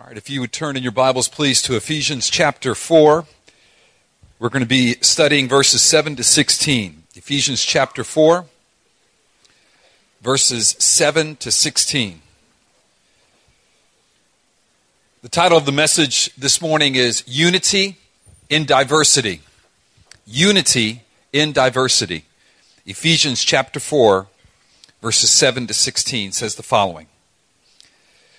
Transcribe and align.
All 0.00 0.06
right, 0.06 0.16
if 0.16 0.30
you 0.30 0.40
would 0.40 0.52
turn 0.52 0.78
in 0.78 0.82
your 0.82 0.92
Bibles, 0.92 1.28
please, 1.28 1.60
to 1.60 1.76
Ephesians 1.76 2.30
chapter 2.30 2.74
4. 2.74 3.26
We're 4.38 4.48
going 4.48 4.62
to 4.62 4.66
be 4.66 4.94
studying 5.02 5.46
verses 5.46 5.82
7 5.82 6.16
to 6.16 6.24
16. 6.24 7.02
Ephesians 7.16 7.62
chapter 7.62 8.02
4, 8.02 8.46
verses 10.22 10.68
7 10.78 11.36
to 11.36 11.50
16. 11.50 12.22
The 15.20 15.28
title 15.28 15.58
of 15.58 15.66
the 15.66 15.72
message 15.72 16.34
this 16.34 16.62
morning 16.62 16.94
is 16.94 17.22
Unity 17.26 17.98
in 18.48 18.64
Diversity. 18.64 19.42
Unity 20.24 21.02
in 21.30 21.52
Diversity. 21.52 22.24
Ephesians 22.86 23.44
chapter 23.44 23.78
4, 23.78 24.28
verses 25.02 25.30
7 25.30 25.66
to 25.66 25.74
16 25.74 26.32
says 26.32 26.54
the 26.54 26.62
following 26.62 27.06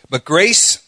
But 0.10 0.26
grace 0.26 0.88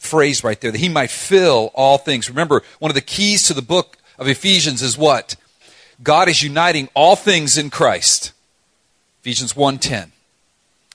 phrase 0.00 0.42
right 0.42 0.60
there, 0.60 0.72
that 0.72 0.78
he 0.78 0.88
might 0.88 1.10
fill 1.10 1.70
all 1.74 1.98
things. 1.98 2.28
Remember, 2.28 2.62
one 2.80 2.90
of 2.90 2.96
the 2.96 3.00
keys 3.00 3.44
to 3.44 3.54
the 3.54 3.62
book 3.62 3.98
of 4.18 4.26
Ephesians 4.26 4.82
is 4.82 4.98
what? 4.98 5.36
God 6.02 6.28
is 6.28 6.42
uniting 6.42 6.88
all 6.94 7.14
things 7.14 7.56
in 7.56 7.70
Christ. 7.70 8.32
Ephesians 9.20 9.54
1:10. 9.54 10.12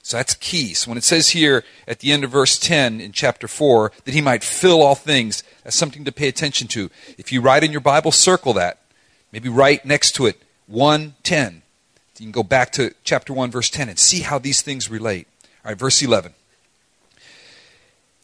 So 0.02 0.18
that's 0.18 0.36
key. 0.36 0.74
So 0.74 0.90
when 0.90 0.98
it 0.98 1.04
says 1.04 1.30
here 1.30 1.64
at 1.88 2.00
the 2.00 2.12
end 2.12 2.24
of 2.24 2.32
verse 2.32 2.60
10 2.60 3.02
in 3.02 3.12
chapter 3.12 3.48
4 3.48 3.92
that 4.04 4.14
he 4.14 4.22
might 4.22 4.44
fill 4.44 4.82
all 4.82 4.96
things, 4.96 5.44
that's 5.64 5.76
something 5.76 6.06
to 6.06 6.12
pay 6.12 6.28
attention 6.28 6.68
to. 6.70 6.92
If 7.18 7.32
you 7.32 7.42
write 7.42 7.64
in 7.64 7.72
your 7.72 7.82
Bible, 7.82 8.12
circle 8.12 8.54
that. 8.54 8.80
Maybe 9.32 9.50
write 9.50 9.86
next 9.86 10.12
to 10.14 10.26
it 10.26 10.42
1:10. 10.68 11.62
You 12.18 12.26
can 12.26 12.32
go 12.32 12.44
back 12.44 12.72
to 12.74 12.94
chapter 13.04 13.34
1 13.34 13.52
verse 13.52 13.70
10 13.70 13.90
and 13.90 14.00
see 14.00 14.22
how 14.22 14.40
these 14.40 14.62
things 14.62 14.90
relate. 14.90 15.28
All 15.64 15.72
right, 15.72 15.78
verse 15.78 16.02
11. 16.02 16.34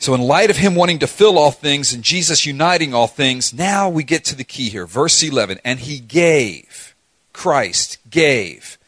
So, 0.01 0.15
in 0.15 0.21
light 0.21 0.49
of 0.49 0.57
him 0.57 0.73
wanting 0.73 0.97
to 0.99 1.07
fill 1.07 1.37
all 1.37 1.51
things 1.51 1.93
and 1.93 2.03
Jesus 2.03 2.43
uniting 2.43 2.91
all 2.91 3.05
things, 3.05 3.53
now 3.53 3.87
we 3.87 4.03
get 4.03 4.25
to 4.25 4.35
the 4.35 4.43
key 4.43 4.67
here. 4.67 4.87
Verse 4.87 5.21
11. 5.21 5.59
And 5.63 5.79
he 5.79 5.99
gave, 5.99 6.95
Christ 7.33 7.99
gave, 8.09 8.79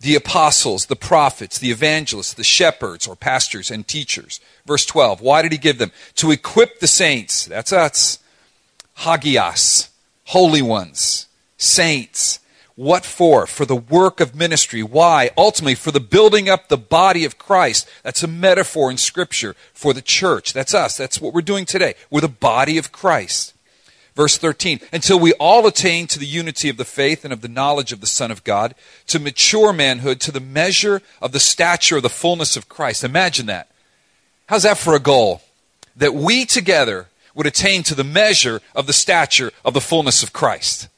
the 0.00 0.16
apostles, 0.16 0.86
the 0.86 0.96
prophets, 0.96 1.56
the 1.56 1.70
evangelists, 1.70 2.34
the 2.34 2.42
shepherds, 2.42 3.06
or 3.06 3.14
pastors 3.14 3.70
and 3.70 3.86
teachers. 3.86 4.40
Verse 4.66 4.84
12. 4.84 5.20
Why 5.20 5.40
did 5.40 5.52
he 5.52 5.58
give 5.58 5.78
them? 5.78 5.92
To 6.16 6.32
equip 6.32 6.80
the 6.80 6.88
saints. 6.88 7.44
That's 7.44 7.72
us. 7.72 8.18
Hagias, 8.98 9.90
holy 10.24 10.62
ones, 10.62 11.28
saints 11.58 12.40
what 12.80 13.04
for? 13.04 13.46
For 13.46 13.66
the 13.66 13.76
work 13.76 14.20
of 14.20 14.34
ministry. 14.34 14.82
Why? 14.82 15.28
Ultimately, 15.36 15.74
for 15.74 15.90
the 15.90 16.00
building 16.00 16.48
up 16.48 16.68
the 16.68 16.78
body 16.78 17.26
of 17.26 17.36
Christ. 17.36 17.86
That's 18.02 18.22
a 18.22 18.26
metaphor 18.26 18.90
in 18.90 18.96
Scripture 18.96 19.54
for 19.74 19.92
the 19.92 20.00
church. 20.00 20.54
That's 20.54 20.72
us. 20.72 20.96
That's 20.96 21.20
what 21.20 21.34
we're 21.34 21.42
doing 21.42 21.66
today. 21.66 21.94
We're 22.08 22.22
the 22.22 22.28
body 22.28 22.78
of 22.78 22.90
Christ. 22.90 23.52
Verse 24.16 24.38
13, 24.38 24.80
until 24.94 25.20
we 25.20 25.34
all 25.34 25.66
attain 25.66 26.06
to 26.06 26.18
the 26.18 26.24
unity 26.24 26.70
of 26.70 26.78
the 26.78 26.86
faith 26.86 27.22
and 27.22 27.34
of 27.34 27.42
the 27.42 27.48
knowledge 27.48 27.92
of 27.92 28.00
the 28.00 28.06
Son 28.06 28.30
of 28.30 28.44
God, 28.44 28.74
to 29.08 29.18
mature 29.18 29.74
manhood, 29.74 30.18
to 30.22 30.32
the 30.32 30.40
measure 30.40 31.02
of 31.20 31.32
the 31.32 31.38
stature 31.38 31.98
of 31.98 32.02
the 32.02 32.08
fullness 32.08 32.56
of 32.56 32.70
Christ. 32.70 33.04
Imagine 33.04 33.44
that. 33.44 33.70
How's 34.46 34.62
that 34.62 34.78
for 34.78 34.94
a 34.94 35.00
goal? 35.00 35.42
That 35.94 36.14
we 36.14 36.46
together 36.46 37.08
would 37.34 37.46
attain 37.46 37.82
to 37.82 37.94
the 37.94 38.04
measure 38.04 38.62
of 38.74 38.86
the 38.86 38.94
stature 38.94 39.52
of 39.66 39.74
the 39.74 39.82
fullness 39.82 40.22
of 40.22 40.32
Christ. 40.32 40.88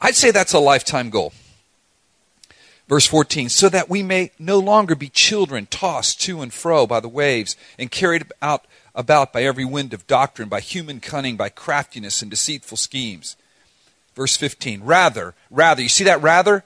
I'd 0.00 0.14
say 0.14 0.30
that's 0.30 0.52
a 0.52 0.58
lifetime 0.58 1.10
goal. 1.10 1.32
Verse 2.88 3.06
14, 3.06 3.50
so 3.50 3.68
that 3.68 3.90
we 3.90 4.02
may 4.02 4.30
no 4.38 4.58
longer 4.58 4.94
be 4.94 5.10
children 5.10 5.66
tossed 5.66 6.22
to 6.22 6.40
and 6.40 6.52
fro 6.52 6.86
by 6.86 7.00
the 7.00 7.08
waves 7.08 7.54
and 7.78 7.90
carried 7.90 8.24
out 8.40 8.64
about 8.94 9.32
by 9.32 9.42
every 9.42 9.64
wind 9.64 9.92
of 9.92 10.06
doctrine, 10.06 10.48
by 10.48 10.60
human 10.60 10.98
cunning, 10.98 11.36
by 11.36 11.50
craftiness 11.50 12.22
and 12.22 12.30
deceitful 12.30 12.78
schemes. 12.78 13.36
Verse 14.14 14.36
15, 14.36 14.82
rather, 14.82 15.34
rather, 15.50 15.82
you 15.82 15.88
see 15.88 16.04
that 16.04 16.22
rather? 16.22 16.64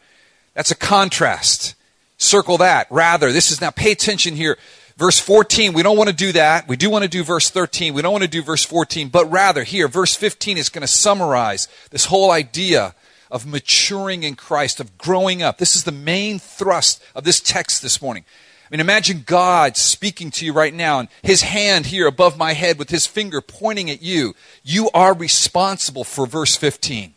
That's 0.55 0.71
a 0.71 0.77
contrast. 0.77 1.75
Circle 2.19 2.59
that. 2.59 2.87
Rather, 2.89 3.33
this 3.33 3.51
is 3.51 3.61
now, 3.61 3.71
pay 3.71 3.91
attention 3.91 4.37
here. 4.37 4.57
Verse 4.97 5.19
14, 5.19 5.73
we 5.73 5.83
don't 5.83 5.97
want 5.97 6.09
to 6.09 6.15
do 6.15 6.33
that. 6.33 6.69
We 6.69 6.77
do 6.77 6.89
want 6.89 7.03
to 7.03 7.09
do 7.09 7.25
verse 7.25 7.51
13. 7.51 7.95
We 7.95 8.03
don't 8.03 8.13
want 8.13 8.23
to 8.23 8.31
do 8.31 8.43
verse 8.43 8.65
14, 8.65 9.09
but 9.09 9.31
rather, 9.31 9.65
here, 9.65 9.89
verse 9.89 10.15
15 10.15 10.57
is 10.57 10.69
going 10.69 10.83
to 10.83 10.87
summarize 10.87 11.67
this 11.91 12.05
whole 12.05 12.31
idea 12.31 12.95
of 13.33 13.47
maturing 13.47 14.23
in 14.23 14.37
Christ, 14.37 14.79
of 14.79 14.99
growing 14.99 15.43
up. 15.43 15.57
This 15.59 15.75
is 15.75 15.85
the 15.85 15.91
main 15.91 16.39
thrust 16.39 17.03
of 17.17 17.25
this 17.25 17.41
text 17.41 17.83
this 17.83 18.01
morning. 18.01 18.25
I 18.67 18.71
mean, 18.71 18.81
imagine 18.81 19.25
God 19.27 19.77
speaking 19.77 20.31
to 20.33 20.47
you 20.47 20.53
right 20.53 20.73
now 20.73 21.01
and 21.01 21.09
his 21.23 21.43
hand 21.43 21.87
here 21.87 22.07
above 22.07 22.39
my 22.39 22.53
head 22.53 22.79
with 22.79 22.91
his 22.91 23.07
finger 23.07 23.41
pointing 23.41 23.91
at 23.91 24.03
you. 24.03 24.35
You 24.63 24.91
are 24.95 25.15
responsible 25.15 26.05
for 26.05 26.27
verse 26.27 26.57
15. 26.57 27.15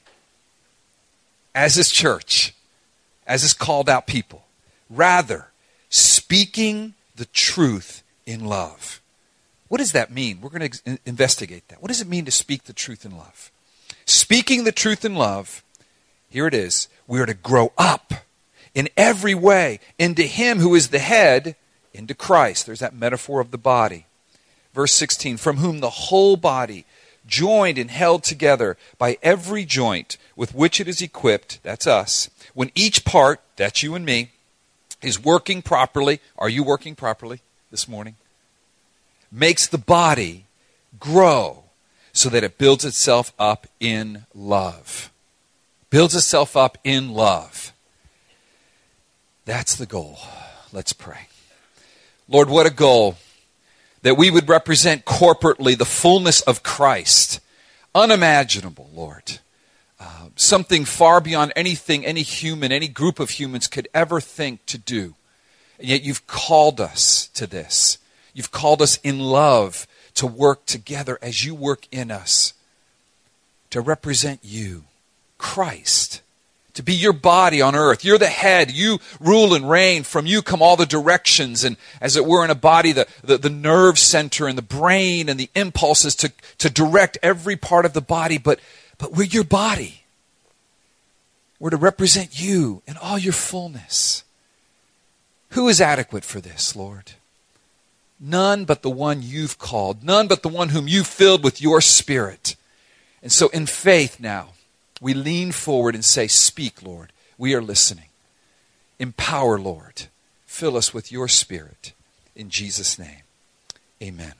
As 1.54 1.76
his 1.76 1.92
church, 1.92 2.56
as 3.28 3.42
his 3.42 3.54
called 3.54 3.90
out 3.90 4.08
people. 4.08 4.46
Rather, 4.90 5.48
speaking 5.90 6.94
the 7.16 7.26
truth 7.26 8.04
in 8.26 8.46
love. 8.46 9.02
What 9.68 9.80
does 9.80 9.94
that 9.94 10.12
mean? 10.12 10.40
We're 10.42 10.50
going 10.50 10.70
to 10.70 11.00
investigate 11.06 11.68
that. 11.70 11.82
What 11.82 11.90
does 11.90 12.02
it 12.02 12.08
mean 12.08 12.26
to 12.26 12.32
speak 12.32 12.64
the 12.64 12.74
truth 12.74 13.06
in 13.06 13.18
love? 13.18 13.52
Speaking 14.06 14.64
the 14.64 14.72
truth 14.72 15.04
in 15.04 15.16
love 15.16 15.64
here 16.36 16.48
it 16.48 16.54
is. 16.54 16.90
We 17.08 17.22
are 17.22 17.26
to 17.26 17.34
grow 17.34 17.72
up 17.78 18.14
in 18.74 18.90
every 18.98 19.34
way 19.34 19.80
into 19.98 20.24
Him 20.24 20.60
who 20.60 20.76
is 20.76 20.90
the 20.90 21.00
head, 21.00 21.56
into 21.94 22.14
Christ. 22.14 22.66
There's 22.66 22.82
that 22.82 22.94
metaphor 22.94 23.40
of 23.40 23.52
the 23.52 23.58
body. 23.58 24.06
Verse 24.74 24.92
16, 24.92 25.38
from 25.38 25.58
whom 25.58 25.80
the 25.80 25.90
whole 25.90 26.36
body, 26.36 26.84
joined 27.26 27.78
and 27.78 27.90
held 27.90 28.24
together 28.24 28.76
by 28.98 29.18
every 29.24 29.64
joint 29.64 30.18
with 30.36 30.54
which 30.54 30.82
it 30.82 30.90
is 30.90 31.02
equipped, 31.02 31.64
that's 31.64 31.88
us, 31.88 32.30
when 32.54 32.70
each 32.76 33.06
part, 33.06 33.40
that's 33.56 33.82
you 33.82 33.96
and 33.96 34.06
me, 34.06 34.32
is 35.02 35.24
working 35.24 35.62
properly, 35.62 36.20
are 36.38 36.50
you 36.50 36.66
working 36.66 36.96
properly 36.96 37.40
this 37.72 37.88
morning? 37.88 38.18
Makes 39.32 39.68
the 39.68 39.78
body 39.78 40.48
grow 41.00 41.64
so 42.12 42.28
that 42.28 42.44
it 42.44 42.58
builds 42.58 42.84
itself 42.84 43.32
up 43.40 43.68
in 43.80 44.26
love 44.34 45.12
builds 45.96 46.14
itself 46.14 46.58
up 46.58 46.78
in 46.84 47.14
love. 47.14 47.72
That's 49.46 49.78
the 49.78 49.86
goal. 49.86 50.20
Let's 50.74 50.92
pray. 50.92 51.30
Lord, 52.28 52.50
what 52.50 52.66
a 52.66 52.70
goal 52.70 53.16
that 54.02 54.18
we 54.18 54.30
would 54.30 54.50
represent 54.50 55.06
corporately 55.06 55.78
the 55.78 55.86
fullness 55.86 56.42
of 56.42 56.64
Christ. 56.64 57.40
Unimaginable, 57.96 58.90
Lord. 58.94 59.40
Uh, 59.98 60.28
something 60.36 60.84
far 60.84 61.22
beyond 61.22 61.54
anything 61.56 62.06
any 62.06 62.24
human, 62.24 62.74
any 62.74 62.90
group 62.90 63.22
of 63.22 63.30
humans 63.30 63.66
could 63.66 63.88
ever 63.94 64.20
think 64.20 64.66
to 64.66 64.78
do. 64.78 65.16
And 65.80 65.88
yet 65.88 66.04
you've 66.04 66.28
called 66.28 66.82
us 66.82 67.30
to 67.36 67.48
this. 67.48 68.00
You've 68.34 68.52
called 68.52 68.82
us 68.82 68.98
in 68.98 69.22
love 69.22 69.88
to 70.16 70.28
work 70.28 70.66
together 70.66 71.18
as 71.22 71.46
you 71.46 71.56
work 71.56 71.88
in 71.90 72.12
us, 72.12 72.54
to 73.70 73.80
represent 73.80 74.42
you. 74.44 74.84
Christ, 75.38 76.22
to 76.74 76.84
be 76.84 76.94
your 76.94 77.14
body 77.14 77.62
on 77.62 77.76
earth. 77.76 78.04
You're 78.04 78.18
the 78.18 78.28
head. 78.28 78.72
You 78.72 79.00
rule 79.20 79.54
and 79.54 79.70
reign. 79.70 80.04
From 80.04 80.26
you 80.26 80.42
come 80.42 80.62
all 80.62 80.76
the 80.76 80.86
directions, 80.86 81.64
and 81.64 81.78
as 82.02 82.16
it 82.16 82.26
were 82.26 82.44
in 82.44 82.52
a 82.52 82.56
body, 82.56 82.92
the, 82.92 83.08
the, 83.24 83.38
the, 83.38 83.50
nerve 83.50 83.98
center 83.98 84.48
and 84.48 84.58
the 84.58 84.62
brain 84.62 85.30
and 85.30 85.40
the 85.40 85.50
impulses 85.56 86.16
to, 86.16 86.32
to 86.58 86.70
direct 86.70 87.18
every 87.24 87.56
part 87.56 87.86
of 87.86 87.94
the 87.94 88.02
body. 88.02 88.38
But, 88.38 88.60
but 88.98 89.14
we're 89.14 89.24
your 89.24 89.44
body. 89.44 90.04
We're 91.60 91.70
to 91.70 91.78
represent 91.78 92.40
you 92.40 92.82
in 92.86 92.98
all 92.98 93.18
your 93.18 93.34
fullness. 93.34 94.24
Who 95.52 95.70
is 95.70 95.80
adequate 95.80 96.26
for 96.26 96.42
this, 96.42 96.76
Lord? 96.76 97.14
None 98.20 98.66
but 98.66 98.82
the 98.82 98.90
one 98.90 99.22
you've 99.22 99.58
called, 99.58 100.04
none 100.04 100.28
but 100.28 100.42
the 100.42 100.50
one 100.50 100.70
whom 100.70 100.88
you've 100.88 101.08
filled 101.08 101.44
with 101.44 101.62
your 101.62 101.82
spirit. 101.82 102.56
And 103.22 103.32
so, 103.32 103.50
in 103.50 103.66
faith 103.66 104.20
now, 104.20 104.50
we 105.02 105.14
lean 105.14 105.52
forward 105.52 105.96
and 105.96 106.06
say, 106.06 106.28
Speak, 106.28 106.82
Lord. 106.82 107.12
We 107.38 107.54
are 107.54 107.62
listening. 107.62 108.06
Empower, 109.00 109.60
Lord. 109.60 110.04
Fill 110.46 110.78
us 110.78 110.94
with 110.94 111.12
your 111.12 111.28
spirit. 111.28 111.94
In 112.36 112.50
Jesus' 112.50 112.98
name, 112.98 113.24
amen. 114.02 114.34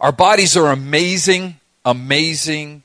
Our 0.00 0.12
bodies 0.12 0.56
are 0.56 0.70
amazing, 0.70 1.56
amazing, 1.84 2.82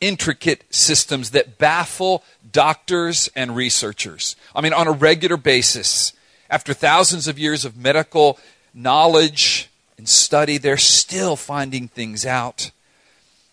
intricate 0.00 0.64
systems 0.74 1.30
that 1.30 1.58
baffle 1.58 2.22
doctors 2.50 3.30
and 3.34 3.56
researchers. 3.56 4.36
I 4.54 4.60
mean, 4.60 4.72
on 4.72 4.88
a 4.88 4.92
regular 4.92 5.36
basis, 5.36 6.12
after 6.50 6.74
thousands 6.74 7.28
of 7.28 7.38
years 7.38 7.64
of 7.64 7.76
medical 7.76 8.38
knowledge 8.74 9.70
and 9.96 10.08
study, 10.08 10.58
they're 10.58 10.76
still 10.76 11.36
finding 11.36 11.88
things 11.88 12.26
out. 12.26 12.70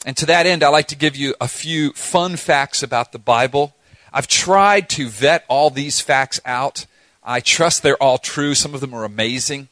And 0.09 0.17
to 0.17 0.25
that 0.25 0.47
end, 0.47 0.63
I 0.63 0.69
like 0.69 0.88
to 0.88 0.95
give 0.95 1.15
you 1.15 1.35
a 1.39 1.47
few 1.47 1.94
fun 1.94 2.35
facts 2.35 2.81
about 2.81 3.11
the 3.11 3.19
Bible. 3.19 3.75
I've 4.11 4.27
tried 4.27 4.89
to 4.89 5.07
vet 5.07 5.45
all 5.47 5.69
these 5.69 6.00
facts 6.00 6.41
out. 6.45 6.88
I 7.23 7.41
trust 7.41 7.83
they're 7.83 8.01
all 8.01 8.17
true. 8.17 8.56
Some 8.56 8.73
of 8.73 8.81
them 8.81 8.95
are 8.95 9.03
amazing. 9.03 9.67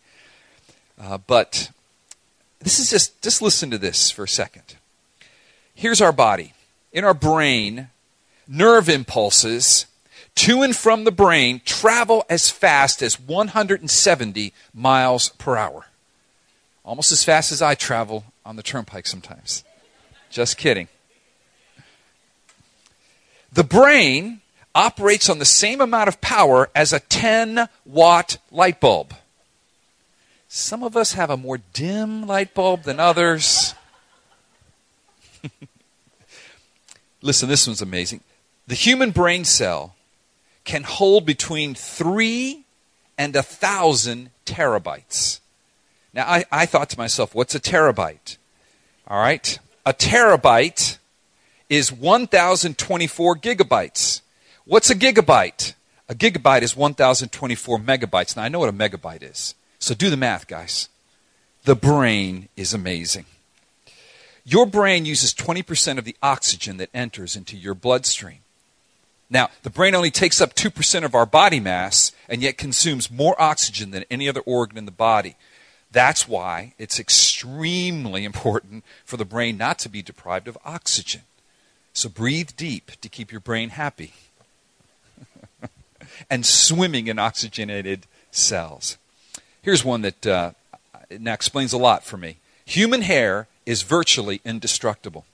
Uh, 1.01 1.17
but 1.17 1.71
this 2.59 2.77
is 2.77 2.87
just, 2.91 3.19
just 3.23 3.41
listen 3.41 3.71
to 3.71 3.79
this 3.79 4.11
for 4.11 4.25
a 4.25 4.27
second. 4.27 4.75
Here's 5.73 6.01
our 6.01 6.11
body. 6.11 6.53
In 6.93 7.03
our 7.03 7.15
brain, 7.15 7.87
nerve 8.47 8.89
impulses 8.89 9.87
to 10.35 10.61
and 10.61 10.75
from 10.75 11.03
the 11.03 11.11
brain 11.11 11.61
travel 11.65 12.23
as 12.29 12.51
fast 12.51 13.01
as 13.01 13.19
170 13.19 14.53
miles 14.71 15.29
per 15.29 15.57
hour. 15.57 15.87
Almost 16.85 17.11
as 17.11 17.23
fast 17.23 17.51
as 17.51 17.63
I 17.63 17.73
travel 17.73 18.25
on 18.45 18.55
the 18.55 18.61
turnpike 18.61 19.07
sometimes. 19.07 19.63
Just 20.29 20.57
kidding. 20.57 20.88
The 23.51 23.63
brain 23.63 24.41
operates 24.75 25.29
on 25.29 25.39
the 25.39 25.45
same 25.45 25.81
amount 25.81 26.07
of 26.07 26.21
power 26.21 26.69
as 26.75 26.94
a 26.94 27.00
10 27.00 27.68
watt 27.85 28.38
light 28.51 28.79
bulb. 28.79 29.13
Some 30.47 30.83
of 30.83 30.95
us 30.95 31.13
have 31.13 31.29
a 31.29 31.38
more 31.38 31.57
dim 31.74 32.27
light 32.27 32.53
bulb 32.53 32.83
than 32.83 33.00
others. 33.00 33.74
Listen, 37.21 37.50
this 37.50 37.65
one's 37.68 37.81
amazing. 37.81 38.21
The 38.68 38.75
human 38.75 39.12
brain 39.12 39.44
cell 39.45 39.95
can 40.63 40.83
hold 40.83 41.25
between 41.25 41.73
three 41.73 42.65
and 43.18 43.35
a 43.35 43.41
thousand 43.41 44.30
terabytes. 44.45 45.39
Now, 46.13 46.25
I, 46.27 46.45
I 46.51 46.65
thought 46.65 46.89
to 46.89 46.97
myself, 46.97 47.33
what's 47.33 47.56
a 47.56 47.59
terabyte? 47.59 48.38
All 49.07 49.19
right. 49.19 49.57
A 49.87 49.93
terabyte 49.93 50.97
is 51.69 51.93
1,024 51.93 53.37
gigabytes. 53.37 54.19
What's 54.65 54.89
a 54.89 54.95
gigabyte? 54.95 55.75
A 56.09 56.13
gigabyte 56.13 56.61
is 56.61 56.75
1,024 56.75 57.79
megabytes. 57.79 58.35
Now, 58.35 58.43
I 58.43 58.49
know 58.49 58.59
what 58.59 58.67
a 58.67 58.73
megabyte 58.73 59.23
is. 59.23 59.55
So 59.79 59.95
do 59.95 60.09
the 60.09 60.17
math, 60.17 60.45
guys. 60.45 60.89
The 61.63 61.73
brain 61.73 62.49
is 62.57 62.73
amazing. 62.73 63.27
Your 64.43 64.65
brain 64.65 65.05
uses 65.05 65.33
20% 65.33 65.97
of 65.97 66.03
the 66.03 66.17
oxygen 66.21 66.75
that 66.77 66.89
enters 66.93 67.37
into 67.37 67.55
your 67.55 67.73
bloodstream. 67.73 68.39
Now, 69.29 69.47
the 69.63 69.69
brain 69.69 69.95
only 69.95 70.11
takes 70.11 70.41
up 70.41 70.53
2% 70.53 71.05
of 71.05 71.15
our 71.15 71.25
body 71.25 71.61
mass 71.61 72.11
and 72.27 72.41
yet 72.41 72.57
consumes 72.57 73.09
more 73.09 73.41
oxygen 73.41 73.91
than 73.91 74.03
any 74.11 74.27
other 74.27 74.41
organ 74.41 74.77
in 74.77 74.83
the 74.83 74.91
body. 74.91 75.37
That's 75.91 76.27
why 76.27 76.73
it's 76.77 76.99
extremely 76.99 78.25
important 78.25 78.83
for 79.05 79.17
the 79.17 79.25
brain 79.25 79.57
not 79.57 79.79
to 79.79 79.89
be 79.89 80.01
deprived 80.01 80.47
of 80.47 80.57
oxygen. 80.65 81.21
So 81.93 82.09
breathe 82.09 82.51
deep 82.57 82.91
to 83.01 83.09
keep 83.09 83.31
your 83.31 83.41
brain 83.41 83.69
happy 83.69 84.13
and 86.29 86.45
swimming 86.45 87.07
in 87.07 87.17
oxygenated 87.17 88.05
cells. 88.31 88.97
Here's 89.61 89.83
one 89.83 90.01
that 90.01 90.27
uh, 90.27 90.51
now 91.09 91.33
explains 91.33 91.73
a 91.73 91.77
lot 91.77 92.03
for 92.03 92.17
me. 92.17 92.37
Human 92.65 93.01
hair 93.01 93.47
is 93.65 93.81
virtually 93.81 94.41
indestructible. 94.45 95.25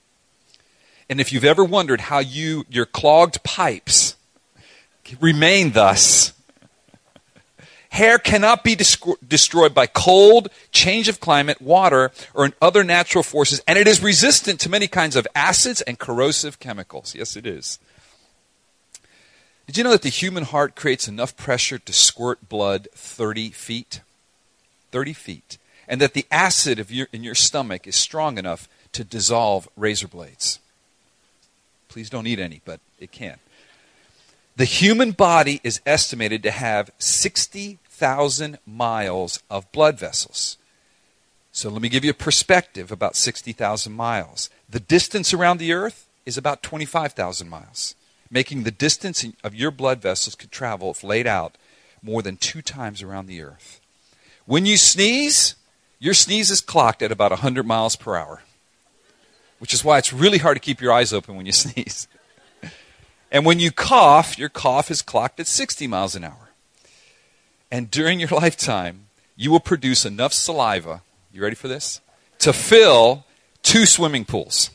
And 1.08 1.20
if 1.20 1.32
you've 1.32 1.44
ever 1.44 1.64
wondered 1.64 2.02
how 2.02 2.20
you 2.20 2.64
your 2.68 2.86
clogged 2.86 3.42
pipes 3.42 4.16
remain 5.20 5.72
thus, 5.72 6.32
hair 7.94 8.18
cannot 8.18 8.64
be 8.64 8.76
destroyed 8.76 9.72
by 9.72 9.86
cold, 9.86 10.48
change 10.72 11.08
of 11.08 11.20
climate, 11.20 11.62
water, 11.62 12.10
or 12.34 12.50
other 12.60 12.84
natural 12.84 13.22
forces, 13.22 13.62
and 13.66 13.78
it 13.78 13.86
is 13.86 14.02
resistant 14.02 14.60
to 14.60 14.68
many 14.68 14.88
kinds 14.88 15.16
of 15.16 15.26
acids 15.34 15.80
and 15.82 15.98
corrosive 15.98 16.58
chemicals. 16.58 17.14
Yes, 17.14 17.36
it 17.36 17.46
is. 17.46 17.78
Did 19.66 19.78
you 19.78 19.84
know 19.84 19.92
that 19.92 20.02
the 20.02 20.08
human 20.10 20.44
heart 20.44 20.74
creates 20.74 21.08
enough 21.08 21.36
pressure 21.36 21.78
to 21.78 21.92
squirt 21.92 22.48
blood 22.48 22.88
30 22.94 23.50
feet? 23.50 24.00
30 24.90 25.12
feet, 25.12 25.58
and 25.88 26.00
that 26.00 26.14
the 26.14 26.26
acid 26.30 26.84
your, 26.90 27.08
in 27.12 27.24
your 27.24 27.34
stomach 27.34 27.86
is 27.86 27.96
strong 27.96 28.38
enough 28.38 28.68
to 28.92 29.02
dissolve 29.04 29.68
razor 29.76 30.08
blades. 30.08 30.58
Please 31.88 32.10
don't 32.10 32.26
eat 32.26 32.38
any, 32.38 32.60
but 32.64 32.80
it 32.98 33.12
can. 33.12 33.38
The 34.56 34.64
human 34.64 35.10
body 35.10 35.60
is 35.64 35.80
estimated 35.84 36.44
to 36.44 36.52
have 36.52 36.92
60,000 37.94 38.58
miles 38.66 39.40
of 39.48 39.70
blood 39.70 40.00
vessels. 40.00 40.58
So 41.52 41.70
let 41.70 41.80
me 41.80 41.88
give 41.88 42.04
you 42.04 42.10
a 42.10 42.14
perspective 42.14 42.90
about 42.90 43.14
60,000 43.14 43.92
miles. 43.92 44.50
The 44.68 44.80
distance 44.80 45.32
around 45.32 45.58
the 45.58 45.72
earth 45.72 46.08
is 46.26 46.36
about 46.36 46.64
25,000 46.64 47.48
miles, 47.48 47.94
making 48.28 48.64
the 48.64 48.72
distance 48.72 49.24
of 49.44 49.54
your 49.54 49.70
blood 49.70 50.02
vessels 50.02 50.34
could 50.34 50.50
travel, 50.50 50.90
if 50.90 51.04
laid 51.04 51.28
out, 51.28 51.56
more 52.02 52.20
than 52.20 52.36
two 52.36 52.62
times 52.62 53.00
around 53.00 53.26
the 53.26 53.40
earth. 53.40 53.80
When 54.44 54.66
you 54.66 54.76
sneeze, 54.76 55.54
your 56.00 56.14
sneeze 56.14 56.50
is 56.50 56.60
clocked 56.60 57.00
at 57.00 57.12
about 57.12 57.30
100 57.30 57.64
miles 57.64 57.94
per 57.94 58.16
hour, 58.16 58.42
which 59.60 59.72
is 59.72 59.84
why 59.84 59.98
it's 59.98 60.12
really 60.12 60.38
hard 60.38 60.56
to 60.56 60.60
keep 60.60 60.80
your 60.80 60.92
eyes 60.92 61.12
open 61.12 61.36
when 61.36 61.46
you 61.46 61.52
sneeze. 61.64 62.08
And 63.30 63.46
when 63.46 63.60
you 63.60 63.70
cough, 63.70 64.36
your 64.36 64.48
cough 64.48 64.90
is 64.90 65.00
clocked 65.00 65.38
at 65.38 65.46
60 65.46 65.86
miles 65.86 66.16
an 66.16 66.24
hour. 66.24 66.43
And 67.74 67.90
during 67.90 68.20
your 68.20 68.28
lifetime, 68.32 69.06
you 69.34 69.50
will 69.50 69.58
produce 69.58 70.06
enough 70.06 70.32
saliva, 70.32 71.02
you 71.32 71.42
ready 71.42 71.56
for 71.56 71.66
this? 71.66 72.00
To 72.38 72.52
fill 72.52 73.24
two 73.64 73.84
swimming 73.84 74.24
pools. 74.24 74.70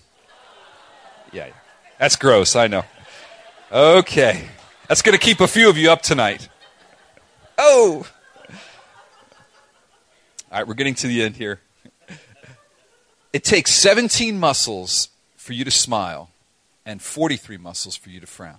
Yeah, 1.31 1.45
yeah. 1.45 1.53
That's 1.97 2.17
gross, 2.17 2.57
I 2.57 2.67
know. 2.67 2.83
Okay. 3.71 4.43
That's 4.89 5.01
going 5.01 5.17
to 5.17 5.23
keep 5.23 5.39
a 5.39 5.47
few 5.47 5.69
of 5.69 5.77
you 5.77 5.89
up 5.89 6.01
tonight. 6.01 6.49
Oh! 7.57 8.05
All 10.51 10.57
right, 10.59 10.67
we're 10.67 10.73
getting 10.73 10.95
to 10.95 11.07
the 11.07 11.21
end 11.21 11.37
here. 11.37 11.61
It 13.31 13.45
takes 13.45 13.71
17 13.75 14.37
muscles 14.37 15.07
for 15.37 15.53
you 15.53 15.63
to 15.63 15.71
smile 15.71 16.31
and 16.85 17.01
43 17.01 17.55
muscles 17.55 17.95
for 17.95 18.09
you 18.09 18.19
to 18.19 18.27
frown. 18.27 18.57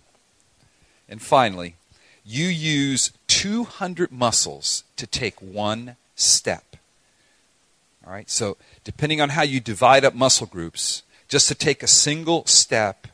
And 1.10 1.20
finally, 1.20 1.76
you 2.24 2.46
use 2.46 3.10
200 3.30 4.10
muscles 4.10 4.82
to 4.96 5.06
take 5.06 5.40
one 5.40 5.94
step. 6.16 6.76
All 8.04 8.12
right, 8.12 8.28
so 8.28 8.56
depending 8.82 9.20
on 9.20 9.30
how 9.30 9.42
you 9.42 9.60
divide 9.60 10.04
up 10.04 10.14
muscle 10.14 10.48
groups, 10.48 11.04
just 11.28 11.46
to 11.46 11.54
take 11.54 11.84
a 11.84 11.86
single 11.86 12.44
step, 12.46 13.06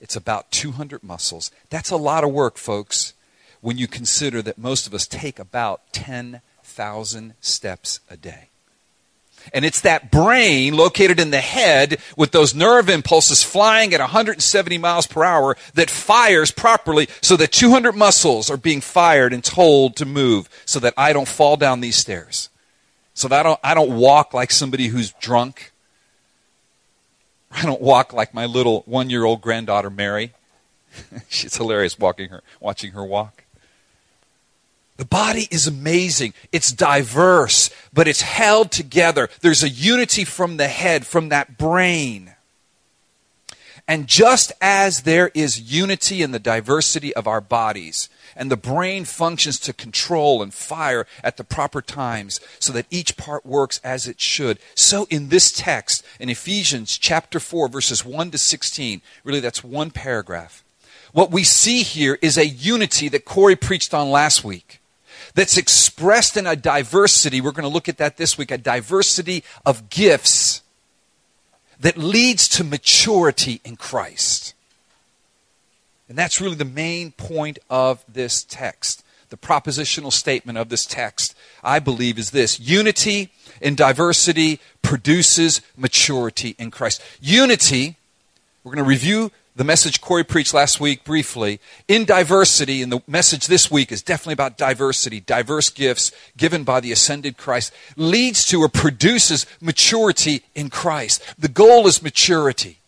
it's 0.00 0.16
about 0.16 0.50
200 0.52 1.02
muscles. 1.02 1.50
That's 1.68 1.90
a 1.90 1.96
lot 1.96 2.24
of 2.24 2.32
work, 2.32 2.56
folks, 2.56 3.12
when 3.60 3.76
you 3.76 3.86
consider 3.86 4.40
that 4.40 4.56
most 4.56 4.86
of 4.86 4.94
us 4.94 5.06
take 5.06 5.38
about 5.38 5.82
10 5.92 6.40
thousand 6.64 7.34
steps 7.42 8.00
a 8.08 8.16
day. 8.16 8.48
And 9.52 9.64
it's 9.64 9.80
that 9.82 10.10
brain 10.10 10.76
located 10.76 11.20
in 11.20 11.30
the 11.30 11.40
head 11.40 11.98
with 12.16 12.32
those 12.32 12.54
nerve 12.54 12.88
impulses 12.88 13.42
flying 13.42 13.92
at 13.94 14.00
170 14.00 14.78
miles 14.78 15.06
per 15.06 15.24
hour 15.24 15.56
that 15.74 15.90
fires 15.90 16.50
properly 16.50 17.08
so 17.20 17.36
that 17.36 17.52
200 17.52 17.92
muscles 17.92 18.50
are 18.50 18.56
being 18.56 18.80
fired 18.80 19.32
and 19.32 19.44
told 19.44 19.96
to 19.96 20.04
move 20.04 20.48
so 20.64 20.78
that 20.80 20.94
I 20.96 21.12
don't 21.12 21.28
fall 21.28 21.56
down 21.56 21.80
these 21.80 21.96
stairs. 21.96 22.48
So 23.14 23.28
that 23.28 23.40
I 23.40 23.42
don't, 23.42 23.60
I 23.62 23.74
don't 23.74 23.96
walk 23.96 24.32
like 24.32 24.50
somebody 24.50 24.88
who's 24.88 25.12
drunk. 25.12 25.72
I 27.50 27.62
don't 27.62 27.82
walk 27.82 28.12
like 28.12 28.32
my 28.32 28.46
little 28.46 28.82
one 28.86 29.10
year 29.10 29.24
old 29.24 29.42
granddaughter 29.42 29.90
Mary. 29.90 30.32
She's 31.28 31.56
hilarious 31.56 31.98
walking 31.98 32.30
her, 32.30 32.42
watching 32.60 32.92
her 32.92 33.04
walk. 33.04 33.41
The 35.02 35.08
body 35.08 35.48
is 35.50 35.66
amazing. 35.66 36.32
It's 36.52 36.70
diverse, 36.70 37.70
but 37.92 38.06
it's 38.06 38.20
held 38.20 38.70
together. 38.70 39.28
There's 39.40 39.64
a 39.64 39.68
unity 39.68 40.24
from 40.24 40.58
the 40.58 40.68
head, 40.68 41.08
from 41.08 41.28
that 41.30 41.58
brain. 41.58 42.36
And 43.88 44.06
just 44.06 44.52
as 44.60 45.02
there 45.02 45.32
is 45.34 45.72
unity 45.72 46.22
in 46.22 46.30
the 46.30 46.38
diversity 46.38 47.12
of 47.16 47.26
our 47.26 47.40
bodies, 47.40 48.10
and 48.36 48.48
the 48.48 48.56
brain 48.56 49.04
functions 49.04 49.58
to 49.58 49.72
control 49.72 50.40
and 50.40 50.54
fire 50.54 51.04
at 51.24 51.36
the 51.36 51.42
proper 51.42 51.82
times 51.82 52.38
so 52.60 52.72
that 52.72 52.86
each 52.88 53.16
part 53.16 53.44
works 53.44 53.80
as 53.82 54.06
it 54.06 54.20
should, 54.20 54.60
so 54.76 55.08
in 55.10 55.30
this 55.30 55.50
text, 55.50 56.04
in 56.20 56.28
Ephesians 56.28 56.96
chapter 56.96 57.40
4, 57.40 57.66
verses 57.66 58.04
1 58.04 58.30
to 58.30 58.38
16, 58.38 59.02
really 59.24 59.40
that's 59.40 59.64
one 59.64 59.90
paragraph. 59.90 60.62
What 61.10 61.32
we 61.32 61.42
see 61.42 61.82
here 61.82 62.18
is 62.22 62.38
a 62.38 62.46
unity 62.46 63.08
that 63.08 63.24
Corey 63.24 63.56
preached 63.56 63.92
on 63.92 64.08
last 64.08 64.44
week 64.44 64.78
that's 65.34 65.56
expressed 65.56 66.36
in 66.36 66.46
a 66.46 66.56
diversity. 66.56 67.40
We're 67.40 67.52
going 67.52 67.62
to 67.62 67.68
look 67.68 67.88
at 67.88 67.98
that 67.98 68.16
this 68.16 68.36
week 68.36 68.50
a 68.50 68.58
diversity 68.58 69.44
of 69.64 69.88
gifts 69.90 70.62
that 71.80 71.96
leads 71.96 72.48
to 72.48 72.64
maturity 72.64 73.60
in 73.64 73.76
Christ. 73.76 74.54
And 76.08 76.18
that's 76.18 76.40
really 76.40 76.56
the 76.56 76.64
main 76.64 77.12
point 77.12 77.58
of 77.70 78.04
this 78.06 78.44
text. 78.44 79.04
The 79.30 79.36
propositional 79.38 80.12
statement 80.12 80.58
of 80.58 80.68
this 80.68 80.84
text, 80.84 81.34
I 81.64 81.78
believe, 81.78 82.18
is 82.18 82.32
this 82.32 82.60
unity 82.60 83.30
in 83.62 83.74
diversity 83.74 84.60
produces 84.82 85.62
maturity 85.76 86.54
in 86.58 86.70
Christ. 86.70 87.02
Unity, 87.20 87.96
we're 88.62 88.74
going 88.74 88.84
to 88.84 88.88
review 88.88 89.32
the 89.54 89.64
message 89.64 90.00
Corey 90.00 90.24
preached 90.24 90.54
last 90.54 90.80
week 90.80 91.04
briefly 91.04 91.60
in 91.86 92.06
diversity, 92.06 92.82
and 92.82 92.90
the 92.90 93.02
message 93.06 93.48
this 93.48 93.70
week 93.70 93.92
is 93.92 94.02
definitely 94.02 94.32
about 94.32 94.56
diversity, 94.56 95.20
diverse 95.20 95.68
gifts 95.68 96.10
given 96.36 96.64
by 96.64 96.80
the 96.80 96.90
ascended 96.90 97.36
Christ, 97.36 97.72
leads 97.96 98.46
to 98.46 98.62
or 98.62 98.68
produces 98.68 99.44
maturity 99.60 100.42
in 100.54 100.70
Christ. 100.70 101.22
The 101.38 101.48
goal 101.48 101.86
is 101.86 102.02
maturity. 102.02 102.78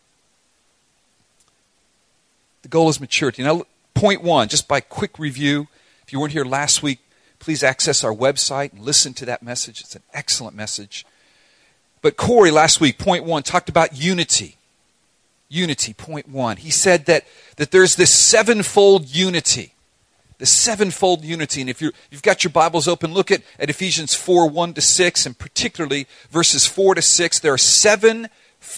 The 2.62 2.68
goal 2.68 2.88
is 2.88 2.98
maturity. 2.98 3.42
Now, 3.42 3.64
point 3.92 4.22
one, 4.22 4.48
just 4.48 4.66
by 4.66 4.80
quick 4.80 5.18
review, 5.18 5.68
if 6.06 6.14
you 6.14 6.20
weren't 6.20 6.32
here 6.32 6.46
last 6.46 6.82
week, 6.82 7.00
please 7.40 7.62
access 7.62 8.02
our 8.02 8.14
website 8.14 8.72
and 8.72 8.80
listen 8.80 9.12
to 9.14 9.26
that 9.26 9.42
message. 9.42 9.82
It's 9.82 9.96
an 9.96 10.02
excellent 10.14 10.56
message. 10.56 11.04
But 12.00 12.16
Corey 12.16 12.50
last 12.50 12.80
week, 12.80 12.96
point 12.98 13.24
one, 13.24 13.42
talked 13.42 13.68
about 13.68 13.98
unity 13.98 14.56
unity, 15.48 15.92
point 15.92 16.28
one. 16.28 16.56
He 16.56 16.70
said 16.70 17.06
that, 17.06 17.24
that 17.56 17.70
there's 17.70 17.96
this 17.96 18.10
sevenfold 18.10 19.08
unity. 19.08 19.74
The 20.38 20.46
sevenfold 20.46 21.24
unity. 21.24 21.60
And 21.60 21.70
if 21.70 21.80
you 21.80 21.92
have 22.10 22.22
got 22.22 22.44
your 22.44 22.50
Bibles 22.50 22.88
open, 22.88 23.14
look 23.14 23.30
at, 23.30 23.42
at 23.58 23.70
Ephesians 23.70 24.14
4 24.14 24.48
1 24.48 24.74
to 24.74 24.80
6, 24.80 25.26
and 25.26 25.38
particularly 25.38 26.06
verses 26.30 26.66
4 26.66 26.96
to 26.96 27.02
6. 27.02 27.38
There 27.40 27.52
are 27.52 27.58
seven, 27.58 28.28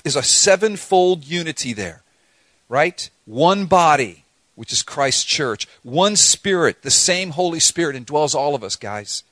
is 0.05 0.17
a 0.17 0.23
sevenfold 0.23 1.25
unity 1.25 1.73
there, 1.73 2.03
right? 2.69 3.09
One 3.25 3.67
body, 3.67 4.25
which 4.55 4.73
is 4.73 4.83
Christ's 4.83 5.25
church. 5.25 5.67
One 5.83 6.17
Spirit, 6.17 6.83
the 6.83 6.91
same 6.91 7.31
Holy 7.31 7.61
Spirit 7.61 7.97
indwells 7.97 8.35
all 8.35 8.55
of 8.55 8.63
us, 8.63 8.77
guys 8.77 9.23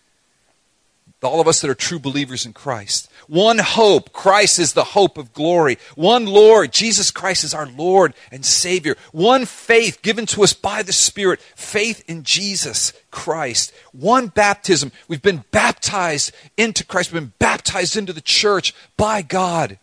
all 1.24 1.40
of 1.40 1.48
us 1.48 1.60
that 1.60 1.70
are 1.70 1.74
true 1.74 1.98
believers 1.98 2.46
in 2.46 2.52
Christ. 2.52 3.10
One 3.26 3.58
hope, 3.58 4.12
Christ 4.12 4.58
is 4.58 4.72
the 4.72 4.84
hope 4.84 5.16
of 5.16 5.32
glory. 5.32 5.78
One 5.94 6.26
Lord, 6.26 6.72
Jesus 6.72 7.10
Christ 7.10 7.44
is 7.44 7.54
our 7.54 7.66
Lord 7.66 8.14
and 8.30 8.44
Savior. 8.44 8.96
One 9.12 9.46
faith 9.46 10.02
given 10.02 10.26
to 10.26 10.42
us 10.42 10.52
by 10.52 10.82
the 10.82 10.92
Spirit, 10.92 11.40
faith 11.56 12.04
in 12.06 12.22
Jesus 12.22 12.92
Christ. 13.10 13.72
One 13.92 14.28
baptism, 14.28 14.92
we've 15.08 15.22
been 15.22 15.44
baptized 15.50 16.32
into 16.56 16.84
Christ, 16.84 17.12
we've 17.12 17.22
been 17.22 17.32
baptized 17.38 17.96
into 17.96 18.12
the 18.12 18.20
church 18.20 18.74
by 18.96 19.22
God. 19.22 19.78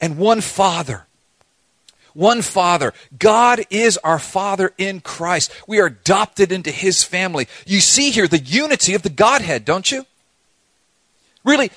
And 0.00 0.18
one 0.18 0.40
Father. 0.40 1.06
One 2.14 2.42
Father. 2.42 2.92
God 3.18 3.60
is 3.70 3.98
our 3.98 4.18
Father 4.18 4.72
in 4.78 5.00
Christ. 5.00 5.52
We 5.68 5.80
are 5.80 5.86
adopted 5.86 6.50
into 6.50 6.70
His 6.70 7.04
family. 7.04 7.46
You 7.66 7.80
see 7.80 8.10
here 8.10 8.26
the 8.26 8.38
unity 8.38 8.94
of 8.94 9.02
the 9.02 9.10
Godhead, 9.10 9.64
don't 9.64 9.90
you? 9.92 10.06
Really, 11.44 11.70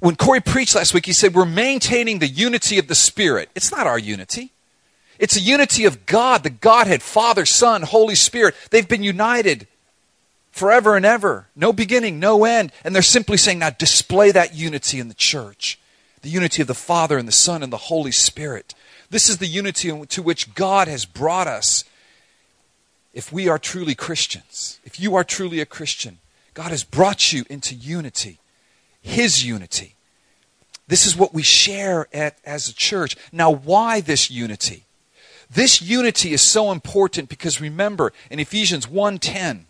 when 0.00 0.16
Corey 0.16 0.40
preached 0.40 0.74
last 0.74 0.94
week, 0.94 1.06
he 1.06 1.12
said 1.12 1.34
we're 1.34 1.44
maintaining 1.44 2.18
the 2.18 2.28
unity 2.28 2.78
of 2.78 2.88
the 2.88 2.94
Spirit. 2.94 3.50
It's 3.54 3.72
not 3.72 3.86
our 3.86 3.98
unity. 3.98 4.52
It's 5.18 5.36
a 5.36 5.40
unity 5.40 5.84
of 5.84 6.06
God, 6.06 6.44
the 6.44 6.50
Godhead, 6.50 7.02
Father, 7.02 7.44
Son, 7.44 7.82
Holy 7.82 8.14
Spirit. 8.14 8.54
They've 8.70 8.88
been 8.88 9.02
united 9.02 9.66
forever 10.52 10.96
and 10.96 11.04
ever. 11.04 11.48
No 11.56 11.72
beginning, 11.72 12.20
no 12.20 12.44
end. 12.44 12.70
And 12.84 12.94
they're 12.94 13.02
simply 13.02 13.36
saying, 13.36 13.58
now 13.58 13.70
display 13.70 14.30
that 14.30 14.54
unity 14.54 15.00
in 15.00 15.08
the 15.08 15.14
church. 15.14 15.78
The 16.22 16.30
unity 16.30 16.62
of 16.62 16.68
the 16.68 16.74
Father 16.74 17.18
and 17.18 17.26
the 17.26 17.32
Son 17.32 17.62
and 17.62 17.72
the 17.72 17.76
Holy 17.76 18.12
Spirit. 18.12 18.74
This 19.10 19.28
is 19.28 19.38
the 19.38 19.46
unity 19.46 20.04
to 20.06 20.22
which 20.22 20.54
God 20.54 20.86
has 20.86 21.04
brought 21.04 21.46
us. 21.46 21.84
If 23.14 23.32
we 23.32 23.48
are 23.48 23.58
truly 23.58 23.94
Christians, 23.94 24.78
if 24.84 25.00
you 25.00 25.16
are 25.16 25.24
truly 25.24 25.60
a 25.60 25.66
Christian, 25.66 26.18
God 26.54 26.70
has 26.70 26.84
brought 26.84 27.32
you 27.32 27.44
into 27.48 27.74
unity. 27.74 28.38
His 29.08 29.42
unity. 29.42 29.94
This 30.86 31.06
is 31.06 31.16
what 31.16 31.32
we 31.32 31.42
share 31.42 32.08
at, 32.12 32.36
as 32.44 32.68
a 32.68 32.74
church. 32.74 33.16
Now, 33.32 33.50
why 33.50 34.02
this 34.02 34.30
unity? 34.30 34.84
This 35.50 35.80
unity 35.80 36.34
is 36.34 36.42
so 36.42 36.70
important 36.70 37.30
because 37.30 37.58
remember 37.58 38.12
in 38.30 38.38
Ephesians 38.38 38.86
1:10, 38.86 39.64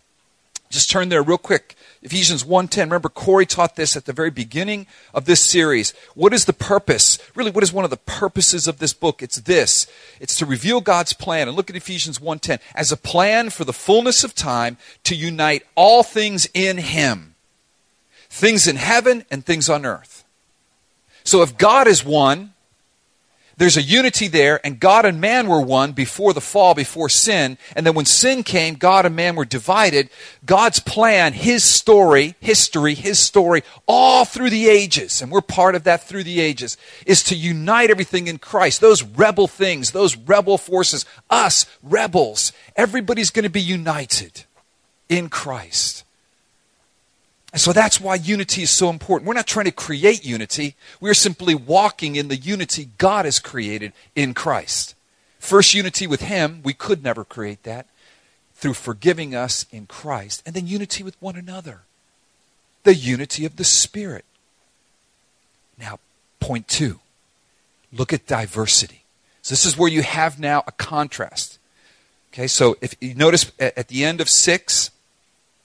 just 0.69 0.89
turn 0.89 1.07
there 1.07 1.23
real 1.23 1.37
quick. 1.37 1.77
Ephesians 2.01 2.43
1:10. 2.43 2.89
Remember 2.89 3.07
Corey 3.07 3.45
taught 3.45 3.77
this 3.77 3.95
at 3.95 4.03
the 4.03 4.11
very 4.11 4.29
beginning 4.29 4.87
of 5.13 5.23
this 5.23 5.39
series. 5.39 5.93
What 6.15 6.33
is 6.33 6.43
the 6.43 6.51
purpose? 6.51 7.17
Really, 7.33 7.49
what 7.49 7.63
is 7.63 7.71
one 7.71 7.85
of 7.85 7.91
the 7.91 7.95
purposes 7.95 8.67
of 8.67 8.79
this 8.79 8.91
book? 8.91 9.23
It's 9.23 9.37
this. 9.37 9.87
It's 10.19 10.35
to 10.35 10.45
reveal 10.45 10.81
God's 10.81 11.13
plan. 11.13 11.47
And 11.47 11.55
look 11.55 11.69
at 11.69 11.77
Ephesians 11.77 12.19
1:10 12.19 12.59
as 12.75 12.91
a 12.91 12.97
plan 12.97 13.51
for 13.51 13.63
the 13.63 13.71
fullness 13.71 14.25
of 14.25 14.35
time 14.35 14.77
to 15.05 15.15
unite 15.15 15.65
all 15.75 16.03
things 16.03 16.45
in 16.53 16.79
him 16.79 17.28
things 18.29 18.67
in 18.67 18.75
heaven 18.75 19.25
and 19.31 19.45
things 19.45 19.69
on 19.69 19.85
earth. 19.85 20.23
So 21.23 21.41
if 21.41 21.57
God 21.57 21.87
is 21.87 22.03
one, 22.03 22.53
there's 23.59 23.75
a 23.75 23.81
unity 23.81 24.29
there, 24.29 24.65
and 24.65 24.79
God 24.79 25.03
and 25.03 25.19
man 25.19 25.49
were 25.49 25.59
one 25.59 25.91
before 25.91 26.31
the 26.31 26.39
fall, 26.39 26.73
before 26.73 27.09
sin. 27.09 27.57
And 27.75 27.85
then 27.85 27.93
when 27.93 28.05
sin 28.05 28.41
came, 28.41 28.75
God 28.75 29.05
and 29.05 29.17
man 29.17 29.35
were 29.35 29.43
divided. 29.43 30.09
God's 30.45 30.79
plan, 30.79 31.33
His 31.33 31.65
story, 31.65 32.35
history, 32.39 32.93
His 32.93 33.19
story, 33.19 33.63
all 33.85 34.23
through 34.23 34.49
the 34.49 34.69
ages, 34.69 35.21
and 35.21 35.29
we're 35.29 35.41
part 35.41 35.75
of 35.75 35.83
that 35.83 36.07
through 36.07 36.23
the 36.23 36.39
ages, 36.39 36.77
is 37.05 37.21
to 37.23 37.35
unite 37.35 37.89
everything 37.89 38.27
in 38.27 38.37
Christ. 38.37 38.79
Those 38.79 39.03
rebel 39.03 39.47
things, 39.47 39.91
those 39.91 40.15
rebel 40.15 40.57
forces, 40.57 41.05
us, 41.29 41.65
rebels, 41.83 42.53
everybody's 42.77 43.29
going 43.29 43.43
to 43.43 43.49
be 43.49 43.59
united 43.59 44.45
in 45.09 45.27
Christ. 45.27 46.05
And 47.51 47.59
so 47.59 47.73
that's 47.73 47.99
why 47.99 48.15
unity 48.15 48.61
is 48.61 48.69
so 48.69 48.89
important. 48.89 49.27
We're 49.27 49.33
not 49.33 49.47
trying 49.47 49.65
to 49.65 49.71
create 49.71 50.23
unity. 50.23 50.75
We're 51.01 51.15
simply 51.15 51.55
walking 51.55 52.15
in 52.15 52.27
the 52.27 52.35
unity 52.35 52.89
God 52.97 53.25
has 53.25 53.39
created 53.39 53.93
in 54.15 54.33
Christ. 54.33 54.93
First, 55.39 55.73
unity 55.73 56.05
with 56.05 56.21
Him. 56.21 56.61
We 56.63 56.73
could 56.73 57.03
never 57.03 57.23
create 57.23 57.63
that 57.63 57.87
through 58.53 58.75
forgiving 58.75 59.33
us 59.33 59.65
in 59.71 59.87
Christ. 59.87 60.43
And 60.45 60.55
then 60.55 60.67
unity 60.67 61.01
with 61.01 61.19
one 61.21 61.35
another. 61.35 61.81
The 62.83 62.93
unity 62.93 63.45
of 63.45 63.55
the 63.55 63.63
Spirit. 63.63 64.25
Now, 65.77 65.99
point 66.39 66.67
two 66.67 66.99
look 67.91 68.13
at 68.13 68.27
diversity. 68.27 69.03
So, 69.41 69.53
this 69.53 69.65
is 69.65 69.77
where 69.77 69.89
you 69.89 70.03
have 70.03 70.39
now 70.39 70.63
a 70.67 70.71
contrast. 70.71 71.57
Okay, 72.31 72.47
so 72.47 72.77
if 72.81 72.93
you 73.01 73.15
notice 73.15 73.51
at 73.59 73.87
the 73.87 74.05
end 74.05 74.21
of 74.21 74.29
6, 74.29 74.91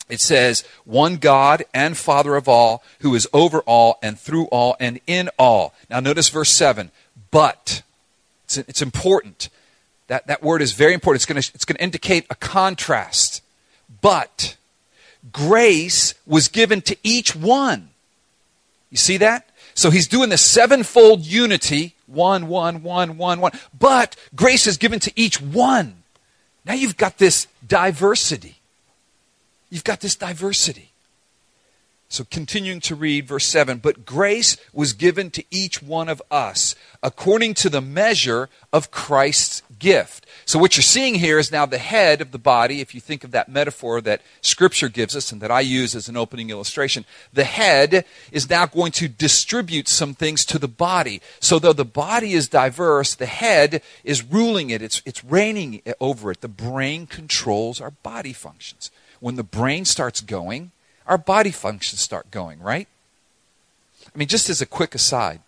it 0.09 0.21
says, 0.21 0.65
one 0.85 1.17
God 1.17 1.65
and 1.73 1.97
Father 1.97 2.37
of 2.37 2.49
all, 2.49 2.83
who 3.01 3.15
is 3.15 3.27
over 3.33 3.61
all 3.61 3.99
and 4.03 4.19
through 4.19 4.47
all 4.47 4.77
and 4.79 5.01
in 5.07 5.31
all. 5.39 5.75
Now, 5.89 6.01
notice 6.01 6.29
verse 6.29 6.51
7. 6.51 6.91
But, 7.31 7.83
it's, 8.45 8.59
it's 8.59 8.83
important. 8.83 9.49
That, 10.09 10.27
that 10.27 10.43
word 10.43 10.61
is 10.63 10.73
very 10.73 10.93
important. 10.93 11.21
It's 11.21 11.27
going 11.27 11.41
to 11.41 11.51
it's 11.55 11.65
going 11.65 11.77
to 11.77 11.83
indicate 11.83 12.27
a 12.29 12.35
contrast. 12.35 13.43
But, 14.03 14.57
grace 15.33 16.15
was 16.27 16.49
given 16.49 16.83
to 16.83 16.97
each 17.03 17.35
one. 17.35 17.91
You 18.91 18.99
see 18.99 19.17
that? 19.17 19.49
So 19.75 19.91
he's 19.91 20.07
doing 20.07 20.29
the 20.29 20.39
sevenfold 20.39 21.25
unity 21.25 21.95
one, 22.07 22.49
one, 22.49 22.83
one, 22.83 23.17
one, 23.17 23.41
one. 23.41 23.53
But 23.79 24.17
grace 24.35 24.67
is 24.67 24.77
given 24.77 25.01
to 25.01 25.13
each 25.17 25.41
one. 25.41 25.97
Now 26.65 26.75
you've 26.75 26.97
got 26.97 27.19
this 27.19 27.47
diversity. 27.67 28.54
You've 29.75 29.83
got 29.83 29.99
this 29.99 30.15
diversity. 30.15 30.93
So, 32.09 32.23
continuing 32.31 32.79
to 32.83 32.95
read 32.95 33.27
verse 33.27 33.45
7 33.45 33.79
But 33.79 34.07
grace 34.07 34.57
was 34.73 34.93
given 34.93 35.33
to 35.33 35.43
each 35.51 35.83
one 35.83 36.09
of 36.09 36.23
us 36.31 36.77
according 37.03 37.55
to 37.55 37.69
the 37.69 37.81
measure 37.81 38.49
of 38.73 38.93
Christ's 38.93 39.63
gift. 39.81 40.27
So, 40.45 40.61
what 40.61 40.77
you're 40.77 40.83
seeing 40.83 41.17
here 41.17 41.41
is 41.41 41.51
now 41.51 41.67
the 41.67 41.79
head 41.79 42.21
of 42.21 42.31
the 42.31 42.39
body, 42.39 42.81
if 42.81 42.95
you 42.95 43.01
think 43.01 43.25
of 43.25 43.33
that 43.33 43.49
metaphor 43.49 44.01
that 44.03 44.23
Scripture 44.43 44.89
gives 44.89 45.17
us 45.17 45.33
and 45.33 45.41
that 45.41 45.51
I 45.51 45.59
use 45.59 45.97
as 45.97 46.09
an 46.09 46.17
opening 46.17 46.51
illustration, 46.51 47.05
the 47.33 47.43
head 47.43 48.05
is 48.31 48.49
now 48.49 48.67
going 48.67 48.93
to 48.93 49.09
distribute 49.09 49.89
some 49.89 50.15
things 50.15 50.45
to 50.45 50.59
the 50.61 50.69
body. 50.69 51.21
So, 51.41 51.59
though 51.59 51.73
the 51.73 51.85
body 51.85 52.35
is 52.35 52.47
diverse, 52.47 53.17
the 53.17 53.27
head 53.27 53.83
is 54.05 54.23
ruling 54.23 54.71
it, 54.71 54.83
it's, 54.83 55.03
it's 55.05 55.25
reigning 55.25 55.83
over 56.01 56.31
it. 56.31 56.43
The 56.43 56.49
brain 56.49 57.09
controls 57.09 57.81
our 57.81 57.91
body 57.91 58.33
functions 58.33 58.93
when 59.25 59.37
the 59.37 59.43
brain 59.43 59.87
starts 59.87 60.21
going, 60.21 60.71
our 61.07 61.17
body 61.17 61.51
functions 61.51 61.99
start 61.99 62.31
going, 62.31 62.61
right? 62.61 62.87
I 64.15 64.19
mean, 64.19 64.29
just 64.29 64.51
as 64.51 64.61
a 64.61 64.67
quick 64.67 64.95
aside, 64.95 65.41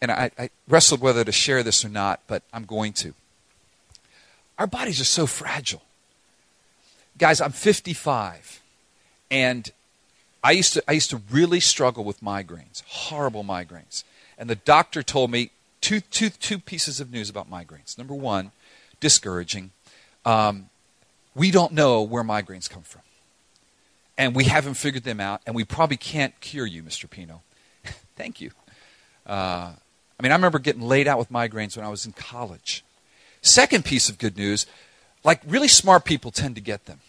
and 0.00 0.12
I, 0.12 0.30
I, 0.38 0.50
wrestled 0.68 1.00
whether 1.00 1.24
to 1.24 1.32
share 1.32 1.64
this 1.64 1.84
or 1.84 1.88
not, 1.88 2.20
but 2.28 2.44
I'm 2.52 2.62
going 2.62 2.92
to. 2.92 3.14
Our 4.60 4.68
bodies 4.68 5.00
are 5.00 5.04
so 5.04 5.26
fragile. 5.26 5.82
Guys, 7.18 7.40
I'm 7.40 7.50
55, 7.50 8.62
and 9.28 9.72
I 10.44 10.52
used 10.52 10.74
to, 10.74 10.84
I 10.86 10.92
used 10.92 11.10
to 11.10 11.20
really 11.32 11.58
struggle 11.58 12.04
with 12.04 12.20
migraines, 12.20 12.84
horrible 12.86 13.42
migraines. 13.42 14.04
And 14.38 14.48
the 14.48 14.54
doctor 14.54 15.02
told 15.02 15.32
me, 15.32 15.50
two, 15.80 15.98
two, 15.98 16.30
two 16.30 16.60
pieces 16.60 17.00
of 17.00 17.10
news 17.10 17.28
about 17.28 17.50
migraines. 17.50 17.98
Number 17.98 18.14
one, 18.14 18.52
discouraging. 19.00 19.72
Um, 20.24 20.69
we 21.34 21.50
don't 21.50 21.72
know 21.72 22.02
where 22.02 22.22
migraines 22.22 22.68
come 22.68 22.82
from. 22.82 23.02
And 24.18 24.34
we 24.34 24.44
haven't 24.44 24.74
figured 24.74 25.04
them 25.04 25.20
out, 25.20 25.40
and 25.46 25.54
we 25.54 25.64
probably 25.64 25.96
can't 25.96 26.38
cure 26.40 26.66
you, 26.66 26.82
Mr. 26.82 27.08
Pino. 27.08 27.42
Thank 28.16 28.40
you. 28.40 28.50
Uh, 29.26 29.72
I 29.72 30.22
mean, 30.22 30.32
I 30.32 30.34
remember 30.34 30.58
getting 30.58 30.82
laid 30.82 31.08
out 31.08 31.18
with 31.18 31.30
migraines 31.30 31.76
when 31.76 31.86
I 31.86 31.88
was 31.88 32.04
in 32.04 32.12
college. 32.12 32.84
Second 33.40 33.86
piece 33.86 34.10
of 34.10 34.18
good 34.18 34.36
news 34.36 34.66
like 35.24 35.40
really 35.46 35.68
smart 35.68 36.04
people 36.04 36.30
tend 36.30 36.54
to 36.54 36.60
get 36.60 36.86
them. 36.86 37.00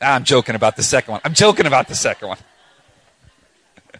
Ah, 0.00 0.14
I'm 0.14 0.24
joking 0.24 0.54
about 0.54 0.76
the 0.76 0.82
second 0.82 1.12
one. 1.12 1.20
I'm 1.24 1.34
joking 1.34 1.66
about 1.66 1.88
the 1.88 1.94
second 1.94 2.28
one. 2.28 2.38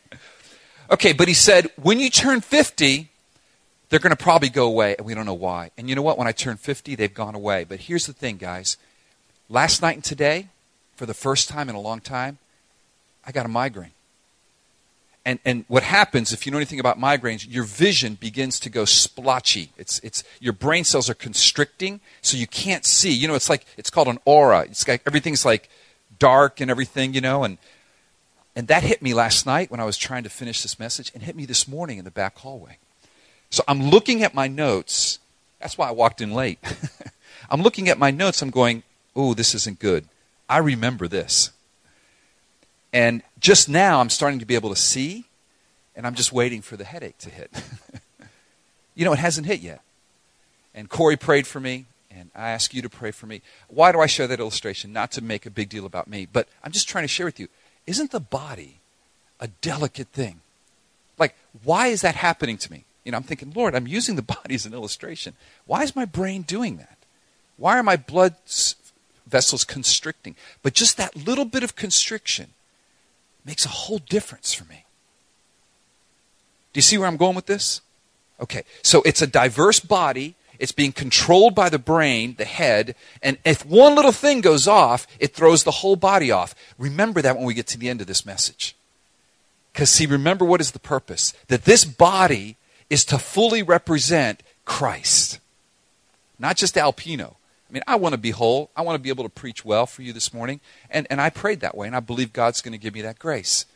okay, 0.90 1.12
but 1.12 1.26
he 1.26 1.34
said, 1.34 1.70
when 1.80 1.98
you 1.98 2.10
turn 2.10 2.40
50, 2.40 3.08
they're 3.88 3.98
going 3.98 4.14
to 4.14 4.22
probably 4.22 4.48
go 4.48 4.66
away, 4.66 4.94
and 4.96 5.06
we 5.06 5.14
don't 5.14 5.26
know 5.26 5.34
why. 5.34 5.70
And 5.76 5.88
you 5.88 5.96
know 5.96 6.02
what? 6.02 6.18
When 6.18 6.28
I 6.28 6.32
turned 6.32 6.60
50, 6.60 6.94
they've 6.94 7.12
gone 7.12 7.34
away. 7.34 7.64
But 7.64 7.80
here's 7.80 8.06
the 8.06 8.12
thing, 8.12 8.36
guys. 8.36 8.76
Last 9.50 9.80
night 9.80 9.94
and 9.94 10.04
today, 10.04 10.48
for 10.96 11.06
the 11.06 11.14
first 11.14 11.48
time 11.48 11.68
in 11.68 11.74
a 11.74 11.80
long 11.80 12.00
time, 12.00 12.38
I 13.26 13.32
got 13.32 13.46
a 13.46 13.48
migraine. 13.48 13.92
And, 15.24 15.38
and 15.44 15.64
what 15.68 15.82
happens, 15.82 16.32
if 16.32 16.46
you 16.46 16.52
know 16.52 16.58
anything 16.58 16.80
about 16.80 16.98
migraines, 16.98 17.46
your 17.46 17.64
vision 17.64 18.14
begins 18.14 18.58
to 18.60 18.70
go 18.70 18.84
splotchy. 18.84 19.70
It's, 19.76 19.98
it's, 20.00 20.24
your 20.40 20.54
brain 20.54 20.84
cells 20.84 21.10
are 21.10 21.14
constricting, 21.14 22.00
so 22.22 22.36
you 22.36 22.46
can't 22.46 22.84
see. 22.84 23.12
You 23.12 23.28
know, 23.28 23.34
it's 23.34 23.50
like, 23.50 23.66
it's 23.76 23.90
called 23.90 24.08
an 24.08 24.18
aura. 24.24 24.62
It's 24.62 24.88
like, 24.88 25.02
everything's 25.06 25.44
like 25.44 25.68
dark 26.18 26.60
and 26.60 26.70
everything, 26.70 27.14
you 27.14 27.20
know, 27.20 27.44
and, 27.44 27.58
and 28.56 28.68
that 28.68 28.82
hit 28.82 29.02
me 29.02 29.12
last 29.12 29.44
night 29.44 29.70
when 29.70 29.80
I 29.80 29.84
was 29.84 29.96
trying 29.96 30.22
to 30.24 30.30
finish 30.30 30.62
this 30.62 30.78
message 30.78 31.10
and 31.14 31.22
hit 31.22 31.36
me 31.36 31.44
this 31.44 31.68
morning 31.68 31.98
in 31.98 32.04
the 32.04 32.10
back 32.10 32.38
hallway. 32.38 32.78
So 33.50 33.62
I'm 33.68 33.82
looking 33.82 34.22
at 34.22 34.34
my 34.34 34.48
notes. 34.48 35.18
That's 35.60 35.76
why 35.76 35.88
I 35.88 35.92
walked 35.92 36.20
in 36.20 36.32
late. 36.32 36.58
I'm 37.50 37.62
looking 37.62 37.88
at 37.88 37.98
my 37.98 38.10
notes. 38.10 38.42
I'm 38.42 38.50
going, 38.50 38.82
oh, 39.18 39.34
this 39.34 39.54
isn't 39.54 39.80
good. 39.80 40.06
I 40.48 40.58
remember 40.58 41.08
this. 41.08 41.50
And 42.92 43.22
just 43.38 43.68
now 43.68 44.00
I'm 44.00 44.08
starting 44.08 44.38
to 44.38 44.46
be 44.46 44.54
able 44.54 44.70
to 44.70 44.80
see, 44.80 45.24
and 45.94 46.06
I'm 46.06 46.14
just 46.14 46.32
waiting 46.32 46.62
for 46.62 46.76
the 46.76 46.84
headache 46.84 47.18
to 47.18 47.30
hit. 47.30 47.50
you 48.94 49.04
know, 49.04 49.12
it 49.12 49.18
hasn't 49.18 49.46
hit 49.46 49.60
yet. 49.60 49.82
And 50.72 50.88
Corey 50.88 51.16
prayed 51.16 51.46
for 51.46 51.58
me, 51.58 51.86
and 52.10 52.30
I 52.34 52.50
ask 52.50 52.72
you 52.72 52.80
to 52.80 52.88
pray 52.88 53.10
for 53.10 53.26
me. 53.26 53.42
Why 53.66 53.90
do 53.90 54.00
I 54.00 54.06
share 54.06 54.28
that 54.28 54.38
illustration? 54.38 54.92
Not 54.92 55.10
to 55.12 55.20
make 55.22 55.44
a 55.44 55.50
big 55.50 55.68
deal 55.68 55.84
about 55.84 56.08
me, 56.08 56.26
but 56.32 56.48
I'm 56.62 56.72
just 56.72 56.88
trying 56.88 57.04
to 57.04 57.08
share 57.08 57.26
with 57.26 57.40
you. 57.40 57.48
Isn't 57.86 58.12
the 58.12 58.20
body 58.20 58.76
a 59.40 59.48
delicate 59.48 60.08
thing? 60.08 60.40
Like, 61.18 61.34
why 61.64 61.88
is 61.88 62.02
that 62.02 62.14
happening 62.14 62.56
to 62.58 62.70
me? 62.70 62.84
You 63.04 63.10
know, 63.10 63.18
I'm 63.18 63.24
thinking, 63.24 63.52
Lord, 63.54 63.74
I'm 63.74 63.88
using 63.88 64.14
the 64.14 64.22
body 64.36 64.54
as 64.54 64.64
an 64.64 64.72
illustration. 64.72 65.34
Why 65.66 65.82
is 65.82 65.96
my 65.96 66.04
brain 66.04 66.42
doing 66.42 66.76
that? 66.76 66.96
Why 67.56 67.76
are 67.76 67.82
my 67.82 67.96
blood 67.96 68.36
vessels 69.28 69.64
constricting? 69.64 70.36
But 70.62 70.74
just 70.74 70.96
that 70.96 71.16
little 71.16 71.44
bit 71.44 71.62
of 71.62 71.76
constriction 71.76 72.48
makes 73.44 73.64
a 73.64 73.70
whole 73.70 73.98
difference 73.98 74.52
for 74.52 74.64
me. 74.64 74.84
Do 76.72 76.78
you 76.78 76.82
see 76.82 76.98
where 76.98 77.08
I'm 77.08 77.16
going 77.16 77.34
with 77.34 77.46
this? 77.46 77.80
Okay, 78.40 78.62
so 78.82 79.02
it's 79.02 79.22
a 79.22 79.26
diverse 79.26 79.80
body. 79.80 80.34
It's 80.58 80.72
being 80.72 80.92
controlled 80.92 81.54
by 81.54 81.68
the 81.68 81.78
brain, 81.78 82.34
the 82.36 82.44
head, 82.44 82.96
and 83.22 83.38
if 83.44 83.64
one 83.64 83.94
little 83.94 84.12
thing 84.12 84.40
goes 84.40 84.66
off, 84.66 85.06
it 85.20 85.32
throws 85.32 85.62
the 85.62 85.70
whole 85.70 85.94
body 85.94 86.32
off. 86.32 86.52
Remember 86.78 87.22
that 87.22 87.36
when 87.36 87.46
we 87.46 87.54
get 87.54 87.68
to 87.68 87.78
the 87.78 87.88
end 87.88 88.00
of 88.00 88.08
this 88.08 88.26
message. 88.26 88.74
Because, 89.72 89.90
see, 89.90 90.06
remember 90.06 90.44
what 90.44 90.60
is 90.60 90.72
the 90.72 90.80
purpose? 90.80 91.32
That 91.46 91.64
this 91.64 91.84
body 91.84 92.56
is 92.90 93.04
to 93.06 93.18
fully 93.18 93.62
represent 93.62 94.42
Christ, 94.64 95.38
not 96.38 96.56
just 96.56 96.76
Al 96.76 96.92
Pino. 96.92 97.37
I 97.68 97.72
mean, 97.72 97.82
I 97.86 97.96
want 97.96 98.14
to 98.14 98.18
be 98.18 98.30
whole. 98.30 98.70
I 98.74 98.82
want 98.82 98.96
to 98.96 99.02
be 99.02 99.10
able 99.10 99.24
to 99.24 99.30
preach 99.30 99.64
well 99.64 99.86
for 99.86 100.02
you 100.02 100.12
this 100.12 100.32
morning. 100.32 100.60
And, 100.88 101.06
and 101.10 101.20
I 101.20 101.28
prayed 101.30 101.60
that 101.60 101.76
way, 101.76 101.86
and 101.86 101.94
I 101.94 102.00
believe 102.00 102.32
God's 102.32 102.62
going 102.62 102.72
to 102.72 102.78
give 102.78 102.94
me 102.94 103.02
that 103.02 103.18
grace. 103.18 103.66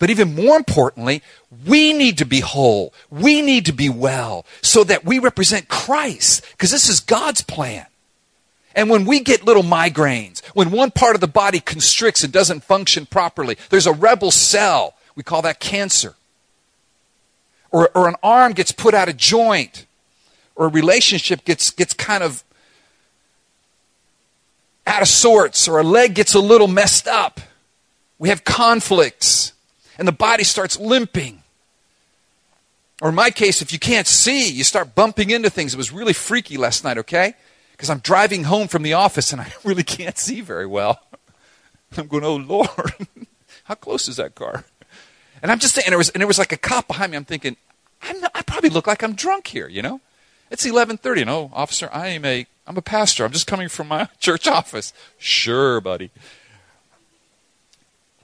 But 0.00 0.10
even 0.10 0.34
more 0.34 0.56
importantly, 0.56 1.22
we 1.66 1.92
need 1.92 2.18
to 2.18 2.24
be 2.24 2.40
whole. 2.40 2.92
We 3.10 3.42
need 3.42 3.66
to 3.66 3.72
be 3.72 3.88
well 3.88 4.46
so 4.62 4.82
that 4.84 5.04
we 5.04 5.18
represent 5.18 5.68
Christ, 5.68 6.44
because 6.52 6.70
this 6.70 6.88
is 6.88 7.00
God's 7.00 7.42
plan. 7.42 7.86
And 8.74 8.88
when 8.88 9.04
we 9.04 9.20
get 9.20 9.44
little 9.44 9.62
migraines, 9.62 10.44
when 10.54 10.70
one 10.70 10.90
part 10.90 11.14
of 11.14 11.20
the 11.20 11.26
body 11.26 11.60
constricts 11.60 12.24
and 12.24 12.32
doesn't 12.32 12.64
function 12.64 13.04
properly, 13.04 13.58
there's 13.68 13.86
a 13.86 13.92
rebel 13.92 14.30
cell. 14.30 14.94
We 15.14 15.22
call 15.22 15.42
that 15.42 15.60
cancer. 15.60 16.14
Or, 17.70 17.90
or 17.94 18.08
an 18.08 18.16
arm 18.22 18.52
gets 18.52 18.72
put 18.72 18.94
out 18.94 19.08
of 19.08 19.16
joint, 19.16 19.86
or 20.56 20.66
a 20.66 20.70
relationship 20.70 21.44
gets, 21.44 21.70
gets 21.70 21.92
kind 21.92 22.22
of 22.22 22.42
out 24.86 25.02
of 25.02 25.08
sorts, 25.08 25.68
or 25.68 25.78
a 25.78 25.82
leg 25.82 26.14
gets 26.14 26.34
a 26.34 26.40
little 26.40 26.68
messed 26.68 27.06
up. 27.06 27.40
We 28.18 28.28
have 28.28 28.44
conflicts, 28.44 29.52
and 29.98 30.06
the 30.06 30.12
body 30.12 30.44
starts 30.44 30.78
limping. 30.78 31.42
Or 33.00 33.08
in 33.08 33.14
my 33.14 33.30
case, 33.30 33.62
if 33.62 33.72
you 33.72 33.78
can't 33.78 34.06
see, 34.06 34.50
you 34.50 34.62
start 34.62 34.94
bumping 34.94 35.30
into 35.30 35.48
things. 35.48 35.72
It 35.72 35.78
was 35.78 35.90
really 35.90 36.12
freaky 36.12 36.58
last 36.58 36.84
night, 36.84 36.98
okay? 36.98 37.34
Because 37.72 37.88
I'm 37.88 38.00
driving 38.00 38.44
home 38.44 38.68
from 38.68 38.82
the 38.82 38.92
office 38.92 39.32
and 39.32 39.40
I 39.40 39.50
really 39.64 39.82
can't 39.82 40.18
see 40.18 40.40
very 40.42 40.66
well. 40.66 41.00
I'm 41.96 42.06
going, 42.06 42.24
oh 42.24 42.36
Lord, 42.36 42.94
how 43.64 43.74
close 43.74 44.06
is 44.06 44.16
that 44.16 44.34
car? 44.34 44.64
And 45.42 45.50
I'm 45.50 45.58
just 45.58 45.74
saying, 45.74 45.86
and 45.86 45.92
there 45.92 45.98
was, 45.98 46.10
and 46.10 46.20
there 46.20 46.26
was 46.26 46.38
like 46.38 46.52
a 46.52 46.58
cop 46.58 46.86
behind 46.86 47.12
me. 47.12 47.16
I'm 47.16 47.24
thinking, 47.24 47.56
I'm 48.02 48.20
not, 48.20 48.32
I 48.34 48.42
probably 48.42 48.68
look 48.70 48.86
like 48.86 49.02
I'm 49.02 49.14
drunk 49.14 49.46
here, 49.46 49.66
you 49.66 49.80
know? 49.80 50.00
It's 50.50 50.66
11:30. 50.66 51.24
No, 51.26 51.50
officer, 51.54 51.88
I 51.92 52.08
am 52.08 52.24
a 52.24 52.46
I'm 52.66 52.76
a 52.76 52.82
pastor. 52.82 53.24
I'm 53.24 53.32
just 53.32 53.46
coming 53.46 53.68
from 53.68 53.88
my 53.88 54.08
church 54.20 54.46
office. 54.46 54.92
Sure, 55.18 55.80
buddy. 55.80 56.10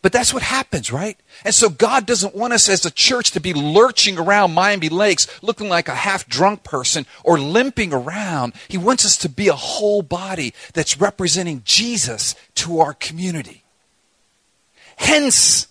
But 0.02 0.12
that's 0.12 0.32
what 0.32 0.44
happens, 0.44 0.92
right? 0.92 1.18
And 1.44 1.52
so 1.52 1.68
God 1.68 2.06
doesn't 2.06 2.32
want 2.32 2.52
us 2.52 2.68
as 2.68 2.86
a 2.86 2.92
church 2.92 3.32
to 3.32 3.40
be 3.40 3.52
lurching 3.52 4.18
around 4.18 4.54
Miami 4.54 4.88
Lakes 4.88 5.26
looking 5.42 5.68
like 5.68 5.88
a 5.88 5.96
half 5.96 6.28
drunk 6.28 6.62
person 6.62 7.06
or 7.24 7.40
limping 7.40 7.92
around. 7.92 8.52
He 8.68 8.78
wants 8.78 9.04
us 9.04 9.16
to 9.16 9.28
be 9.28 9.48
a 9.48 9.54
whole 9.54 10.02
body 10.02 10.54
that's 10.74 11.00
representing 11.00 11.62
Jesus 11.64 12.36
to 12.56 12.78
our 12.78 12.94
community. 12.94 13.64
Hence, 14.94 15.66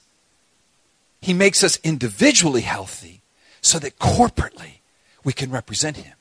He 1.22 1.34
makes 1.34 1.64
us 1.64 1.80
individually 1.82 2.62
healthy 2.62 3.22
so 3.62 3.80
that 3.80 4.00
corporately 4.00 4.80
we 5.24 5.32
can 5.32 5.50
represent 5.50 5.96
Him. 5.96 6.15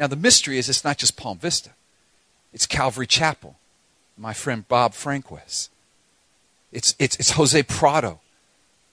Now, 0.00 0.06
the 0.06 0.16
mystery 0.16 0.56
is 0.56 0.70
it's 0.70 0.82
not 0.82 0.96
just 0.96 1.18
Palm 1.18 1.38
Vista, 1.38 1.70
it's 2.54 2.66
Calvary 2.66 3.06
Chapel, 3.06 3.56
my 4.16 4.32
friend 4.32 4.66
Bob 4.66 4.94
Franquiz. 4.94 5.68
It's, 6.72 6.94
it's, 6.98 7.16
it's 7.16 7.32
Jose 7.32 7.62
Prado 7.64 8.20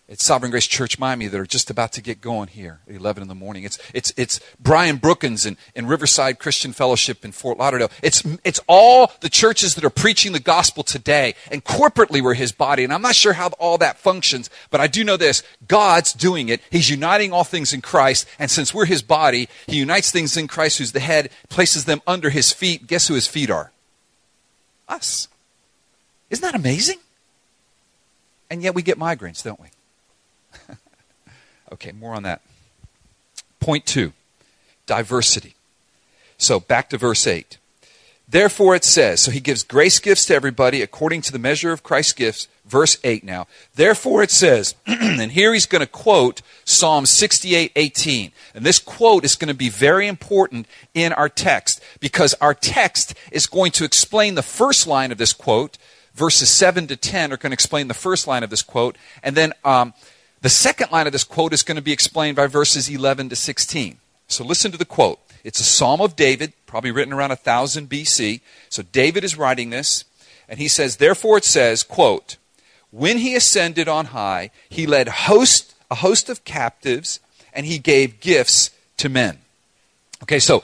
at 0.10 0.22
Sovereign 0.22 0.52
Grace 0.52 0.68
Church 0.68 0.98
Miami 0.98 1.28
that 1.28 1.40
are 1.40 1.46
just 1.46 1.70
about 1.70 1.92
to 1.94 2.02
get 2.02 2.22
going 2.22 2.48
here 2.48 2.80
at 2.88 2.96
11 2.96 3.22
in 3.22 3.28
the 3.28 3.36
morning. 3.36 3.64
It's, 3.64 3.78
it's, 3.94 4.14
it's 4.16 4.40
Brian 4.58 4.98
Brookins 4.98 5.46
in, 5.46 5.58
in 5.76 5.86
Riverside 5.86 6.40
Christian 6.40 6.72
Fellowship 6.72 7.26
in 7.26 7.34
Fort 7.34 7.58
Lauderdale. 7.58 7.92
It's, 8.02 8.24
it's 8.46 8.62
all 8.68 9.12
the 9.20 9.30
churches 9.30 9.76
that 9.76 9.84
are 9.84 9.90
preaching 9.90 10.32
the 10.32 10.40
gospel 10.40 10.84
today. 10.84 11.36
And 11.52 11.64
corporately, 11.64 12.22
we're 12.22 12.36
his 12.36 12.54
body. 12.54 12.86
And 12.86 12.94
I'm 12.94 13.02
not 13.02 13.16
sure 13.16 13.34
how 13.34 13.50
all 13.60 13.78
that 13.80 13.98
functions, 13.98 14.50
but 14.70 14.80
I 14.80 14.88
do 14.88 15.04
know 15.04 15.18
this 15.18 15.44
God's 15.68 16.14
doing 16.14 16.48
it. 16.48 16.62
He's 16.70 16.90
uniting 16.90 17.34
all 17.34 17.44
things 17.44 17.74
in 17.74 17.82
Christ. 17.82 18.28
And 18.40 18.50
since 18.50 18.74
we're 18.74 18.86
his 18.86 19.02
body, 19.02 19.50
he 19.66 19.78
unites 19.78 20.12
things 20.12 20.38
in 20.38 20.48
Christ, 20.48 20.78
who's 20.78 20.94
the 20.94 21.02
head, 21.02 21.32
places 21.50 21.84
them 21.84 22.02
under 22.08 22.30
his 22.30 22.54
feet. 22.54 22.88
Guess 22.88 23.10
who 23.10 23.16
his 23.16 23.28
feet 23.28 23.50
are? 23.50 23.72
Us. 24.88 25.28
Isn't 26.30 26.44
that 26.44 26.56
amazing? 26.56 27.00
And 28.50 28.64
yet 28.64 28.74
we 28.74 28.82
get 28.82 28.98
migraines, 28.98 29.44
don't 29.44 29.60
we? 29.60 29.68
okay, 31.74 31.92
more 31.92 32.14
on 32.14 32.24
that. 32.24 32.42
Point 33.60 33.86
two 33.86 34.14
diversity. 34.86 35.56
So 36.38 36.60
back 36.60 36.90
to 36.90 36.98
verse 36.98 37.28
8. 37.28 37.58
Therefore 38.30 38.76
it 38.76 38.84
says, 38.84 39.22
so 39.22 39.32
he 39.32 39.40
gives 39.40 39.64
grace 39.64 40.00
gifts 40.00 40.26
to 40.26 40.36
everybody 40.36 40.82
according 40.82 41.22
to 41.22 41.32
the 41.32 41.40
measure 41.40 41.72
of 41.72 41.84
Christ's 41.84 42.14
gifts. 42.14 42.48
Verse 42.66 42.98
8 43.04 43.24
now. 43.24 43.48
Therefore 43.76 44.22
it 44.22 44.32
says, 44.32 44.76
and 44.86 45.32
here 45.32 45.54
he's 45.54 45.66
going 45.66 45.80
to 45.82 45.88
quote 45.88 46.42
Psalm 46.66 47.06
68 47.06 47.72
18. 47.76 48.32
And 48.54 48.66
this 48.66 48.80
quote 48.80 49.24
is 49.24 49.36
going 49.36 49.48
to 49.48 49.54
be 49.54 49.70
very 49.70 50.08
important 50.08 50.68
in 50.94 51.14
our 51.14 51.30
text 51.30 51.82
because 52.02 52.34
our 52.42 52.54
text 52.54 53.14
is 53.32 53.48
going 53.48 53.72
to 53.74 53.86
explain 53.86 54.36
the 54.36 54.42
first 54.42 54.88
line 54.88 55.12
of 55.14 55.18
this 55.18 55.32
quote. 55.34 55.78
Verses 56.14 56.50
7 56.50 56.88
to 56.88 56.98
10 56.98 57.32
are 57.32 57.38
going 57.38 57.52
to 57.52 57.54
explain 57.54 57.88
the 57.88 57.94
first 57.94 58.28
line 58.28 58.44
of 58.44 58.50
this 58.50 58.64
quote. 58.64 58.98
And 59.24 59.38
then 59.38 59.54
um, 59.64 59.94
the 60.42 60.50
second 60.50 60.92
line 60.92 61.08
of 61.08 61.14
this 61.14 61.24
quote 61.24 61.54
is 61.54 61.64
going 61.64 61.78
to 61.78 61.82
be 61.82 61.92
explained 61.92 62.36
by 62.36 62.48
verses 62.48 62.90
11 62.90 63.30
to 63.30 63.36
16. 63.36 63.98
So 64.28 64.44
listen 64.44 64.72
to 64.72 64.78
the 64.78 64.86
quote. 64.86 65.20
It's 65.44 65.60
a 65.60 65.64
psalm 65.64 66.02
of 66.02 66.16
David, 66.16 66.54
probably 66.66 66.92
written 66.92 67.14
around 67.14 67.30
1000 67.30 67.90
BC. 67.90 68.42
So 68.70 68.84
David 68.84 69.24
is 69.24 69.38
writing 69.38 69.70
this, 69.70 70.04
and 70.48 70.60
he 70.60 70.68
says, 70.68 70.98
Therefore 70.98 71.38
it 71.38 71.46
says, 71.46 71.84
quote, 71.84 72.38
When 72.92 73.20
he 73.20 73.36
ascended 73.36 73.88
on 73.88 74.08
high, 74.08 74.52
he 74.70 74.86
led 74.86 75.08
host, 75.08 75.74
a 75.90 75.96
host 75.96 76.30
of 76.30 76.44
captives, 76.44 77.20
and 77.54 77.66
he 77.66 77.80
gave 77.80 78.20
gifts 78.20 78.72
to 78.98 79.10
men. 79.10 79.40
Okay, 80.24 80.40
so 80.40 80.64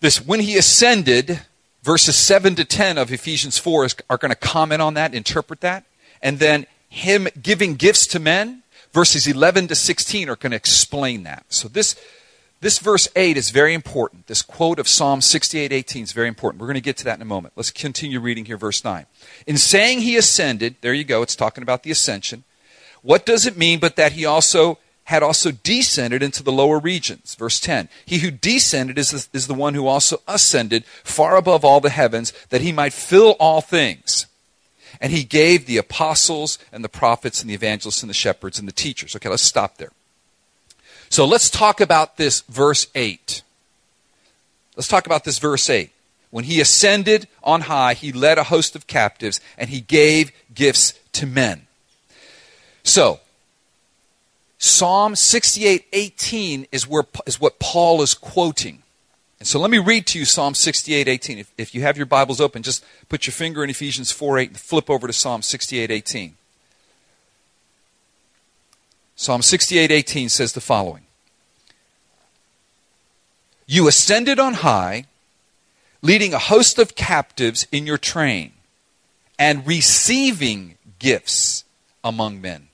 this 0.00 0.24
when 0.24 0.40
he 0.40 0.56
ascended, 0.56 1.40
verses 1.82 2.16
7 2.16 2.54
to 2.56 2.64
10 2.64 2.98
of 2.98 3.12
Ephesians 3.12 3.58
4 3.58 3.84
is, 3.86 3.96
are 4.08 4.18
going 4.18 4.30
to 4.30 4.36
comment 4.36 4.82
on 4.82 4.94
that, 4.94 5.14
interpret 5.14 5.60
that. 5.60 5.84
And 6.22 6.38
then 6.38 6.66
him 6.90 7.28
giving 7.40 7.76
gifts 7.76 8.06
to 8.08 8.18
men, 8.18 8.62
verses 8.92 9.26
11 9.26 9.68
to 9.68 9.74
16 9.74 10.28
are 10.28 10.36
going 10.36 10.50
to 10.50 10.56
explain 10.56 11.22
that. 11.22 11.46
So 11.48 11.68
this 11.68 11.96
this 12.62 12.78
verse 12.78 13.08
8 13.16 13.38
is 13.38 13.48
very 13.48 13.72
important. 13.72 14.26
This 14.26 14.42
quote 14.42 14.78
of 14.78 14.86
Psalm 14.86 15.20
68:18 15.20 16.02
is 16.02 16.12
very 16.12 16.28
important. 16.28 16.60
We're 16.60 16.66
going 16.66 16.74
to 16.74 16.82
get 16.82 16.98
to 16.98 17.04
that 17.04 17.16
in 17.16 17.22
a 17.22 17.24
moment. 17.24 17.54
Let's 17.56 17.70
continue 17.70 18.20
reading 18.20 18.44
here 18.44 18.58
verse 18.58 18.84
9. 18.84 19.06
In 19.46 19.56
saying 19.56 20.00
he 20.00 20.18
ascended, 20.18 20.76
there 20.82 20.92
you 20.92 21.04
go, 21.04 21.22
it's 21.22 21.36
talking 21.36 21.62
about 21.62 21.84
the 21.84 21.90
ascension. 21.90 22.44
What 23.00 23.24
does 23.24 23.46
it 23.46 23.56
mean 23.56 23.78
but 23.78 23.96
that 23.96 24.12
he 24.12 24.26
also 24.26 24.78
had 25.04 25.22
also 25.22 25.52
descended 25.52 26.22
into 26.22 26.42
the 26.42 26.52
lower 26.52 26.78
regions? 26.78 27.34
Verse 27.34 27.58
10. 27.60 27.88
He 28.04 28.18
who 28.18 28.30
descended 28.30 28.98
is 28.98 29.10
the, 29.10 29.26
is 29.32 29.46
the 29.46 29.54
one 29.54 29.72
who 29.72 29.86
also 29.86 30.20
ascended 30.28 30.84
far 31.02 31.36
above 31.36 31.64
all 31.64 31.80
the 31.80 31.88
heavens 31.88 32.34
that 32.50 32.60
he 32.60 32.72
might 32.72 32.92
fill 32.92 33.36
all 33.40 33.62
things. 33.62 34.26
And 35.00 35.12
he 35.12 35.24
gave 35.24 35.66
the 35.66 35.78
apostles 35.78 36.58
and 36.72 36.84
the 36.84 36.88
prophets 36.88 37.40
and 37.40 37.48
the 37.48 37.54
evangelists 37.54 38.02
and 38.02 38.10
the 38.10 38.14
shepherds 38.14 38.58
and 38.58 38.68
the 38.68 38.72
teachers. 38.72 39.16
Okay, 39.16 39.28
let's 39.28 39.42
stop 39.42 39.78
there. 39.78 39.92
So 41.08 41.24
let's 41.24 41.50
talk 41.50 41.80
about 41.80 42.16
this 42.16 42.42
verse 42.42 42.86
8. 42.94 43.42
Let's 44.76 44.88
talk 44.88 45.06
about 45.06 45.24
this 45.24 45.38
verse 45.38 45.68
8. 45.68 45.90
When 46.30 46.44
he 46.44 46.60
ascended 46.60 47.26
on 47.42 47.62
high, 47.62 47.94
he 47.94 48.12
led 48.12 48.38
a 48.38 48.44
host 48.44 48.76
of 48.76 48.86
captives 48.86 49.40
and 49.58 49.70
he 49.70 49.80
gave 49.80 50.30
gifts 50.54 50.94
to 51.12 51.26
men. 51.26 51.66
So, 52.84 53.20
Psalm 54.58 55.14
68:18 55.14 56.66
is 56.70 56.86
where 56.86 57.04
is 57.26 57.40
what 57.40 57.58
Paul 57.58 58.02
is 58.02 58.14
quoting. 58.14 58.82
And 59.40 59.48
so 59.48 59.58
let 59.58 59.70
me 59.70 59.78
read 59.78 60.06
to 60.08 60.18
you 60.18 60.26
Psalm 60.26 60.52
68:18. 60.52 61.38
If, 61.38 61.52
if 61.56 61.74
you 61.74 61.80
have 61.80 61.96
your 61.96 62.06
Bibles 62.06 62.40
open, 62.40 62.62
just 62.62 62.84
put 63.08 63.26
your 63.26 63.32
finger 63.32 63.64
in 63.64 63.70
Ephesians 63.70 64.12
4, 64.12 64.38
8 64.38 64.48
and 64.50 64.60
flip 64.60 64.90
over 64.90 65.06
to 65.06 65.12
Psalm 65.12 65.40
68:18. 65.40 66.34
Psalm 69.16 69.40
68:18 69.40 70.28
says 70.28 70.52
the 70.52 70.60
following. 70.60 71.02
You 73.66 73.88
ascended 73.88 74.38
on 74.38 74.54
high, 74.54 75.06
leading 76.02 76.34
a 76.34 76.38
host 76.38 76.78
of 76.78 76.94
captives 76.94 77.66
in 77.72 77.86
your 77.86 77.98
train, 77.98 78.52
and 79.38 79.66
receiving 79.66 80.76
gifts 80.98 81.64
among 82.04 82.42
men, 82.42 82.68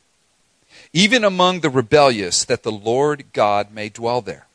even 0.93 1.23
among 1.23 1.61
the 1.61 1.71
rebellious, 1.71 2.45
that 2.45 2.65
the 2.65 2.73
Lord 2.73 3.27
God 3.33 3.73
may 3.73 3.89
dwell 3.89 4.21
there. 4.21 4.47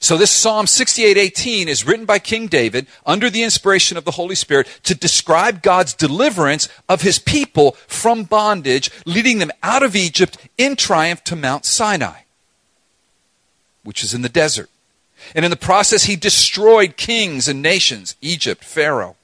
So 0.00 0.16
this 0.16 0.30
Psalm 0.30 0.66
68:18 0.66 1.68
is 1.68 1.84
written 1.84 2.06
by 2.06 2.18
King 2.18 2.46
David 2.46 2.86
under 3.04 3.28
the 3.28 3.42
inspiration 3.42 3.96
of 3.96 4.04
the 4.04 4.12
Holy 4.12 4.34
Spirit 4.34 4.68
to 4.84 4.94
describe 4.94 5.62
God's 5.62 5.92
deliverance 5.92 6.68
of 6.88 7.02
his 7.02 7.18
people 7.18 7.72
from 7.86 8.24
bondage, 8.24 8.90
leading 9.04 9.38
them 9.38 9.50
out 9.62 9.82
of 9.82 9.96
Egypt 9.96 10.38
in 10.56 10.76
triumph 10.76 11.24
to 11.24 11.36
Mount 11.36 11.64
Sinai, 11.64 12.20
which 13.82 14.04
is 14.04 14.14
in 14.14 14.22
the 14.22 14.28
desert. 14.28 14.70
And 15.34 15.44
in 15.44 15.50
the 15.50 15.56
process 15.56 16.04
he 16.04 16.16
destroyed 16.16 16.96
kings 16.96 17.48
and 17.48 17.60
nations, 17.60 18.14
Egypt, 18.20 18.62
Pharaoh. 18.62 19.16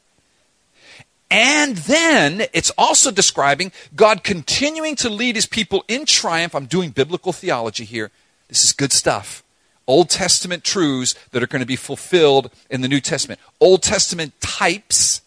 And 1.31 1.77
then 1.77 2.47
it's 2.53 2.71
also 2.77 3.11
describing 3.11 3.73
God 3.95 4.23
continuing 4.23 4.97
to 4.97 5.09
lead 5.09 5.37
his 5.37 5.47
people 5.47 5.85
in 5.89 6.05
triumph. 6.05 6.55
I'm 6.55 6.67
doing 6.67 6.91
biblical 6.91 7.33
theology 7.33 7.85
here. 7.85 8.11
This 8.49 8.65
is 8.65 8.73
good 8.73 8.93
stuff 8.93 9.44
Old 9.87 10.11
Testament 10.11 10.65
truths 10.65 11.15
that 11.31 11.43
are 11.43 11.47
going 11.47 11.61
to 11.61 11.67
be 11.67 11.77
fulfilled 11.77 12.51
in 12.71 12.81
the 12.81 12.89
New 12.89 13.01
Testament. 13.01 13.41
Old 13.61 13.83
Testament 13.83 14.41
types 14.41 15.21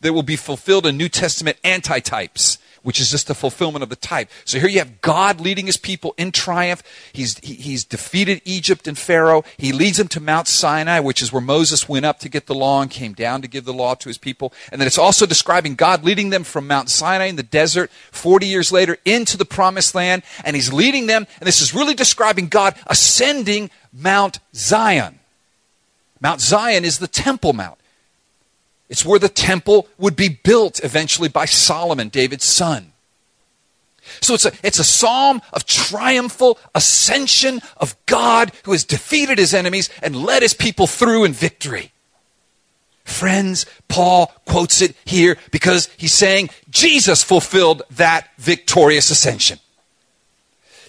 that 0.00 0.12
will 0.12 0.22
be 0.22 0.36
fulfilled 0.36 0.86
in 0.86 0.96
New 0.96 1.08
Testament 1.08 1.56
antitypes, 1.62 2.58
which 2.82 3.00
is 3.00 3.10
just 3.10 3.26
the 3.26 3.34
fulfillment 3.34 3.82
of 3.82 3.88
the 3.88 3.96
type. 3.96 4.28
So 4.44 4.58
here 4.58 4.68
you 4.68 4.78
have 4.78 5.00
God 5.00 5.40
leading 5.40 5.66
his 5.66 5.76
people 5.76 6.14
in 6.16 6.32
triumph. 6.32 6.82
He's, 7.12 7.38
he, 7.38 7.54
he's 7.54 7.84
defeated 7.84 8.42
Egypt 8.44 8.88
and 8.88 8.98
Pharaoh. 8.98 9.44
He 9.56 9.72
leads 9.72 9.98
them 9.98 10.08
to 10.08 10.20
Mount 10.20 10.48
Sinai, 10.48 11.00
which 11.00 11.22
is 11.22 11.32
where 11.32 11.42
Moses 11.42 11.88
went 11.88 12.04
up 12.04 12.18
to 12.20 12.28
get 12.28 12.46
the 12.46 12.54
law 12.54 12.82
and 12.82 12.90
came 12.90 13.12
down 13.12 13.42
to 13.42 13.48
give 13.48 13.64
the 13.64 13.72
law 13.72 13.94
to 13.94 14.08
his 14.08 14.18
people. 14.18 14.52
And 14.70 14.80
then 14.80 14.86
it's 14.86 14.98
also 14.98 15.26
describing 15.26 15.74
God 15.74 16.04
leading 16.04 16.30
them 16.30 16.44
from 16.44 16.66
Mount 16.66 16.90
Sinai 16.90 17.26
in 17.26 17.36
the 17.36 17.42
desert 17.42 17.90
40 18.10 18.46
years 18.46 18.72
later 18.72 18.98
into 19.04 19.36
the 19.36 19.44
promised 19.44 19.94
land. 19.94 20.22
And 20.44 20.56
he's 20.56 20.72
leading 20.72 21.06
them, 21.06 21.26
and 21.40 21.46
this 21.46 21.60
is 21.60 21.74
really 21.74 21.94
describing 21.94 22.48
God 22.48 22.74
ascending 22.86 23.70
Mount 23.92 24.38
Zion. 24.54 25.18
Mount 26.20 26.40
Zion 26.40 26.84
is 26.84 26.98
the 26.98 27.08
Temple 27.08 27.52
Mount. 27.52 27.78
It's 28.92 29.06
where 29.06 29.18
the 29.18 29.30
temple 29.30 29.88
would 29.96 30.16
be 30.16 30.28
built 30.28 30.84
eventually 30.84 31.30
by 31.30 31.46
Solomon, 31.46 32.10
David's 32.10 32.44
son. 32.44 32.92
So 34.20 34.34
it's 34.34 34.44
a, 34.44 34.52
it's 34.62 34.78
a 34.78 34.84
psalm 34.84 35.40
of 35.50 35.64
triumphal 35.64 36.58
ascension 36.74 37.62
of 37.78 37.96
God 38.04 38.52
who 38.64 38.72
has 38.72 38.84
defeated 38.84 39.38
his 39.38 39.54
enemies 39.54 39.88
and 40.02 40.14
led 40.14 40.42
his 40.42 40.52
people 40.52 40.86
through 40.86 41.24
in 41.24 41.32
victory. 41.32 41.92
Friends, 43.02 43.64
Paul 43.88 44.30
quotes 44.46 44.82
it 44.82 44.94
here 45.06 45.38
because 45.50 45.88
he's 45.96 46.12
saying 46.12 46.50
Jesus 46.68 47.22
fulfilled 47.22 47.80
that 47.92 48.28
victorious 48.36 49.10
ascension. 49.10 49.58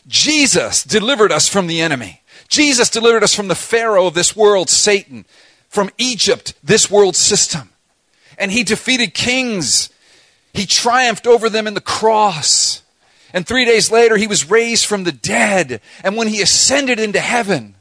Jesus 0.07 0.83
delivered 0.83 1.31
us 1.31 1.47
from 1.47 1.67
the 1.67 1.79
enemy. 1.79 2.21
Jesus 2.49 2.89
delivered 2.89 3.23
us 3.23 3.33
from 3.33 3.47
the 3.47 3.55
Pharaoh 3.55 4.07
of 4.07 4.13
this 4.13 4.35
world, 4.35 4.69
Satan, 4.69 5.23
from 5.69 5.89
Egypt, 5.97 6.53
this 6.61 6.91
world 6.91 7.15
system. 7.15 7.69
And 8.37 8.51
he 8.51 8.63
defeated 8.63 9.13
kings. 9.13 9.89
He 10.53 10.65
triumphed 10.65 11.27
over 11.27 11.49
them 11.49 11.67
in 11.67 11.73
the 11.73 11.81
cross. 11.81 12.81
And 13.33 13.47
three 13.47 13.65
days 13.65 13.91
later, 13.91 14.15
he 14.15 14.27
was 14.27 14.49
raised 14.49 14.85
from 14.85 15.03
the 15.03 15.11
dead. 15.11 15.81
And 16.03 16.15
when 16.15 16.27
he 16.27 16.41
ascended 16.41 16.99
into 16.99 17.19
heaven, 17.19 17.75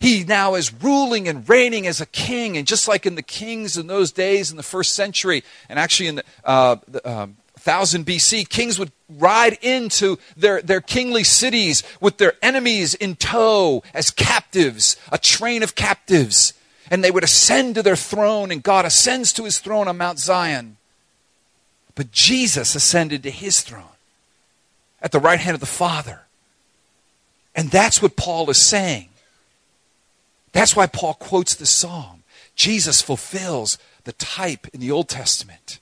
he 0.00 0.24
now 0.24 0.54
is 0.54 0.72
ruling 0.72 1.28
and 1.28 1.48
reigning 1.48 1.86
as 1.86 2.00
a 2.00 2.06
king. 2.06 2.56
And 2.56 2.66
just 2.66 2.88
like 2.88 3.06
in 3.06 3.14
the 3.14 3.22
kings 3.22 3.76
in 3.76 3.86
those 3.86 4.10
days 4.10 4.50
in 4.50 4.56
the 4.56 4.62
first 4.62 4.96
century, 4.96 5.44
and 5.68 5.78
actually 5.78 6.08
in 6.08 6.14
the, 6.16 6.24
uh, 6.44 6.76
the 6.88 7.08
um, 7.08 7.36
1000 7.62 8.04
BC, 8.04 8.48
kings 8.48 8.78
would 8.78 8.90
ride 9.08 9.58
into 9.62 10.18
their, 10.36 10.60
their 10.62 10.80
kingly 10.80 11.22
cities 11.22 11.84
with 12.00 12.16
their 12.16 12.34
enemies 12.42 12.94
in 12.94 13.14
tow 13.14 13.84
as 13.94 14.10
captives, 14.10 14.96
a 15.12 15.18
train 15.18 15.62
of 15.62 15.76
captives. 15.76 16.54
And 16.92 17.02
they 17.02 17.10
would 17.10 17.24
ascend 17.24 17.74
to 17.76 17.82
their 17.82 17.96
throne, 17.96 18.52
and 18.52 18.62
God 18.62 18.84
ascends 18.84 19.32
to 19.32 19.44
his 19.44 19.58
throne 19.58 19.88
on 19.88 19.96
Mount 19.96 20.18
Zion. 20.18 20.76
But 21.94 22.12
Jesus 22.12 22.74
ascended 22.74 23.22
to 23.22 23.30
his 23.30 23.62
throne 23.62 23.96
at 25.00 25.10
the 25.10 25.18
right 25.18 25.40
hand 25.40 25.54
of 25.54 25.60
the 25.60 25.66
Father. 25.66 26.20
And 27.54 27.70
that's 27.70 28.02
what 28.02 28.16
Paul 28.16 28.48
is 28.50 28.58
saying. 28.58 29.08
That's 30.52 30.76
why 30.76 30.86
Paul 30.86 31.14
quotes 31.14 31.54
the 31.54 31.64
psalm. 31.66 32.24
Jesus 32.54 33.00
fulfills 33.00 33.78
the 34.04 34.12
type 34.12 34.66
in 34.74 34.80
the 34.80 34.90
Old 34.90 35.08
Testament. 35.08 35.80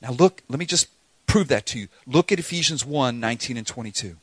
Now, 0.00 0.12
look, 0.12 0.42
let 0.48 0.58
me 0.58 0.66
just 0.66 0.88
prove 1.26 1.48
that 1.48 1.66
to 1.66 1.78
you. 1.80 1.88
Look 2.06 2.32
at 2.32 2.38
Ephesians 2.38 2.86
1 2.86 3.18
19 3.18 3.56
and 3.56 3.66
22. 3.66 4.16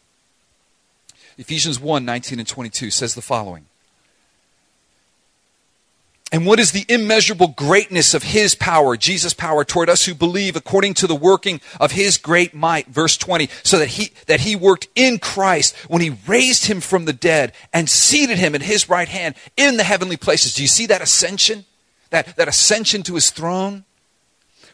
Ephesians 1.38 1.80
1 1.80 2.06
19 2.06 2.40
and 2.40 2.48
22 2.48 2.90
says 2.90 3.14
the 3.14 3.22
following. 3.22 3.67
And 6.30 6.46
what 6.46 6.60
is 6.60 6.74
the 6.74 6.86
immeasurable 6.90 7.48
greatness 7.50 8.14
of 8.14 8.22
his 8.24 8.54
power, 8.54 8.98
Jesus' 8.98 9.34
power 9.34 9.64
toward 9.64 9.90
us 9.90 10.06
who 10.06 10.14
believe 10.14 10.58
according 10.58 10.94
to 10.96 11.08
the 11.08 11.16
working 11.16 11.62
of 11.80 11.92
his 11.94 12.18
great 12.18 12.54
might, 12.54 12.88
verse 12.88 13.16
20, 13.16 13.50
so 13.64 13.80
that 13.80 13.88
he, 13.88 14.12
that 14.26 14.42
he 14.42 14.56
worked 14.56 14.90
in 14.94 15.20
Christ 15.20 15.74
when 15.88 16.02
he 16.02 16.18
raised 16.28 16.66
him 16.66 16.82
from 16.82 17.06
the 17.06 17.14
dead 17.14 17.54
and 17.72 17.90
seated 17.90 18.38
him 18.38 18.56
at 18.56 18.62
his 18.62 18.90
right 18.90 19.08
hand 19.08 19.36
in 19.56 19.78
the 19.78 19.84
heavenly 19.84 20.18
places. 20.18 20.54
Do 20.54 20.62
you 20.62 20.68
see 20.68 20.86
that 20.88 21.02
ascension? 21.02 21.64
That, 22.10 22.36
that 22.36 22.50
ascension 22.50 23.04
to 23.04 23.16
his 23.16 23.32
throne? 23.32 23.86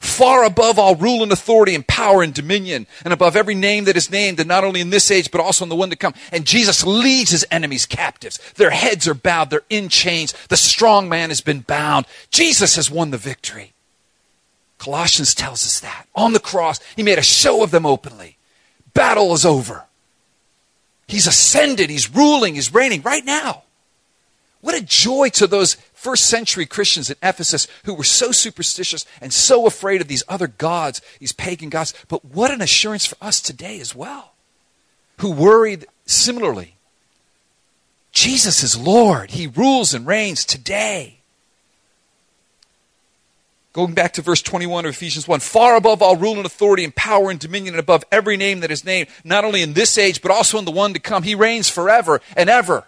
Far 0.04 0.44
above 0.44 0.78
all 0.78 0.96
rule 0.96 1.24
and 1.24 1.32
authority 1.32 1.74
and 1.74 1.88
power 1.88 2.22
and 2.22 2.34
dominion, 2.34 2.86
and 3.04 3.14
above 3.14 3.36
every 3.36 3.56
name 3.56 3.86
that 3.86 3.98
is 3.98 4.12
named, 4.12 4.40
and 4.40 4.48
not 4.48 4.64
only 4.64 4.82
in 4.82 4.90
this 4.90 5.10
age, 5.10 5.32
but 5.32 5.42
also 5.42 5.64
in 5.64 5.70
the 5.70 5.76
one 5.76 5.90
to 5.90 5.96
come. 5.96 6.14
And 6.32 6.46
Jesus 6.46 6.86
leads 6.86 7.32
his 7.32 7.46
enemies 7.50 7.86
captives. 7.86 8.38
Their 8.56 8.72
heads 8.72 9.08
are 9.08 9.14
bowed, 9.14 9.50
they're 9.50 9.64
in 9.70 9.90
chains. 9.90 10.34
The 10.50 10.58
strong 10.58 11.08
man 11.08 11.30
has 11.30 11.42
been 11.42 11.62
bound. 11.62 12.06
Jesus 12.30 12.76
has 12.76 12.92
won 12.92 13.12
the 13.12 13.18
victory. 13.18 13.74
Colossians 14.78 15.34
tells 15.34 15.64
us 15.64 15.80
that. 15.80 16.08
On 16.14 16.34
the 16.34 16.40
cross, 16.40 16.80
he 16.96 17.04
made 17.04 17.18
a 17.18 17.24
show 17.24 17.64
of 17.64 17.72
them 17.72 17.86
openly. 17.86 18.38
Battle 18.94 19.34
is 19.34 19.46
over. 19.46 19.86
He's 21.08 21.28
ascended, 21.28 21.90
he's 21.90 22.14
ruling, 22.14 22.56
he's 22.56 22.74
reigning 22.74 23.02
right 23.02 23.24
now. 23.24 23.64
What 24.62 24.76
a 24.76 24.82
joy 24.82 25.30
to 25.30 25.48
those 25.48 25.76
first 26.04 26.28
century 26.28 26.66
Christians 26.66 27.10
in 27.10 27.16
Ephesus 27.24 27.68
who 27.86 27.94
were 27.94 28.04
so 28.04 28.32
superstitious 28.32 29.06
and 29.22 29.32
so 29.32 29.66
afraid 29.66 30.02
of 30.02 30.08
these 30.08 30.24
other 30.28 30.48
gods, 30.48 31.02
these 31.20 31.32
pagan 31.32 31.70
gods. 31.70 31.94
But 32.08 32.26
what 32.26 32.52
an 32.52 32.62
assurance 32.62 33.06
for 33.06 33.18
us 33.22 33.40
today 33.40 33.80
as 33.80 33.96
well, 33.96 34.34
who 35.20 35.32
worried 35.32 35.86
similarly 36.06 36.74
Jesus 38.14 38.62
is 38.62 38.78
Lord. 38.78 39.32
He 39.32 39.48
rules 39.48 39.94
and 39.94 40.06
reigns 40.06 40.46
today. 40.46 41.18
Going 43.74 43.96
back 43.96 44.14
to 44.14 44.22
verse 44.22 44.44
21 44.44 44.86
of 44.86 44.92
Ephesians 44.92 45.28
1 45.28 45.40
far 45.40 45.76
above 45.76 46.04
all 46.04 46.16
rule 46.16 46.38
and 46.38 46.46
authority 46.46 46.84
and 46.84 46.96
power 46.96 47.32
and 47.32 47.40
dominion 47.40 47.74
and 47.74 47.80
above 47.80 48.04
every 48.12 48.38
name 48.38 48.60
that 48.60 48.70
is 48.70 48.86
named, 48.86 49.10
not 49.24 49.44
only 49.44 49.64
in 49.64 49.74
this 49.74 49.98
age, 49.98 50.22
but 50.22 50.30
also 50.30 50.60
in 50.60 50.66
the 50.66 50.72
one 50.72 50.94
to 50.94 51.00
come. 51.00 51.24
He 51.24 51.34
reigns 51.34 51.70
forever 51.70 52.22
and 52.38 52.52
ever. 52.52 52.86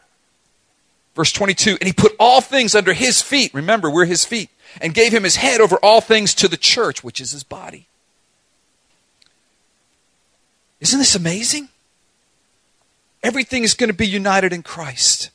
Verse 1.16 1.32
22 1.32 1.78
And 1.80 1.88
he 1.88 1.94
put 1.94 2.16
all 2.20 2.42
things 2.42 2.76
under 2.76 2.94
his 2.94 3.22
feet. 3.22 3.54
Remember, 3.54 3.90
we're 3.90 4.06
his 4.06 4.26
feet. 4.26 4.50
And 4.82 4.94
gave 4.94 5.14
him 5.14 5.24
his 5.24 5.38
head 5.38 5.62
over 5.62 5.78
all 5.78 6.02
things 6.02 6.34
to 6.36 6.50
the 6.50 6.58
church, 6.58 7.02
which 7.02 7.22
is 7.22 7.32
his 7.32 7.44
body. 7.44 7.88
Isn't 10.82 11.00
this 11.00 11.16
amazing? 11.16 11.70
Everything 13.24 13.64
is 13.64 13.74
going 13.74 13.90
to 13.90 13.94
be 13.96 14.06
united 14.06 14.52
in 14.52 14.64
Christ. 14.64 15.30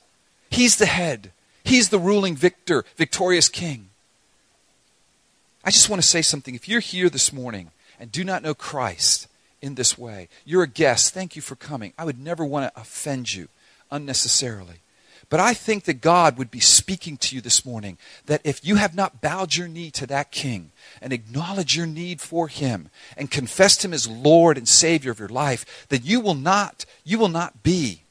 He's 0.50 0.76
the 0.76 0.86
head. 0.86 1.32
He's 1.64 1.88
the 1.88 1.98
ruling 1.98 2.36
victor, 2.36 2.84
victorious 2.96 3.48
king. 3.48 3.88
I 5.64 5.70
just 5.70 5.88
want 5.88 6.02
to 6.02 6.06
say 6.06 6.22
something. 6.22 6.54
If 6.54 6.68
you're 6.68 6.80
here 6.80 7.08
this 7.08 7.32
morning 7.32 7.70
and 7.98 8.12
do 8.12 8.24
not 8.24 8.42
know 8.42 8.54
Christ 8.54 9.26
in 9.62 9.74
this 9.74 9.96
way, 9.96 10.28
you're 10.44 10.62
a 10.62 10.68
guest. 10.68 11.14
Thank 11.14 11.34
you 11.34 11.42
for 11.42 11.56
coming. 11.56 11.92
I 11.98 12.04
would 12.04 12.18
never 12.18 12.44
want 12.44 12.72
to 12.72 12.80
offend 12.80 13.32
you 13.32 13.48
unnecessarily. 13.90 14.80
But 15.30 15.40
I 15.40 15.54
think 15.54 15.84
that 15.84 16.02
God 16.02 16.36
would 16.36 16.50
be 16.50 16.60
speaking 16.60 17.16
to 17.18 17.34
you 17.34 17.40
this 17.40 17.64
morning 17.64 17.96
that 18.26 18.42
if 18.44 18.64
you 18.64 18.76
have 18.76 18.94
not 18.94 19.22
bowed 19.22 19.56
your 19.56 19.68
knee 19.68 19.90
to 19.92 20.06
that 20.08 20.30
king 20.30 20.72
and 21.00 21.12
acknowledged 21.12 21.74
your 21.74 21.86
need 21.86 22.20
for 22.20 22.48
him 22.48 22.90
and 23.16 23.30
confessed 23.30 23.84
him 23.84 23.94
as 23.94 24.06
Lord 24.06 24.58
and 24.58 24.68
Savior 24.68 25.12
of 25.12 25.18
your 25.18 25.28
life, 25.28 25.86
that 25.88 26.04
you 26.04 26.20
will 26.20 26.34
not, 26.34 26.84
you 27.04 27.18
will 27.18 27.28
not 27.28 27.62
be 27.62 28.02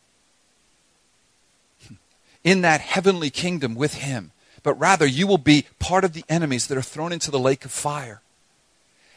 in 2.43 2.61
that 2.61 2.81
heavenly 2.81 3.29
kingdom 3.29 3.75
with 3.75 3.95
him 3.95 4.31
but 4.63 4.79
rather 4.79 5.05
you 5.05 5.27
will 5.27 5.37
be 5.37 5.65
part 5.79 6.03
of 6.03 6.13
the 6.13 6.25
enemies 6.29 6.67
that 6.67 6.77
are 6.77 6.81
thrown 6.81 7.11
into 7.11 7.31
the 7.31 7.39
lake 7.39 7.65
of 7.65 7.71
fire. 7.71 8.21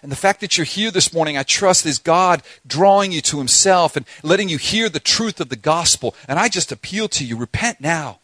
And 0.03 0.11
the 0.11 0.17
fact 0.17 0.41
that 0.41 0.59
you're 0.59 0.65
here 0.65 0.91
this 0.91 1.13
morning, 1.13 1.39
I 1.39 1.45
trust, 1.45 1.87
is 1.87 1.99
God 1.99 2.43
drawing 2.67 3.13
you 3.13 3.21
to 3.23 3.39
Himself 3.39 3.97
and 3.97 4.05
letting 4.23 4.49
you 4.49 4.59
hear 4.59 4.89
the 4.89 4.99
truth 4.99 5.41
of 5.41 5.49
the 5.49 5.57
gospel. 5.57 6.17
And 6.27 6.39
I 6.39 6.49
just 6.49 6.73
appeal 6.73 7.09
to 7.11 7.25
you 7.25 7.37
repent 7.37 7.81
now. 7.81 8.19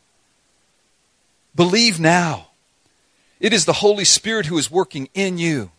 Believe 1.55 2.01
now. 2.01 2.49
It 3.39 3.53
is 3.53 3.65
the 3.65 3.75
Holy 3.75 4.05
Spirit 4.05 4.47
who 4.47 4.59
is 4.59 4.71
working 4.71 5.09
in 5.15 5.39
you. 5.39 5.71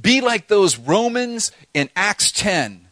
Be 0.00 0.20
like 0.20 0.46
those 0.46 0.78
Romans 0.78 1.50
in 1.74 1.90
Acts 1.96 2.30
10. 2.30 2.86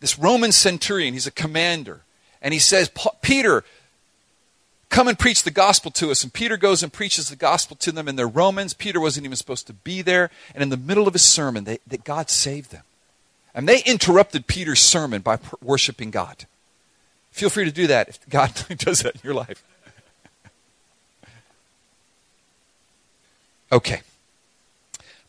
This 0.00 0.18
Roman 0.18 0.50
centurion, 0.50 1.14
he's 1.14 1.28
a 1.28 1.32
commander. 1.32 2.00
And 2.42 2.52
he 2.52 2.60
says, 2.60 2.90
Peter, 3.22 3.64
come 4.88 5.08
and 5.08 5.18
preach 5.18 5.42
the 5.42 5.50
gospel 5.50 5.90
to 5.92 6.10
us. 6.10 6.22
And 6.22 6.32
Peter 6.32 6.56
goes 6.56 6.82
and 6.82 6.92
preaches 6.92 7.28
the 7.28 7.36
gospel 7.36 7.76
to 7.76 7.92
them, 7.92 8.08
and 8.08 8.18
they're 8.18 8.26
Romans. 8.26 8.74
Peter 8.74 9.00
wasn't 9.00 9.26
even 9.26 9.36
supposed 9.36 9.66
to 9.66 9.72
be 9.72 10.02
there. 10.02 10.30
And 10.54 10.62
in 10.62 10.68
the 10.68 10.76
middle 10.76 11.06
of 11.06 11.12
his 11.12 11.22
sermon, 11.22 11.64
they, 11.64 11.78
that 11.86 12.04
God 12.04 12.30
saved 12.30 12.70
them. 12.70 12.82
And 13.54 13.68
they 13.68 13.82
interrupted 13.84 14.46
Peter's 14.46 14.80
sermon 14.80 15.22
by 15.22 15.38
worshiping 15.62 16.10
God. 16.10 16.46
Feel 17.30 17.50
free 17.50 17.64
to 17.64 17.72
do 17.72 17.86
that 17.86 18.08
if 18.08 18.28
God 18.28 18.52
does 18.78 19.00
that 19.00 19.14
in 19.14 19.20
your 19.22 19.34
life. 19.34 19.64
okay. 23.72 24.02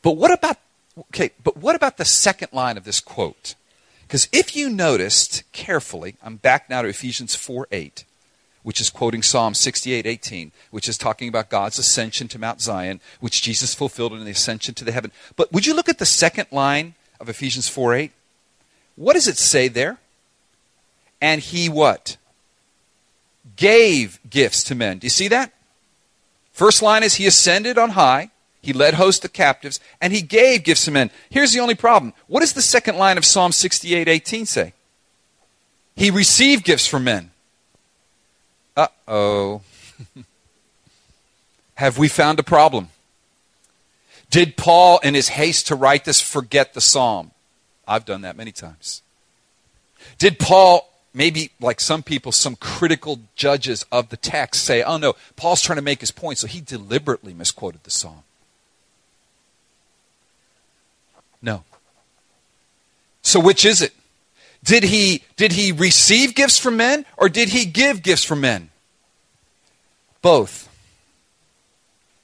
But 0.01 0.11
what 0.11 0.31
about 0.31 0.57
okay, 0.97 1.31
but 1.43 1.57
what 1.57 1.75
about 1.75 1.97
the 1.97 2.05
second 2.05 2.49
line 2.53 2.77
of 2.77 2.85
this 2.85 2.99
quote? 2.99 3.55
Because 4.03 4.29
if 4.31 4.55
you 4.55 4.69
noticed 4.69 5.43
carefully, 5.51 6.15
I'm 6.23 6.37
back 6.37 6.69
now 6.69 6.81
to 6.81 6.87
Ephesians 6.87 7.35
4 7.35 7.67
8 7.71 8.05
which 8.67 8.81
is 8.81 8.89
quoting 8.89 9.23
Psalm 9.23 9.53
68:18, 9.53 10.51
which 10.71 10.89
is 10.89 10.97
talking 10.97 11.29
about 11.29 11.49
God's 11.49 11.79
ascension 11.79 12.27
to 12.27 12.37
Mount 12.37 12.59
Zion, 12.59 12.99
which 13.21 13.41
Jesus 13.41 13.73
fulfilled 13.73 14.11
in 14.11 14.25
the 14.25 14.31
ascension 14.31 14.73
to 14.73 14.83
the 14.83 14.91
heaven. 14.91 15.13
But 15.37 15.53
would 15.53 15.65
you 15.65 15.73
look 15.73 15.87
at 15.87 15.99
the 15.99 16.05
second 16.05 16.47
line 16.51 16.93
of 17.17 17.29
Ephesians 17.29 17.69
4 17.69 17.93
8? 17.93 18.11
What 18.97 19.13
does 19.13 19.25
it 19.25 19.37
say 19.37 19.69
there? 19.69 19.99
And 21.21 21.39
he 21.39 21.69
what? 21.69 22.17
Gave 23.55 24.19
gifts 24.29 24.63
to 24.65 24.75
men. 24.75 24.97
Do 24.97 25.05
you 25.05 25.11
see 25.11 25.29
that? 25.29 25.53
First 26.51 26.81
line 26.81 27.03
is 27.03 27.15
he 27.15 27.25
ascended 27.25 27.77
on 27.77 27.91
high, 27.91 28.31
he 28.61 28.73
led 28.73 28.95
hosts 28.95 29.23
of 29.23 29.31
captives, 29.31 29.79
and 30.01 30.11
he 30.11 30.21
gave 30.21 30.65
gifts 30.65 30.83
to 30.83 30.91
men. 30.91 31.09
Here's 31.29 31.53
the 31.53 31.61
only 31.61 31.75
problem. 31.75 32.13
What 32.27 32.41
does 32.41 32.51
the 32.51 32.61
second 32.61 32.97
line 32.97 33.17
of 33.17 33.23
Psalm 33.23 33.53
68:18 33.53 34.45
say? 34.45 34.73
He 35.95 36.11
received 36.11 36.65
gifts 36.65 36.85
from 36.85 37.05
men. 37.05 37.31
Uh 38.77 38.87
oh. 39.07 39.61
Have 41.75 41.97
we 41.97 42.07
found 42.07 42.39
a 42.39 42.43
problem? 42.43 42.89
Did 44.29 44.55
Paul, 44.55 44.99
in 44.99 45.15
his 45.15 45.29
haste 45.29 45.67
to 45.67 45.75
write 45.75 46.05
this, 46.05 46.21
forget 46.21 46.73
the 46.73 46.81
psalm? 46.81 47.31
I've 47.87 48.05
done 48.05 48.21
that 48.21 48.35
many 48.37 48.51
times. 48.51 49.01
Did 50.19 50.37
Paul, 50.37 50.91
maybe 51.13 51.51
like 51.59 51.79
some 51.79 52.03
people, 52.03 52.31
some 52.31 52.55
critical 52.55 53.19
judges 53.35 53.85
of 53.91 54.09
the 54.09 54.17
text, 54.17 54.63
say, 54.63 54.83
oh 54.83 54.97
no, 54.97 55.15
Paul's 55.35 55.61
trying 55.61 55.77
to 55.77 55.81
make 55.81 56.01
his 56.01 56.11
point, 56.11 56.37
so 56.37 56.45
he 56.45 56.61
deliberately 56.61 57.33
misquoted 57.33 57.83
the 57.83 57.91
psalm? 57.91 58.23
No. 61.41 61.63
So 63.21 63.39
which 63.39 63.65
is 63.65 63.81
it? 63.81 63.93
Did 64.63 64.83
he, 64.83 65.23
did 65.35 65.51
he 65.53 65.71
receive 65.71 66.35
gifts 66.35 66.59
from 66.59 66.77
men 66.77 67.05
or 67.17 67.29
did 67.29 67.49
he 67.49 67.65
give 67.65 68.03
gifts 68.03 68.23
from 68.23 68.41
men? 68.41 68.69
Both. 70.21 70.69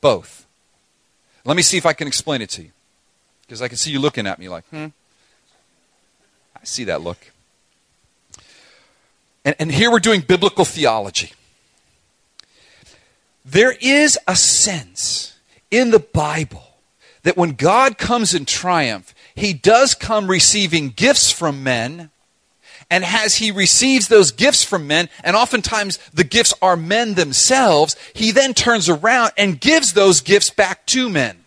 Both. 0.01 0.45
Let 1.45 1.55
me 1.55 1.63
see 1.63 1.77
if 1.77 1.85
I 1.85 1.93
can 1.93 2.07
explain 2.07 2.41
it 2.41 2.49
to 2.51 2.63
you. 2.63 2.71
Because 3.41 3.61
I 3.61 3.67
can 3.67 3.77
see 3.77 3.91
you 3.91 3.99
looking 3.99 4.27
at 4.27 4.39
me 4.39 4.49
like, 4.49 4.65
hmm. 4.65 4.87
I 6.55 6.63
see 6.63 6.85
that 6.85 7.01
look. 7.01 7.17
And, 9.45 9.55
and 9.59 9.71
here 9.71 9.91
we're 9.91 9.99
doing 9.99 10.21
biblical 10.21 10.65
theology. 10.65 11.33
There 13.45 13.75
is 13.81 14.17
a 14.27 14.35
sense 14.35 15.37
in 15.69 15.91
the 15.91 15.99
Bible 15.99 16.63
that 17.23 17.35
when 17.35 17.51
God 17.51 17.97
comes 17.97 18.33
in 18.33 18.45
triumph, 18.45 19.13
he 19.35 19.53
does 19.53 19.95
come 19.95 20.27
receiving 20.27 20.89
gifts 20.89 21.31
from 21.31 21.63
men 21.63 22.09
and 22.89 23.03
as 23.03 23.35
he 23.35 23.51
receives 23.51 24.07
those 24.07 24.31
gifts 24.31 24.63
from 24.63 24.87
men, 24.87 25.09
and 25.23 25.35
oftentimes 25.35 25.97
the 26.13 26.23
gifts 26.23 26.53
are 26.61 26.75
men 26.75 27.13
themselves, 27.15 27.95
he 28.13 28.31
then 28.31 28.53
turns 28.53 28.89
around 28.89 29.31
and 29.37 29.59
gives 29.59 29.93
those 29.93 30.21
gifts 30.21 30.49
back 30.49 30.85
to 30.87 31.09
men. 31.09 31.43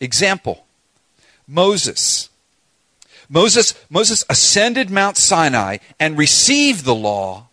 Example 0.00 0.64
Moses. 1.46 2.28
Moses, 3.28 3.74
Moses 3.90 4.24
ascended 4.30 4.88
Mount 4.90 5.16
Sinai 5.16 5.78
and 5.98 6.16
received 6.16 6.84
the 6.84 6.94
law 6.94 7.45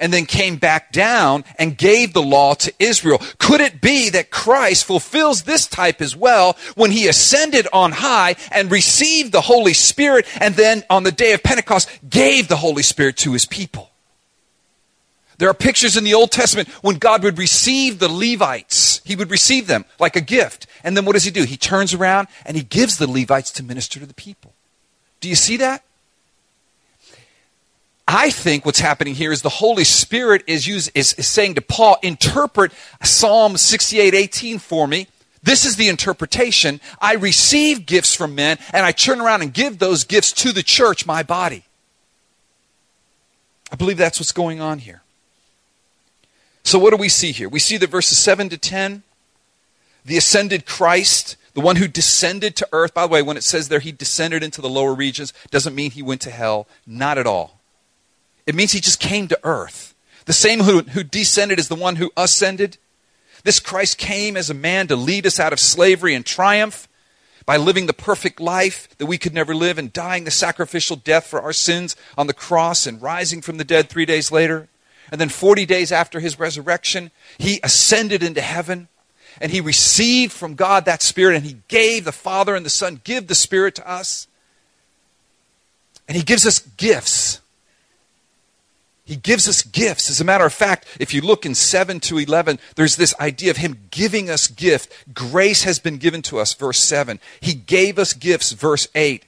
and 0.00 0.12
then 0.12 0.26
came 0.26 0.56
back 0.56 0.90
down 0.90 1.44
and 1.58 1.78
gave 1.78 2.12
the 2.12 2.22
law 2.22 2.54
to 2.54 2.72
Israel. 2.80 3.20
Could 3.38 3.60
it 3.60 3.80
be 3.80 4.10
that 4.10 4.30
Christ 4.30 4.84
fulfills 4.84 5.42
this 5.42 5.66
type 5.66 6.00
as 6.00 6.16
well 6.16 6.56
when 6.74 6.90
he 6.90 7.06
ascended 7.06 7.68
on 7.72 7.92
high 7.92 8.34
and 8.50 8.70
received 8.70 9.30
the 9.30 9.42
Holy 9.42 9.74
Spirit 9.74 10.26
and 10.40 10.56
then 10.56 10.82
on 10.90 11.04
the 11.04 11.12
day 11.12 11.32
of 11.32 11.42
Pentecost 11.42 11.88
gave 12.08 12.48
the 12.48 12.56
Holy 12.56 12.82
Spirit 12.82 13.16
to 13.18 13.32
his 13.32 13.46
people? 13.46 13.90
There 15.38 15.48
are 15.48 15.54
pictures 15.54 15.96
in 15.96 16.04
the 16.04 16.12
Old 16.12 16.30
Testament 16.30 16.68
when 16.82 16.96
God 16.96 17.22
would 17.22 17.38
receive 17.38 17.98
the 17.98 18.10
Levites. 18.10 19.00
He 19.06 19.16
would 19.16 19.30
receive 19.30 19.66
them 19.66 19.86
like 19.98 20.14
a 20.14 20.20
gift. 20.20 20.66
And 20.84 20.94
then 20.94 21.06
what 21.06 21.14
does 21.14 21.24
he 21.24 21.30
do? 21.30 21.44
He 21.44 21.56
turns 21.56 21.94
around 21.94 22.28
and 22.44 22.58
he 22.58 22.62
gives 22.62 22.98
the 22.98 23.10
Levites 23.10 23.50
to 23.52 23.62
minister 23.62 23.98
to 24.00 24.06
the 24.06 24.12
people. 24.12 24.52
Do 25.20 25.30
you 25.30 25.34
see 25.34 25.56
that? 25.56 25.82
I 28.12 28.30
think 28.30 28.66
what's 28.66 28.80
happening 28.80 29.14
here 29.14 29.30
is 29.30 29.42
the 29.42 29.48
Holy 29.48 29.84
Spirit 29.84 30.42
is, 30.48 30.66
use, 30.66 30.88
is, 30.96 31.12
is 31.12 31.28
saying 31.28 31.54
to 31.54 31.60
Paul, 31.60 31.96
interpret 32.02 32.72
Psalm 33.04 33.56
68 33.56 34.14
18 34.14 34.58
for 34.58 34.88
me. 34.88 35.06
This 35.44 35.64
is 35.64 35.76
the 35.76 35.88
interpretation. 35.88 36.80
I 37.00 37.14
receive 37.14 37.86
gifts 37.86 38.16
from 38.16 38.34
men, 38.34 38.58
and 38.72 38.84
I 38.84 38.90
turn 38.90 39.20
around 39.20 39.42
and 39.42 39.54
give 39.54 39.78
those 39.78 40.02
gifts 40.02 40.32
to 40.32 40.50
the 40.50 40.64
church, 40.64 41.06
my 41.06 41.22
body. 41.22 41.62
I 43.70 43.76
believe 43.76 43.96
that's 43.96 44.18
what's 44.18 44.32
going 44.32 44.60
on 44.60 44.80
here. 44.80 45.02
So, 46.64 46.80
what 46.80 46.90
do 46.90 46.96
we 46.96 47.08
see 47.08 47.30
here? 47.30 47.48
We 47.48 47.60
see 47.60 47.76
that 47.76 47.90
verses 47.90 48.18
7 48.18 48.48
to 48.48 48.58
10, 48.58 49.04
the 50.04 50.16
ascended 50.16 50.66
Christ, 50.66 51.36
the 51.54 51.60
one 51.60 51.76
who 51.76 51.86
descended 51.86 52.56
to 52.56 52.68
earth. 52.72 52.92
By 52.92 53.06
the 53.06 53.12
way, 53.12 53.22
when 53.22 53.36
it 53.36 53.44
says 53.44 53.68
there 53.68 53.78
he 53.78 53.92
descended 53.92 54.42
into 54.42 54.60
the 54.60 54.68
lower 54.68 54.96
regions, 54.96 55.32
doesn't 55.52 55.76
mean 55.76 55.92
he 55.92 56.02
went 56.02 56.22
to 56.22 56.30
hell. 56.30 56.66
Not 56.84 57.16
at 57.16 57.28
all. 57.28 57.59
It 58.46 58.54
means 58.54 58.72
he 58.72 58.80
just 58.80 59.00
came 59.00 59.28
to 59.28 59.38
earth. 59.42 59.94
The 60.26 60.32
same 60.32 60.60
who, 60.60 60.80
who 60.82 61.02
descended 61.02 61.58
is 61.58 61.68
the 61.68 61.74
one 61.74 61.96
who 61.96 62.12
ascended. 62.16 62.78
This 63.44 63.60
Christ 63.60 63.98
came 63.98 64.36
as 64.36 64.50
a 64.50 64.54
man 64.54 64.86
to 64.88 64.96
lead 64.96 65.26
us 65.26 65.40
out 65.40 65.52
of 65.52 65.60
slavery 65.60 66.14
and 66.14 66.24
triumph 66.24 66.88
by 67.46 67.56
living 67.56 67.86
the 67.86 67.92
perfect 67.92 68.38
life 68.38 68.88
that 68.98 69.06
we 69.06 69.18
could 69.18 69.34
never 69.34 69.54
live 69.54 69.78
and 69.78 69.92
dying 69.92 70.24
the 70.24 70.30
sacrificial 70.30 70.96
death 70.96 71.26
for 71.26 71.40
our 71.40 71.52
sins 71.52 71.96
on 72.16 72.26
the 72.26 72.34
cross 72.34 72.86
and 72.86 73.02
rising 73.02 73.40
from 73.40 73.56
the 73.56 73.64
dead 73.64 73.88
three 73.88 74.06
days 74.06 74.30
later. 74.30 74.68
And 75.10 75.20
then 75.20 75.28
40 75.28 75.66
days 75.66 75.90
after 75.90 76.20
his 76.20 76.38
resurrection, 76.38 77.10
he 77.38 77.58
ascended 77.64 78.22
into 78.22 78.40
heaven 78.40 78.88
and 79.40 79.50
he 79.50 79.60
received 79.60 80.32
from 80.32 80.54
God 80.54 80.84
that 80.84 81.02
Spirit 81.02 81.36
and 81.36 81.44
he 81.44 81.56
gave 81.68 82.04
the 82.04 82.12
Father 82.12 82.54
and 82.54 82.64
the 82.64 82.70
Son, 82.70 83.00
give 83.02 83.26
the 83.26 83.34
Spirit 83.34 83.74
to 83.76 83.90
us. 83.90 84.28
And 86.06 86.16
he 86.16 86.22
gives 86.22 86.46
us 86.46 86.58
gifts. 86.58 87.39
He 89.10 89.16
gives 89.16 89.48
us 89.48 89.62
gifts. 89.62 90.08
As 90.08 90.20
a 90.20 90.24
matter 90.24 90.46
of 90.46 90.52
fact, 90.52 90.86
if 91.00 91.12
you 91.12 91.20
look 91.20 91.44
in 91.44 91.56
7 91.56 91.98
to 91.98 92.18
11, 92.18 92.60
there's 92.76 92.94
this 92.94 93.12
idea 93.18 93.50
of 93.50 93.56
Him 93.56 93.88
giving 93.90 94.30
us 94.30 94.46
gift. 94.46 94.92
Grace 95.12 95.64
has 95.64 95.80
been 95.80 95.96
given 95.96 96.22
to 96.22 96.38
us, 96.38 96.54
verse 96.54 96.78
7. 96.78 97.18
He 97.40 97.52
gave 97.52 97.98
us 97.98 98.12
gifts, 98.12 98.52
verse 98.52 98.86
8. 98.94 99.24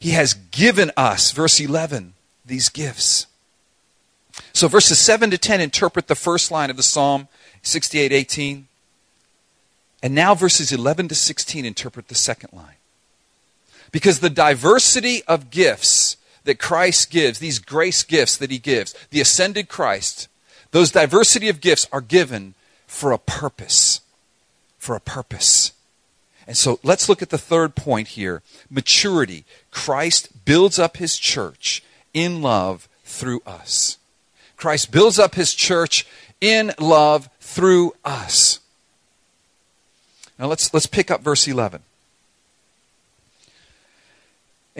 He 0.00 0.10
has 0.10 0.34
given 0.34 0.90
us, 0.96 1.30
verse 1.30 1.60
11, 1.60 2.14
these 2.44 2.68
gifts. 2.68 3.28
So 4.52 4.66
verses 4.66 4.98
7 4.98 5.30
to 5.30 5.38
10 5.38 5.60
interpret 5.60 6.08
the 6.08 6.16
first 6.16 6.50
line 6.50 6.68
of 6.68 6.76
the 6.76 6.82
Psalm 6.82 7.28
68 7.62 8.10
18. 8.10 8.66
And 10.02 10.12
now 10.12 10.34
verses 10.34 10.72
11 10.72 11.06
to 11.06 11.14
16 11.14 11.64
interpret 11.64 12.08
the 12.08 12.16
second 12.16 12.52
line. 12.52 12.74
Because 13.92 14.18
the 14.18 14.28
diversity 14.28 15.22
of 15.28 15.50
gifts 15.52 16.16
that 16.44 16.58
Christ 16.58 17.10
gives, 17.10 17.38
these 17.38 17.58
grace 17.58 18.02
gifts 18.02 18.36
that 18.36 18.50
he 18.50 18.58
gives, 18.58 18.94
the 19.10 19.20
ascended 19.20 19.68
Christ, 19.68 20.28
those 20.70 20.90
diversity 20.90 21.48
of 21.48 21.60
gifts 21.60 21.86
are 21.92 22.00
given 22.00 22.54
for 22.86 23.12
a 23.12 23.18
purpose. 23.18 24.00
For 24.78 24.94
a 24.94 25.00
purpose. 25.00 25.72
And 26.46 26.56
so 26.56 26.80
let's 26.82 27.08
look 27.08 27.22
at 27.22 27.30
the 27.30 27.38
third 27.38 27.74
point 27.74 28.08
here 28.08 28.42
maturity. 28.68 29.44
Christ 29.70 30.44
builds 30.44 30.78
up 30.78 30.96
his 30.96 31.16
church 31.16 31.82
in 32.12 32.42
love 32.42 32.88
through 33.04 33.42
us. 33.46 33.98
Christ 34.56 34.90
builds 34.90 35.18
up 35.18 35.34
his 35.34 35.54
church 35.54 36.06
in 36.40 36.72
love 36.78 37.28
through 37.40 37.94
us. 38.04 38.60
Now 40.38 40.46
let's, 40.46 40.72
let's 40.72 40.86
pick 40.86 41.10
up 41.10 41.20
verse 41.22 41.46
11. 41.46 41.82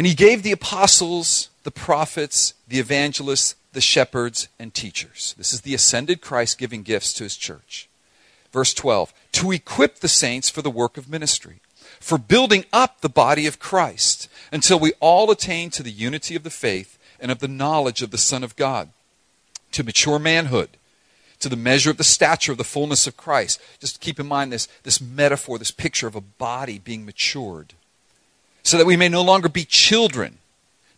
And 0.01 0.07
he 0.07 0.15
gave 0.15 0.43
the 0.43 0.53
apostles 0.53 1.51
the 1.63 1.71
prophets, 1.71 2.55
the 2.67 2.79
evangelists, 2.79 3.55
the 3.75 3.83
shepherds, 3.83 4.49
and 4.59 4.73
teachers. 4.73 5.35
This 5.37 5.53
is 5.53 5.61
the 5.61 5.75
ascended 5.75 6.23
Christ 6.23 6.57
giving 6.57 6.83
gifts 6.83 7.13
to 7.13 7.25
his 7.25 7.37
church. 7.37 7.87
Verse 8.51 8.73
12 8.73 9.13
to 9.33 9.53
equip 9.53 9.97
the 9.97 10.09
saints 10.09 10.49
for 10.49 10.63
the 10.63 10.71
work 10.71 10.97
of 10.97 11.11
ministry, 11.11 11.61
for 12.01 12.17
building 12.17 12.65
up 12.73 13.03
the 13.03 13.11
body 13.11 13.47
of 13.47 13.59
Christ, 13.59 14.31
until 14.51 14.81
we 14.81 14.95
all 15.01 15.31
attain 15.31 15.69
to 15.69 15.83
the 15.83 15.91
unity 15.91 16.35
of 16.35 16.45
the 16.45 16.49
faith 16.49 16.99
and 17.21 17.31
of 17.31 17.41
the 17.41 17.47
knowledge 17.47 18.01
of 18.01 18.11
the 18.11 18.17
Son 18.17 18.43
of 18.43 18.57
God, 18.57 18.89
to 19.73 19.85
mature 19.85 20.19
manhood, 20.19 20.79
to 21.41 21.51
the 21.51 21.57
measure 21.57 21.91
of 21.91 21.99
the 21.99 22.05
stature 22.05 22.53
of 22.53 22.57
the 22.57 22.65
fullness 22.65 23.07
of 23.07 23.19
Christ. 23.19 23.61
Just 23.81 24.01
keep 24.01 24.19
in 24.19 24.27
mind 24.27 24.51
this, 24.51 24.67
this 24.83 24.99
metaphor, 24.99 25.59
this 25.59 25.71
picture 25.71 26.07
of 26.07 26.17
a 26.17 26.23
body 26.23 26.79
being 26.79 27.05
matured, 27.05 27.75
so 28.63 28.79
that 28.79 28.87
we 28.87 28.97
may 28.97 29.09
no 29.09 29.23
longer 29.23 29.49
be 29.49 29.65
children 29.65 30.39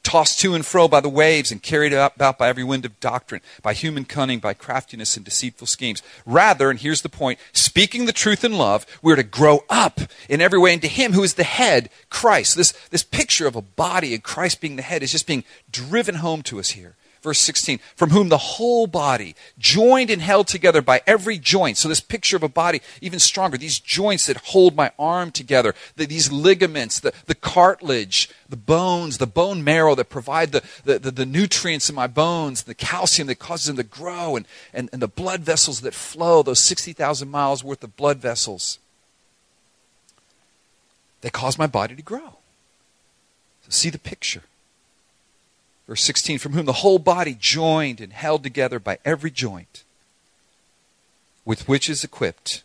tossed 0.03 0.41
to 0.41 0.55
and 0.55 0.67
fro 0.67 0.89
by 0.89 1.01
the 1.01 1.09
waves 1.09 1.51
and 1.53 1.63
carried 1.63 1.93
about 1.93 2.39
by 2.39 2.49
every 2.49 2.65
wind 2.65 2.85
of 2.85 2.99
doctrine, 3.01 3.41
by 3.63 3.73
human 3.73 4.05
cunning, 4.05 4.39
by 4.39 4.55
craftiness 4.55 5.17
and 5.17 5.25
deceitful 5.25 5.67
schemes. 5.67 6.03
Rather, 6.27 6.71
and 6.71 6.81
here's 6.81 7.03
the 7.03 7.09
point, 7.09 7.39
speaking 7.53 8.05
the 8.05 8.13
truth 8.13 8.45
in 8.45 8.53
love, 8.53 8.85
we're 9.01 9.17
to 9.17 9.23
grow 9.23 9.65
up 9.71 10.01
in 10.29 10.41
every 10.41 10.59
way 10.59 10.73
into 10.73 10.89
Him 10.89 11.13
who 11.13 11.23
is 11.23 11.35
the 11.35 11.45
head, 11.45 11.89
Christ. 12.11 12.57
This, 12.57 12.73
this 12.91 13.05
picture 13.05 13.47
of 13.47 13.57
a 13.57 13.63
body 13.63 14.15
and 14.15 14.23
Christ 14.23 14.61
being 14.61 14.77
the 14.77 14.83
head 14.83 15.03
is 15.03 15.13
just 15.13 15.27
being 15.27 15.45
driven 15.71 16.17
home 16.17 16.43
to 16.43 16.59
us 16.59 16.71
here. 16.71 16.97
Verse 17.23 17.39
16, 17.39 17.79
from 17.95 18.11
whom 18.11 18.31
the 18.31 18.37
whole 18.37 18.89
body, 18.89 19.37
joined 19.57 20.11
and 20.11 20.21
held 20.21 20.49
together 20.49 20.83
by 20.83 21.03
every 21.07 21.39
joint. 21.39 21.79
So, 21.79 21.89
this 21.89 22.01
picture 22.01 22.35
of 22.37 22.43
a 22.43 22.49
body, 22.49 22.83
even 23.01 23.21
stronger, 23.21 23.57
these 23.57 23.79
joints 23.79 24.27
that 24.27 24.39
hold 24.39 24.75
my 24.75 24.91
arm 24.99 25.31
together, 25.31 25.73
the, 25.95 26.05
these 26.05 26.33
ligaments, 26.33 26.99
the, 26.99 27.13
the 27.27 27.37
cartilage, 27.37 28.29
the 28.49 28.57
bones, 28.57 29.19
the 29.19 29.29
bone 29.29 29.63
marrow 29.63 29.95
that 29.95 30.11
provide 30.11 30.51
the, 30.51 30.65
the, 30.85 30.99
the, 30.99 31.11
the 31.13 31.27
nutrients 31.27 31.89
in 31.89 31.95
my 31.95 32.09
bones, 32.09 32.65
the 32.65 32.75
calcium 32.75 33.29
that 33.29 33.39
causes 33.39 33.67
them 33.67 33.77
to 33.77 33.85
grow, 33.85 34.35
and, 34.35 34.45
and, 34.75 34.91
and 34.93 35.01
the 35.01 35.07
blood 35.07 35.43
vessels 35.43 35.83
that 35.83 35.95
flow, 35.95 36.43
those 36.43 36.59
60,000 36.59 37.31
miles 37.31 37.63
worth 37.63 37.85
of 37.85 37.97
blood 37.97 38.19
vessels. 38.19 38.81
They 41.21 41.31
cause 41.31 41.57
my 41.57 41.69
body 41.69 41.95
to 41.95 42.03
grow. 42.03 42.39
So, 43.63 43.71
see 43.71 43.91
the 43.91 43.99
picture. 44.01 44.43
Verse 45.93 46.05
16, 46.05 46.39
from 46.39 46.55
whom 46.55 46.65
the 46.65 46.73
whole 46.73 46.99
body 46.99 47.37
joined 47.39 48.01
and 48.01 48.15
held 48.15 48.43
together 48.43 48.79
by 48.79 48.97
every 49.05 49.31
joint, 49.31 49.85
with 51.45 51.69
which 51.69 51.91
is 51.91 52.03
equipped, 52.03 52.63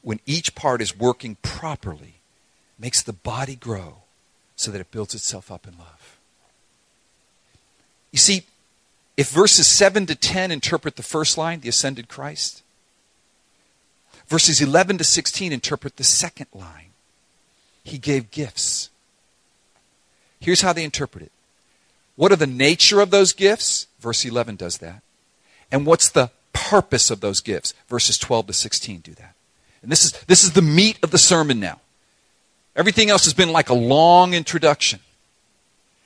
when 0.00 0.18
each 0.24 0.54
part 0.54 0.80
is 0.80 0.96
working 0.96 1.36
properly, 1.42 2.14
makes 2.78 3.02
the 3.02 3.12
body 3.12 3.54
grow 3.54 3.96
so 4.56 4.70
that 4.70 4.80
it 4.80 4.90
builds 4.90 5.14
itself 5.14 5.52
up 5.52 5.66
in 5.66 5.76
love. 5.76 6.18
You 8.12 8.18
see, 8.18 8.44
if 9.14 9.28
verses 9.28 9.68
7 9.68 10.06
to 10.06 10.14
10 10.14 10.50
interpret 10.50 10.96
the 10.96 11.02
first 11.02 11.36
line, 11.36 11.60
the 11.60 11.68
ascended 11.68 12.08
Christ, 12.08 12.62
verses 14.26 14.62
11 14.62 14.96
to 14.96 15.04
16 15.04 15.52
interpret 15.52 15.98
the 15.98 16.02
second 16.02 16.46
line, 16.54 16.92
he 17.84 17.98
gave 17.98 18.30
gifts. 18.30 18.88
Here's 20.40 20.62
how 20.62 20.72
they 20.72 20.82
interpret 20.82 21.24
it 21.24 21.30
what 22.16 22.32
are 22.32 22.36
the 22.36 22.46
nature 22.46 23.00
of 23.00 23.10
those 23.10 23.32
gifts? 23.32 23.86
Verse 24.00 24.24
11 24.24 24.56
does 24.56 24.78
that. 24.78 25.02
And 25.72 25.84
what's 25.84 26.08
the 26.08 26.30
purpose 26.52 27.10
of 27.10 27.20
those 27.20 27.40
gifts? 27.40 27.74
Verses 27.88 28.18
12 28.18 28.48
to 28.48 28.52
16 28.52 29.00
do 29.00 29.14
that. 29.14 29.34
And 29.82 29.90
this 29.90 30.04
is, 30.04 30.12
this 30.26 30.44
is 30.44 30.52
the 30.52 30.62
meat 30.62 30.98
of 31.02 31.10
the 31.10 31.18
sermon 31.18 31.60
now. 31.60 31.80
Everything 32.76 33.10
else 33.10 33.24
has 33.24 33.34
been 33.34 33.52
like 33.52 33.68
a 33.68 33.74
long 33.74 34.34
introduction. 34.34 35.00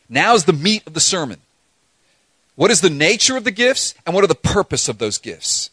Now 0.09 0.35
is 0.35 0.45
the 0.45 0.53
meat 0.53 0.87
of 0.87 0.95
the 0.95 1.01
sermon. 1.01 1.41
What 2.57 2.71
is 2.71 2.81
the 2.81 2.91
nature 2.91 3.37
of 3.37 3.45
the 3.45 3.51
gifts 3.51 3.95
and 4.05 4.15
what 4.15 4.25
are 4.25 4.29
the 4.29 4.35
purpose 4.35 4.89
of 4.89 4.99
those 4.99 5.19
gifts? 5.19 5.71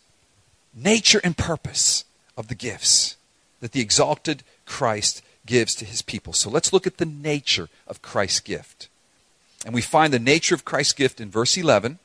Nature 0.76 1.22
and 1.24 1.38
purpose 1.38 2.06
of 2.38 2.48
the 2.48 2.56
gifts 2.56 3.16
that 3.62 3.72
the 3.72 3.82
exalted 3.82 4.44
Christ 4.66 5.24
gives 5.46 5.74
to 5.76 5.86
his 5.86 6.02
people. 6.02 6.34
So 6.34 6.50
let's 6.50 6.74
look 6.74 6.86
at 6.86 6.98
the 6.98 7.06
nature 7.06 7.70
of 7.88 8.02
Christ's 8.02 8.42
gift. 8.42 8.90
And 9.66 9.74
we 9.74 9.82
find 9.82 10.14
the 10.14 10.20
nature 10.20 10.54
of 10.54 10.64
Christ's 10.64 10.94
gift 10.94 11.20
in 11.20 11.32
verse 11.32 11.58
11. 11.58 11.98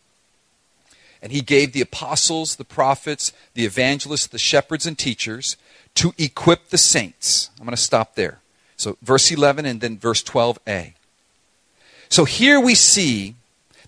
And 1.22 1.30
he 1.30 1.42
gave 1.42 1.72
the 1.72 1.82
apostles, 1.82 2.56
the 2.56 2.64
prophets, 2.64 3.32
the 3.52 3.66
evangelists, 3.66 4.26
the 4.26 4.38
shepherds, 4.38 4.86
and 4.86 4.98
teachers 4.98 5.58
to 5.96 6.14
equip 6.16 6.70
the 6.70 6.78
saints. 6.78 7.50
I'm 7.58 7.66
going 7.66 7.76
to 7.76 7.82
stop 7.82 8.14
there. 8.14 8.40
So, 8.76 8.96
verse 9.02 9.30
11 9.30 9.66
and 9.66 9.82
then 9.82 9.98
verse 9.98 10.22
12a. 10.22 10.94
So, 12.08 12.24
here 12.24 12.58
we 12.58 12.74
see 12.74 13.34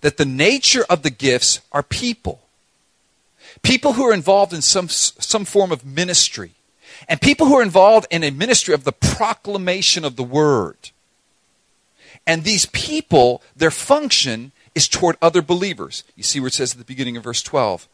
that 0.01 0.17
the 0.17 0.25
nature 0.25 0.85
of 0.87 1.01
the 1.01 1.09
gifts 1.09 1.61
are 1.71 1.81
people. 1.81 2.41
People 3.63 3.93
who 3.93 4.03
are 4.03 4.13
involved 4.13 4.53
in 4.53 4.61
some, 4.61 4.87
some 4.87 5.45
form 5.45 5.71
of 5.71 5.83
ministry. 5.83 6.51
And 7.09 7.19
people 7.19 7.47
who 7.47 7.55
are 7.55 7.63
involved 7.63 8.05
in 8.11 8.23
a 8.23 8.29
ministry 8.29 8.75
of 8.75 8.83
the 8.83 8.91
proclamation 8.91 10.05
of 10.05 10.15
the 10.15 10.23
word. 10.23 10.91
And 12.25 12.43
these 12.43 12.65
people, 12.67 13.41
their 13.55 13.71
function 13.71 14.51
is 14.75 14.87
toward 14.87 15.17
other 15.21 15.41
believers. 15.41 16.03
You 16.15 16.23
see 16.23 16.39
where 16.39 16.47
it 16.47 16.53
says 16.53 16.71
at 16.71 16.77
the 16.77 16.85
beginning 16.85 17.17
of 17.17 17.23
verse 17.23 17.41
12 17.41 17.87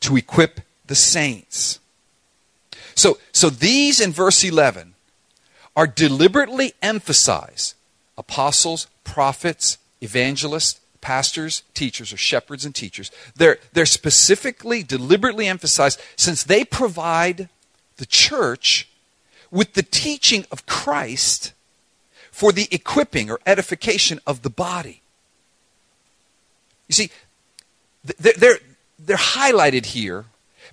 to 0.00 0.16
equip 0.16 0.60
the 0.86 0.94
saints. 0.94 1.80
So, 2.94 3.18
so 3.32 3.50
these 3.50 4.00
in 4.00 4.12
verse 4.12 4.44
11 4.44 4.94
are 5.76 5.86
deliberately 5.86 6.74
emphasized 6.80 7.74
apostles, 8.16 8.86
prophets, 9.02 9.78
evangelists, 10.00 10.80
pastors, 11.00 11.62
teachers, 11.74 12.12
or 12.12 12.16
shepherds 12.16 12.64
and 12.64 12.74
teachers. 12.74 13.10
They're, 13.34 13.58
they're 13.72 13.86
specifically, 13.86 14.82
deliberately 14.82 15.46
emphasized 15.46 16.00
since 16.16 16.44
they 16.44 16.64
provide 16.64 17.48
the 17.96 18.06
church 18.06 18.88
with 19.50 19.74
the 19.74 19.82
teaching 19.82 20.46
of 20.50 20.66
Christ 20.66 21.52
for 22.34 22.50
the 22.50 22.66
equipping 22.72 23.30
or 23.30 23.38
edification 23.46 24.18
of 24.26 24.42
the 24.42 24.50
body. 24.50 25.02
You 26.88 26.92
see, 26.92 27.10
they're, 28.02 28.58
they're 28.98 29.16
highlighted 29.16 29.86
here 29.86 30.24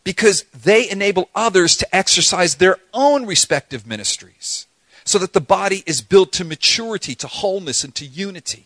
because 0.03 0.41
they 0.45 0.89
enable 0.89 1.29
others 1.35 1.77
to 1.77 1.95
exercise 1.95 2.55
their 2.55 2.77
own 2.95 3.27
respective 3.27 3.85
ministries 3.85 4.65
so 5.03 5.19
that 5.19 5.33
the 5.33 5.39
body 5.39 5.83
is 5.85 6.01
built 6.01 6.31
to 6.31 6.43
maturity, 6.43 7.13
to 7.13 7.27
wholeness, 7.27 7.83
and 7.83 7.93
to 7.93 8.07
unity. 8.07 8.65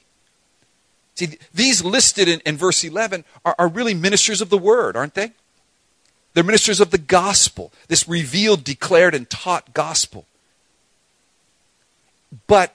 See, 1.16 1.38
these 1.54 1.84
listed 1.84 2.30
in, 2.30 2.39
in 2.46 2.56
verse 2.56 2.82
11 2.82 3.26
are, 3.43 3.56
are 3.60 3.68
really 3.68 3.93
ministers 3.93 4.39
of 4.39 4.50
the 4.50 4.58
word, 4.58 4.96
aren't 4.96 5.16
they? 5.16 5.34
They're 6.34 6.46
ministers 6.46 6.80
of 6.80 6.91
the 6.91 6.98
gospel, 6.98 7.74
this 7.89 8.08
revealed, 8.08 8.64
declared, 8.64 9.14
and 9.14 9.30
taught 9.30 9.74
gospel. 9.74 10.28
but 12.48 12.74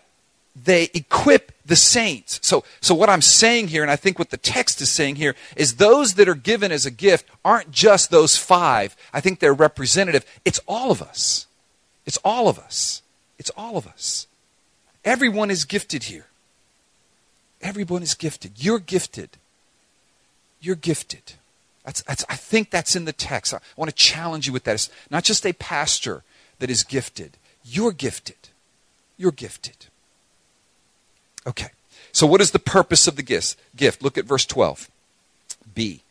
they 0.55 0.91
equip 0.95 1.53
the 1.65 1.77
saints. 1.77 2.41
So, 2.43 2.65
so 2.81 2.95
what 2.95 3.09
I'm 3.09 3.23
saying 3.23 3.69
here, 3.69 3.83
and 3.83 3.91
I 3.91 3.97
think 3.97 4.19
what 4.19 4.31
the 4.31 4.37
text 4.37 4.81
is 4.81 4.91
saying 4.91 5.17
here, 5.17 5.37
is 5.57 5.77
those 5.77 6.15
that 6.15 6.29
are 6.29 6.35
given 6.35 6.73
as 6.73 6.85
a 6.85 6.91
gift 6.91 7.27
aren't 7.45 7.71
just 7.71 8.11
those 8.11 8.37
five. 8.37 8.97
I 9.13 9.21
think 9.21 9.39
they're 9.39 9.55
representative. 9.55 10.25
It's 10.45 10.61
all 10.67 10.91
of 10.91 11.01
us. 11.01 11.47
It's 12.07 12.19
all 12.25 12.49
of 12.49 12.59
us. 12.59 13.03
It's 13.39 13.51
all 13.57 13.77
of 13.77 13.87
us. 13.87 14.27
Everyone 15.05 15.51
is 15.51 15.65
gifted 15.65 16.05
here. 16.05 16.27
Everyone 17.63 18.03
is 18.03 18.15
gifted. 18.15 18.53
You're 18.57 18.79
gifted. 18.79 19.31
You're 20.61 20.77
gifted. 20.77 21.35
That's, 21.85 22.03
that's, 22.03 22.25
I 22.29 22.37
think 22.37 22.71
that's 22.71 22.97
in 22.97 23.05
the 23.05 23.13
text. 23.13 23.55
I 23.55 23.61
want 23.77 23.91
to 23.91 23.95
challenge 23.95 24.47
you 24.47 24.53
with 24.53 24.65
that. 24.65 24.75
It's 24.75 24.91
not 25.11 25.25
just 25.25 25.47
a 25.47 25.53
pastor 25.53 26.23
that 26.59 26.71
is 26.71 26.83
gifted. 26.83 27.37
You're 27.65 27.93
gifted. 27.93 28.49
You're 29.17 29.33
gifted. 29.33 29.87
Okay. 31.51 31.71
So, 32.13 32.27
what 32.27 32.41
is 32.41 32.53
the 32.53 32.59
purpose 32.59 33.07
of 33.07 33.17
the 33.17 33.23
gift? 33.23 33.57
Gift. 33.77 34.03
Look 34.03 34.17
at 34.17 34.25
verse 34.25 34.47
12. 34.47 34.89
B. 35.75 36.03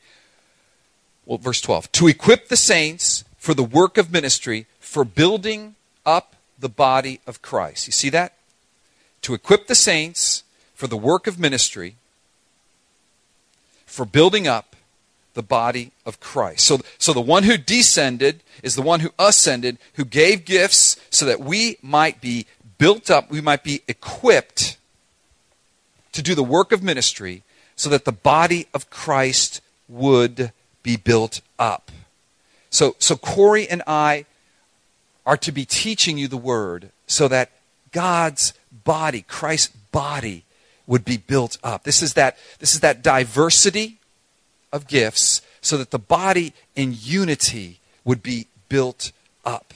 Well, 1.25 1.37
verse 1.37 1.61
12. 1.61 1.91
To 1.93 2.07
equip 2.07 2.49
the 2.49 2.57
saints 2.57 3.23
for 3.37 3.53
the 3.53 3.63
work 3.63 3.97
of 3.97 4.11
ministry, 4.11 4.67
for 4.79 5.03
building 5.03 5.75
up 6.05 6.35
the 6.59 6.69
body 6.69 7.21
of 7.25 7.41
Christ. 7.41 7.87
You 7.87 7.93
see 7.93 8.09
that? 8.09 8.33
To 9.21 9.33
equip 9.33 9.67
the 9.67 9.75
saints 9.75 10.43
for 10.75 10.87
the 10.87 10.97
work 10.97 11.27
of 11.27 11.39
ministry, 11.39 11.95
for 13.85 14.05
building 14.05 14.47
up 14.47 14.75
the 15.35 15.43
body 15.43 15.91
of 16.05 16.19
Christ. 16.19 16.65
So, 16.65 16.79
so 16.97 17.13
the 17.13 17.21
one 17.21 17.43
who 17.43 17.57
descended 17.57 18.41
is 18.61 18.75
the 18.75 18.81
one 18.81 18.99
who 18.99 19.11
ascended, 19.17 19.77
who 19.93 20.03
gave 20.03 20.43
gifts 20.43 20.97
so 21.09 21.25
that 21.25 21.39
we 21.39 21.77
might 21.81 22.19
be 22.19 22.45
built 22.77 23.09
up, 23.09 23.29
we 23.29 23.41
might 23.41 23.63
be 23.63 23.81
equipped 23.87 24.77
to 26.11 26.21
do 26.21 26.35
the 26.35 26.43
work 26.43 26.71
of 26.71 26.83
ministry 26.83 27.43
so 27.75 27.89
that 27.89 28.05
the 28.05 28.11
body 28.11 28.67
of 28.73 28.89
Christ 28.89 29.61
would 29.87 30.51
be 30.83 30.97
built 30.97 31.41
up. 31.57 31.91
So, 32.69 32.95
so 32.99 33.15
Corey 33.15 33.67
and 33.67 33.81
I 33.87 34.25
are 35.25 35.37
to 35.37 35.51
be 35.51 35.65
teaching 35.65 36.17
you 36.17 36.27
the 36.27 36.37
word 36.37 36.89
so 37.07 37.27
that 37.27 37.51
God's 37.91 38.53
body, 38.83 39.23
Christ's 39.27 39.75
body, 39.91 40.43
would 40.87 41.05
be 41.05 41.17
built 41.17 41.57
up. 41.63 41.83
This 41.83 42.01
is 42.01 42.13
that, 42.15 42.37
this 42.59 42.73
is 42.73 42.79
that 42.79 43.03
diversity 43.03 43.97
of 44.71 44.87
gifts 44.87 45.41
so 45.61 45.77
that 45.77 45.91
the 45.91 45.99
body 45.99 46.53
in 46.75 46.95
unity 46.99 47.79
would 48.03 48.23
be 48.23 48.47
built 48.69 49.11
up. 49.45 49.73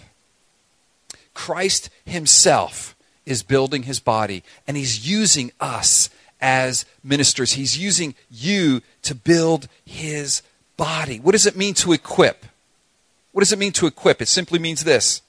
Christ 1.33 1.89
himself 2.05 2.95
is 3.25 3.43
building 3.43 3.83
his 3.83 3.99
body, 3.99 4.43
and 4.67 4.75
he's 4.77 5.07
using 5.07 5.51
us 5.59 6.09
as 6.43 6.85
ministers. 7.03 7.53
He's 7.53 7.77
using 7.77 8.15
you 8.29 8.81
to 9.03 9.15
build 9.15 9.69
his 9.85 10.43
body. 10.75 11.19
What 11.19 11.31
does 11.31 11.45
it 11.45 11.55
mean 11.55 11.73
to 11.75 11.93
equip? 11.93 12.45
What 13.31 13.39
does 13.39 13.53
it 13.53 13.59
mean 13.59 13.71
to 13.73 13.87
equip? 13.87 14.21
It 14.21 14.27
simply 14.27 14.59
means 14.59 14.83
this 14.83 15.21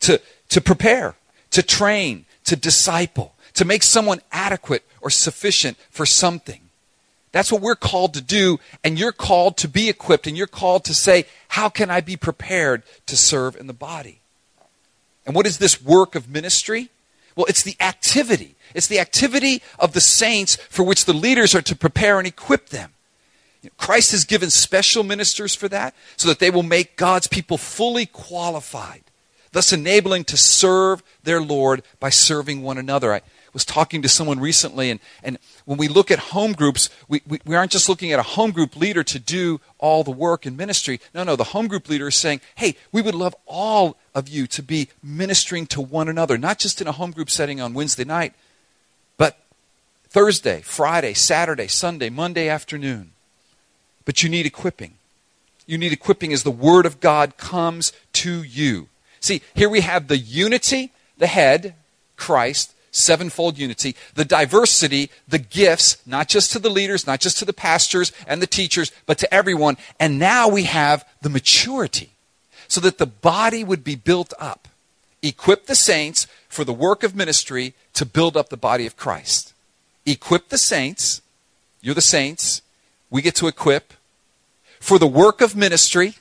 to, 0.00 0.20
to 0.50 0.60
prepare, 0.60 1.16
to 1.50 1.62
train, 1.62 2.26
to 2.44 2.54
disciple, 2.54 3.34
to 3.54 3.64
make 3.64 3.82
someone 3.82 4.20
adequate 4.30 4.84
or 5.00 5.10
sufficient 5.10 5.76
for 5.90 6.06
something. 6.06 6.60
That's 7.32 7.50
what 7.50 7.60
we're 7.60 7.74
called 7.74 8.14
to 8.14 8.20
do, 8.20 8.60
and 8.84 8.98
you're 8.98 9.10
called 9.10 9.56
to 9.58 9.68
be 9.68 9.88
equipped, 9.88 10.26
and 10.26 10.36
you're 10.36 10.46
called 10.46 10.84
to 10.84 10.94
say, 10.94 11.24
How 11.48 11.68
can 11.70 11.90
I 11.90 12.00
be 12.00 12.16
prepared 12.16 12.84
to 13.06 13.16
serve 13.16 13.56
in 13.56 13.66
the 13.66 13.72
body? 13.72 14.20
And 15.26 15.34
what 15.34 15.46
is 15.46 15.58
this 15.58 15.82
work 15.82 16.14
of 16.14 16.28
ministry? 16.28 16.90
Well, 17.36 17.46
it's 17.46 17.62
the 17.62 17.76
activity. 17.80 18.56
It's 18.74 18.86
the 18.86 19.00
activity 19.00 19.62
of 19.78 19.92
the 19.92 20.00
saints 20.00 20.56
for 20.56 20.82
which 20.82 21.04
the 21.04 21.12
leaders 21.12 21.54
are 21.54 21.62
to 21.62 21.76
prepare 21.76 22.18
and 22.18 22.26
equip 22.26 22.70
them. 22.70 22.92
Christ 23.76 24.10
has 24.12 24.24
given 24.24 24.50
special 24.50 25.04
ministers 25.04 25.54
for 25.54 25.68
that 25.68 25.94
so 26.16 26.28
that 26.28 26.38
they 26.40 26.50
will 26.50 26.62
make 26.62 26.96
God's 26.96 27.28
people 27.28 27.58
fully 27.58 28.06
qualified, 28.06 29.04
thus 29.52 29.72
enabling 29.72 30.24
to 30.24 30.36
serve 30.36 31.02
their 31.22 31.40
Lord 31.40 31.82
by 32.00 32.10
serving 32.10 32.62
one 32.62 32.78
another. 32.78 33.12
I 33.12 33.20
was 33.52 33.64
talking 33.64 34.02
to 34.02 34.08
someone 34.08 34.40
recently, 34.40 34.90
and, 34.90 34.98
and 35.22 35.38
when 35.64 35.78
we 35.78 35.86
look 35.86 36.10
at 36.10 36.18
home 36.18 36.54
groups, 36.54 36.88
we, 37.06 37.22
we, 37.26 37.38
we 37.44 37.54
aren't 37.54 37.70
just 37.70 37.88
looking 37.88 38.10
at 38.10 38.18
a 38.18 38.24
home 38.24 38.50
group 38.50 38.74
leader 38.74 39.04
to 39.04 39.18
do 39.18 39.60
all 39.78 40.02
the 40.02 40.10
work 40.10 40.46
in 40.46 40.56
ministry. 40.56 41.00
No, 41.14 41.22
no, 41.22 41.36
the 41.36 41.44
home 41.44 41.68
group 41.68 41.88
leader 41.88 42.08
is 42.08 42.16
saying, 42.16 42.40
hey, 42.56 42.76
we 42.90 43.02
would 43.02 43.14
love 43.14 43.36
all 43.46 43.96
of 44.14 44.28
you 44.28 44.46
to 44.46 44.62
be 44.62 44.88
ministering 45.02 45.66
to 45.66 45.80
one 45.80 46.08
another, 46.08 46.36
not 46.36 46.58
just 46.58 46.80
in 46.80 46.86
a 46.86 46.92
home 46.92 47.10
group 47.10 47.30
setting 47.30 47.60
on 47.60 47.74
Wednesday 47.74 48.04
night, 48.04 48.34
but 49.16 49.38
Thursday, 50.08 50.60
Friday, 50.60 51.14
Saturday, 51.14 51.66
Sunday, 51.66 52.10
Monday 52.10 52.48
afternoon. 52.48 53.12
But 54.04 54.22
you 54.22 54.28
need 54.28 54.46
equipping. 54.46 54.94
You 55.66 55.78
need 55.78 55.92
equipping 55.92 56.32
as 56.32 56.42
the 56.42 56.50
Word 56.50 56.86
of 56.86 57.00
God 57.00 57.36
comes 57.36 57.92
to 58.14 58.42
you. 58.42 58.88
See, 59.20 59.42
here 59.54 59.68
we 59.68 59.80
have 59.80 60.08
the 60.08 60.18
unity, 60.18 60.90
the 61.16 61.28
head, 61.28 61.74
Christ, 62.16 62.74
sevenfold 62.90 63.56
unity, 63.56 63.96
the 64.14 64.24
diversity, 64.24 65.10
the 65.26 65.38
gifts, 65.38 65.96
not 66.06 66.28
just 66.28 66.52
to 66.52 66.58
the 66.58 66.68
leaders, 66.68 67.06
not 67.06 67.20
just 67.20 67.38
to 67.38 67.44
the 67.44 67.52
pastors 67.52 68.12
and 68.26 68.42
the 68.42 68.46
teachers, 68.46 68.92
but 69.06 69.18
to 69.18 69.32
everyone. 69.32 69.78
And 69.98 70.18
now 70.18 70.48
we 70.48 70.64
have 70.64 71.04
the 71.22 71.30
maturity 71.30 72.10
so 72.72 72.80
that 72.80 72.96
the 72.96 73.04
body 73.04 73.62
would 73.62 73.84
be 73.84 73.94
built 73.94 74.32
up. 74.38 74.66
Equip 75.20 75.66
the 75.66 75.74
saints 75.74 76.26
for 76.48 76.64
the 76.64 76.72
work 76.72 77.02
of 77.02 77.14
ministry 77.14 77.74
to 77.92 78.06
build 78.06 78.34
up 78.34 78.48
the 78.48 78.56
body 78.56 78.86
of 78.86 78.96
Christ. 78.96 79.52
Equip 80.06 80.48
the 80.48 80.56
saints. 80.56 81.20
You're 81.82 81.94
the 81.94 82.00
saints. 82.00 82.62
We 83.10 83.20
get 83.20 83.34
to 83.34 83.46
equip 83.46 83.92
for 84.80 84.98
the 84.98 85.06
work 85.06 85.42
of 85.42 85.54
ministry. 85.54 86.14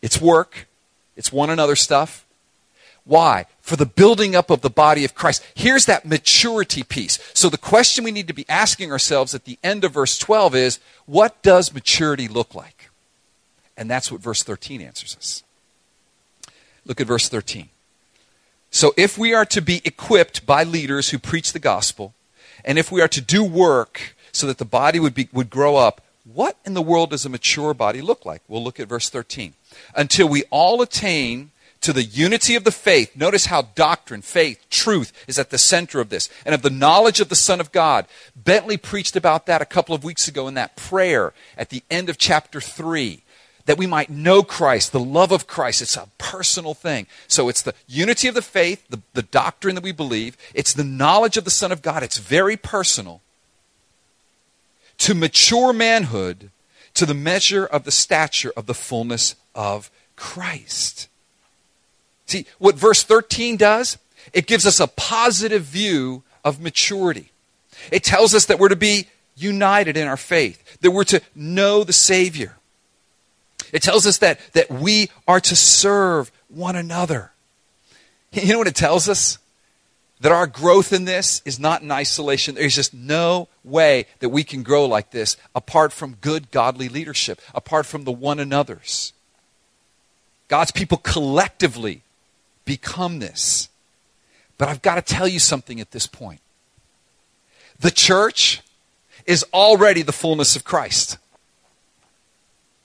It's 0.00 0.18
work. 0.18 0.66
It's 1.14 1.30
one 1.30 1.50
another 1.50 1.76
stuff. 1.76 2.24
Why? 3.04 3.44
For 3.60 3.76
the 3.76 3.84
building 3.84 4.34
up 4.34 4.48
of 4.48 4.62
the 4.62 4.70
body 4.70 5.04
of 5.04 5.14
Christ. 5.14 5.44
Here's 5.54 5.84
that 5.84 6.06
maturity 6.06 6.84
piece. 6.84 7.18
So 7.34 7.50
the 7.50 7.58
question 7.58 8.02
we 8.02 8.12
need 8.12 8.28
to 8.28 8.32
be 8.32 8.46
asking 8.48 8.90
ourselves 8.90 9.34
at 9.34 9.44
the 9.44 9.58
end 9.62 9.84
of 9.84 9.92
verse 9.92 10.16
12 10.16 10.54
is 10.54 10.78
what 11.04 11.42
does 11.42 11.74
maturity 11.74 12.28
look 12.28 12.54
like? 12.54 12.88
And 13.76 13.90
that's 13.90 14.10
what 14.10 14.22
verse 14.22 14.42
13 14.42 14.80
answers 14.80 15.14
us. 15.14 15.42
Look 16.84 17.00
at 17.00 17.06
verse 17.06 17.28
13. 17.28 17.68
So 18.70 18.92
if 18.96 19.16
we 19.16 19.32
are 19.34 19.46
to 19.46 19.62
be 19.62 19.80
equipped 19.84 20.44
by 20.44 20.62
leaders 20.64 21.10
who 21.10 21.18
preach 21.18 21.52
the 21.52 21.58
gospel, 21.58 22.14
and 22.64 22.78
if 22.78 22.92
we 22.92 23.00
are 23.00 23.08
to 23.08 23.20
do 23.20 23.44
work 23.44 24.14
so 24.32 24.46
that 24.46 24.58
the 24.58 24.64
body 24.64 25.00
would, 25.00 25.14
be, 25.14 25.28
would 25.32 25.50
grow 25.50 25.76
up, 25.76 26.02
what 26.24 26.58
in 26.66 26.74
the 26.74 26.82
world 26.82 27.10
does 27.10 27.24
a 27.24 27.30
mature 27.30 27.72
body 27.72 28.02
look 28.02 28.26
like? 28.26 28.42
We'll 28.48 28.62
look 28.62 28.78
at 28.78 28.88
verse 28.88 29.08
13. 29.08 29.54
Until 29.94 30.28
we 30.28 30.44
all 30.50 30.82
attain 30.82 31.50
to 31.80 31.92
the 31.92 32.02
unity 32.02 32.54
of 32.54 32.64
the 32.64 32.72
faith. 32.72 33.16
Notice 33.16 33.46
how 33.46 33.62
doctrine, 33.62 34.22
faith, 34.22 34.64
truth 34.68 35.12
is 35.28 35.38
at 35.38 35.50
the 35.50 35.58
center 35.58 36.00
of 36.00 36.08
this, 36.08 36.28
and 36.44 36.54
of 36.54 36.62
the 36.62 36.70
knowledge 36.70 37.20
of 37.20 37.28
the 37.28 37.36
Son 37.36 37.60
of 37.60 37.72
God. 37.72 38.06
Bentley 38.34 38.76
preached 38.76 39.16
about 39.16 39.46
that 39.46 39.62
a 39.62 39.66
couple 39.66 39.94
of 39.94 40.04
weeks 40.04 40.28
ago 40.28 40.48
in 40.48 40.54
that 40.54 40.76
prayer 40.76 41.32
at 41.56 41.70
the 41.70 41.82
end 41.90 42.08
of 42.08 42.18
chapter 42.18 42.60
3 42.60 43.22
that 43.68 43.76
we 43.76 43.86
might 43.86 44.08
know 44.08 44.42
Christ, 44.42 44.92
the 44.92 44.98
love 44.98 45.30
of 45.30 45.46
Christ. 45.46 45.82
It's 45.82 45.98
a 45.98 46.08
personal 46.16 46.72
thing. 46.72 47.06
So 47.26 47.50
it's 47.50 47.60
the 47.60 47.74
unity 47.86 48.26
of 48.26 48.34
the 48.34 48.40
faith, 48.40 48.82
the, 48.88 49.02
the 49.12 49.20
doctrine 49.20 49.74
that 49.74 49.84
we 49.84 49.92
believe, 49.92 50.38
it's 50.54 50.72
the 50.72 50.84
knowledge 50.84 51.36
of 51.36 51.44
the 51.44 51.50
Son 51.50 51.70
of 51.70 51.82
God. 51.82 52.02
It's 52.02 52.16
very 52.16 52.56
personal. 52.56 53.20
To 54.96 55.14
mature 55.14 55.74
manhood, 55.74 56.48
to 56.94 57.04
the 57.04 57.12
measure 57.12 57.66
of 57.66 57.84
the 57.84 57.90
stature 57.90 58.54
of 58.56 58.64
the 58.64 58.72
fullness 58.72 59.36
of 59.54 59.90
Christ. 60.16 61.10
See, 62.24 62.46
what 62.56 62.74
verse 62.74 63.02
13 63.02 63.58
does, 63.58 63.98
it 64.32 64.46
gives 64.46 64.64
us 64.64 64.80
a 64.80 64.86
positive 64.86 65.64
view 65.64 66.22
of 66.42 66.58
maturity. 66.58 67.32
It 67.92 68.02
tells 68.02 68.34
us 68.34 68.46
that 68.46 68.58
we're 68.58 68.70
to 68.70 68.76
be 68.76 69.08
united 69.36 69.98
in 69.98 70.08
our 70.08 70.16
faith, 70.16 70.78
that 70.80 70.90
we're 70.90 71.04
to 71.04 71.20
know 71.34 71.84
the 71.84 71.92
Savior. 71.92 72.57
It 73.72 73.82
tells 73.82 74.06
us 74.06 74.18
that, 74.18 74.40
that 74.52 74.70
we 74.70 75.10
are 75.26 75.40
to 75.40 75.56
serve 75.56 76.30
one 76.48 76.76
another. 76.76 77.32
You 78.30 78.52
know 78.52 78.58
what 78.58 78.66
it 78.66 78.74
tells 78.74 79.08
us? 79.08 79.38
That 80.20 80.32
our 80.32 80.46
growth 80.46 80.92
in 80.92 81.06
this 81.06 81.40
is 81.46 81.58
not 81.58 81.80
in 81.80 81.90
isolation. 81.90 82.56
There's 82.56 82.74
just 82.74 82.92
no 82.92 83.48
way 83.64 84.04
that 84.18 84.28
we 84.28 84.44
can 84.44 84.62
grow 84.62 84.84
like 84.84 85.12
this 85.12 85.38
apart 85.54 85.94
from 85.94 86.16
good, 86.20 86.50
godly 86.50 86.90
leadership, 86.90 87.40
apart 87.54 87.86
from 87.86 88.04
the 88.04 88.12
one 88.12 88.38
another's. 88.38 89.14
God's 90.48 90.72
people 90.72 90.98
collectively 90.98 92.02
become 92.66 93.18
this. 93.18 93.68
But 94.58 94.68
I've 94.68 94.82
got 94.82 94.96
to 94.96 95.02
tell 95.02 95.28
you 95.28 95.38
something 95.38 95.80
at 95.80 95.92
this 95.92 96.06
point. 96.06 96.40
The 97.78 97.90
church 97.90 98.60
is 99.24 99.44
already 99.54 100.02
the 100.02 100.12
fullness 100.12 100.56
of 100.56 100.64
Christ. 100.64 101.16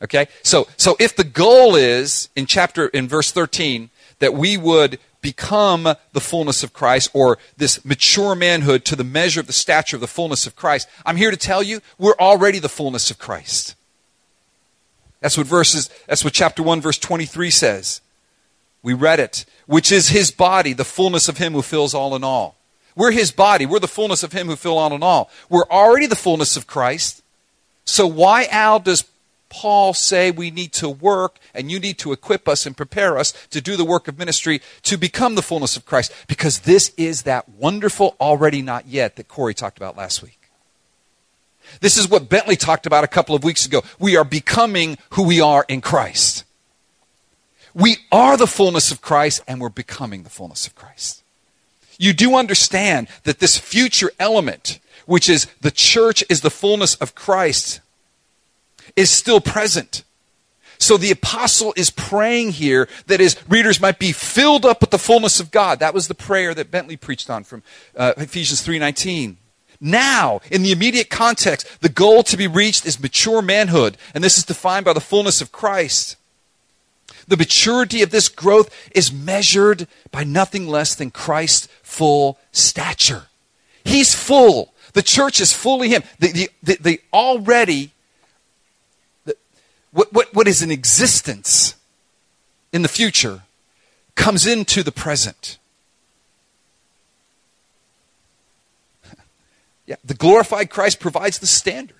Okay? 0.03 0.27
So 0.41 0.67
so 0.77 0.95
if 0.99 1.15
the 1.15 1.23
goal 1.23 1.75
is 1.75 2.29
in 2.35 2.45
chapter 2.45 2.87
in 2.87 3.07
verse 3.07 3.31
13 3.31 3.89
that 4.19 4.33
we 4.33 4.57
would 4.57 4.99
become 5.23 5.83
the 6.11 6.21
fullness 6.21 6.61
of 6.63 6.73
Christ 6.73 7.09
or 7.13 7.39
this 7.57 7.83
mature 7.83 8.35
manhood 8.35 8.85
to 8.85 8.95
the 8.95 9.03
measure 9.03 9.39
of 9.39 9.47
the 9.47 9.53
stature 9.53 9.97
of 9.97 10.01
the 10.01 10.07
fullness 10.07 10.45
of 10.45 10.55
Christ. 10.55 10.87
I'm 11.05 11.15
here 11.15 11.31
to 11.31 11.37
tell 11.37 11.63
you, 11.63 11.79
we're 11.97 12.17
already 12.19 12.59
the 12.59 12.69
fullness 12.69 13.09
of 13.09 13.17
Christ. 13.17 13.75
That's 15.21 15.37
what 15.37 15.47
verses, 15.47 15.89
that's 16.05 16.23
what 16.23 16.33
chapter 16.33 16.61
1 16.61 16.81
verse 16.81 16.99
23 16.99 17.49
says. 17.49 18.01
We 18.83 18.93
read 18.93 19.21
it, 19.21 19.45
which 19.65 19.91
is 19.91 20.09
his 20.09 20.29
body, 20.29 20.73
the 20.73 20.83
fullness 20.83 21.29
of 21.29 21.37
him 21.37 21.53
who 21.53 21.61
fills 21.61 21.93
all 21.93 22.15
in 22.15 22.23
all. 22.23 22.57
We're 22.95 23.11
his 23.11 23.31
body. 23.31 23.65
We're 23.65 23.79
the 23.79 23.87
fullness 23.87 24.21
of 24.21 24.33
him 24.33 24.47
who 24.47 24.57
fills 24.57 24.77
all 24.77 24.93
in 24.93 25.01
all. 25.01 25.31
We're 25.49 25.67
already 25.71 26.05
the 26.05 26.15
fullness 26.15 26.57
of 26.57 26.67
Christ. 26.67 27.23
So 27.85 28.05
why, 28.05 28.45
Al, 28.51 28.79
does 28.79 29.03
Paul 29.53 29.93
say 29.93 30.31
we 30.31 30.49
need 30.49 30.73
to 30.73 30.89
work 30.89 31.37
and 31.53 31.71
you 31.71 31.79
need 31.79 31.99
to 31.99 32.11
equip 32.11 32.47
us 32.47 32.65
and 32.65 32.75
prepare 32.75 33.19
us 33.19 33.33
to 33.51 33.61
do 33.61 33.75
the 33.77 33.85
work 33.85 34.07
of 34.07 34.17
ministry 34.17 34.61
to 34.81 34.97
become 34.97 35.35
the 35.35 35.43
fullness 35.43 35.77
of 35.77 35.85
Christ? 35.85 36.11
Because 36.27 36.61
this 36.61 36.91
is 36.97 37.21
that 37.21 37.47
wonderful 37.47 38.15
already 38.19 38.63
not 38.63 38.87
yet 38.87 39.15
that 39.15 39.27
Corey 39.27 39.53
talked 39.53 39.77
about 39.77 39.95
last 39.95 40.23
week. 40.23 40.49
This 41.81 41.97
is 41.97 42.09
what 42.09 42.29
Bentley 42.29 42.55
talked 42.55 42.87
about 42.87 43.03
a 43.03 43.07
couple 43.07 43.35
of 43.35 43.43
weeks 43.43 43.63
ago. 43.63 43.83
We 43.99 44.15
are 44.17 44.23
becoming 44.23 44.97
who 45.11 45.23
we 45.23 45.39
are 45.39 45.65
in 45.69 45.81
Christ. 45.81 46.45
We 47.75 47.97
are 48.11 48.37
the 48.37 48.47
fullness 48.47 48.89
of 48.89 49.01
Christ 49.01 49.43
and 49.47 49.61
we're 49.61 49.69
becoming 49.69 50.23
the 50.23 50.31
fullness 50.31 50.65
of 50.65 50.73
Christ. 50.73 51.23
You 51.99 52.13
do 52.13 52.35
understand 52.35 53.07
that 53.23 53.37
this 53.37 53.59
future 53.59 54.09
element, 54.17 54.79
which 55.05 55.29
is 55.29 55.45
the 55.61 55.69
church 55.69 56.23
is 56.27 56.41
the 56.41 56.49
fullness 56.49 56.95
of 56.95 57.13
Christ, 57.13 57.81
is 58.95 59.09
still 59.09 59.41
present. 59.41 60.03
So 60.79 60.97
the 60.97 61.11
apostle 61.11 61.73
is 61.77 61.89
praying 61.89 62.51
here 62.51 62.89
that 63.07 63.19
his 63.19 63.37
readers 63.47 63.79
might 63.79 63.99
be 63.99 64.11
filled 64.11 64.65
up 64.65 64.81
with 64.81 64.89
the 64.89 64.99
fullness 64.99 65.39
of 65.39 65.51
God. 65.51 65.79
That 65.79 65.93
was 65.93 66.07
the 66.07 66.15
prayer 66.15 66.53
that 66.53 66.71
Bentley 66.71 66.97
preached 66.97 67.29
on 67.29 67.43
from 67.45 67.63
uh, 67.95 68.13
Ephesians 68.17 68.65
3:19. 68.65 69.37
Now, 69.79 70.41
in 70.49 70.63
the 70.63 70.71
immediate 70.71 71.09
context, 71.09 71.67
the 71.81 71.89
goal 71.89 72.23
to 72.23 72.37
be 72.37 72.47
reached 72.47 72.85
is 72.85 72.99
mature 72.99 73.41
manhood, 73.41 73.97
and 74.13 74.23
this 74.23 74.37
is 74.37 74.45
defined 74.45 74.85
by 74.85 74.93
the 74.93 75.01
fullness 75.01 75.41
of 75.41 75.51
Christ. 75.51 76.15
The 77.27 77.37
maturity 77.37 78.01
of 78.01 78.09
this 78.09 78.27
growth 78.27 78.73
is 78.91 79.11
measured 79.11 79.87
by 80.11 80.23
nothing 80.23 80.67
less 80.67 80.95
than 80.95 81.11
Christ's 81.11 81.67
full 81.81 82.39
stature. 82.51 83.27
He's 83.83 84.13
full. 84.13 84.73
The 84.93 85.01
church 85.01 85.39
is 85.39 85.53
fully 85.53 85.89
Him. 85.89 86.03
The, 86.19 86.31
the, 86.31 86.49
the, 86.61 86.77
the 86.79 87.01
already, 87.11 87.92
what, 89.93 90.11
what, 90.11 90.33
what 90.33 90.47
is 90.47 90.61
in 90.61 90.71
existence 90.71 91.75
in 92.73 92.81
the 92.81 92.87
future 92.87 93.43
comes 94.15 94.45
into 94.45 94.83
the 94.83 94.91
present. 94.91 95.57
Yeah, 99.85 99.97
the 100.01 100.13
glorified 100.13 100.69
Christ 100.69 101.01
provides 101.01 101.39
the 101.39 101.45
standard 101.45 101.97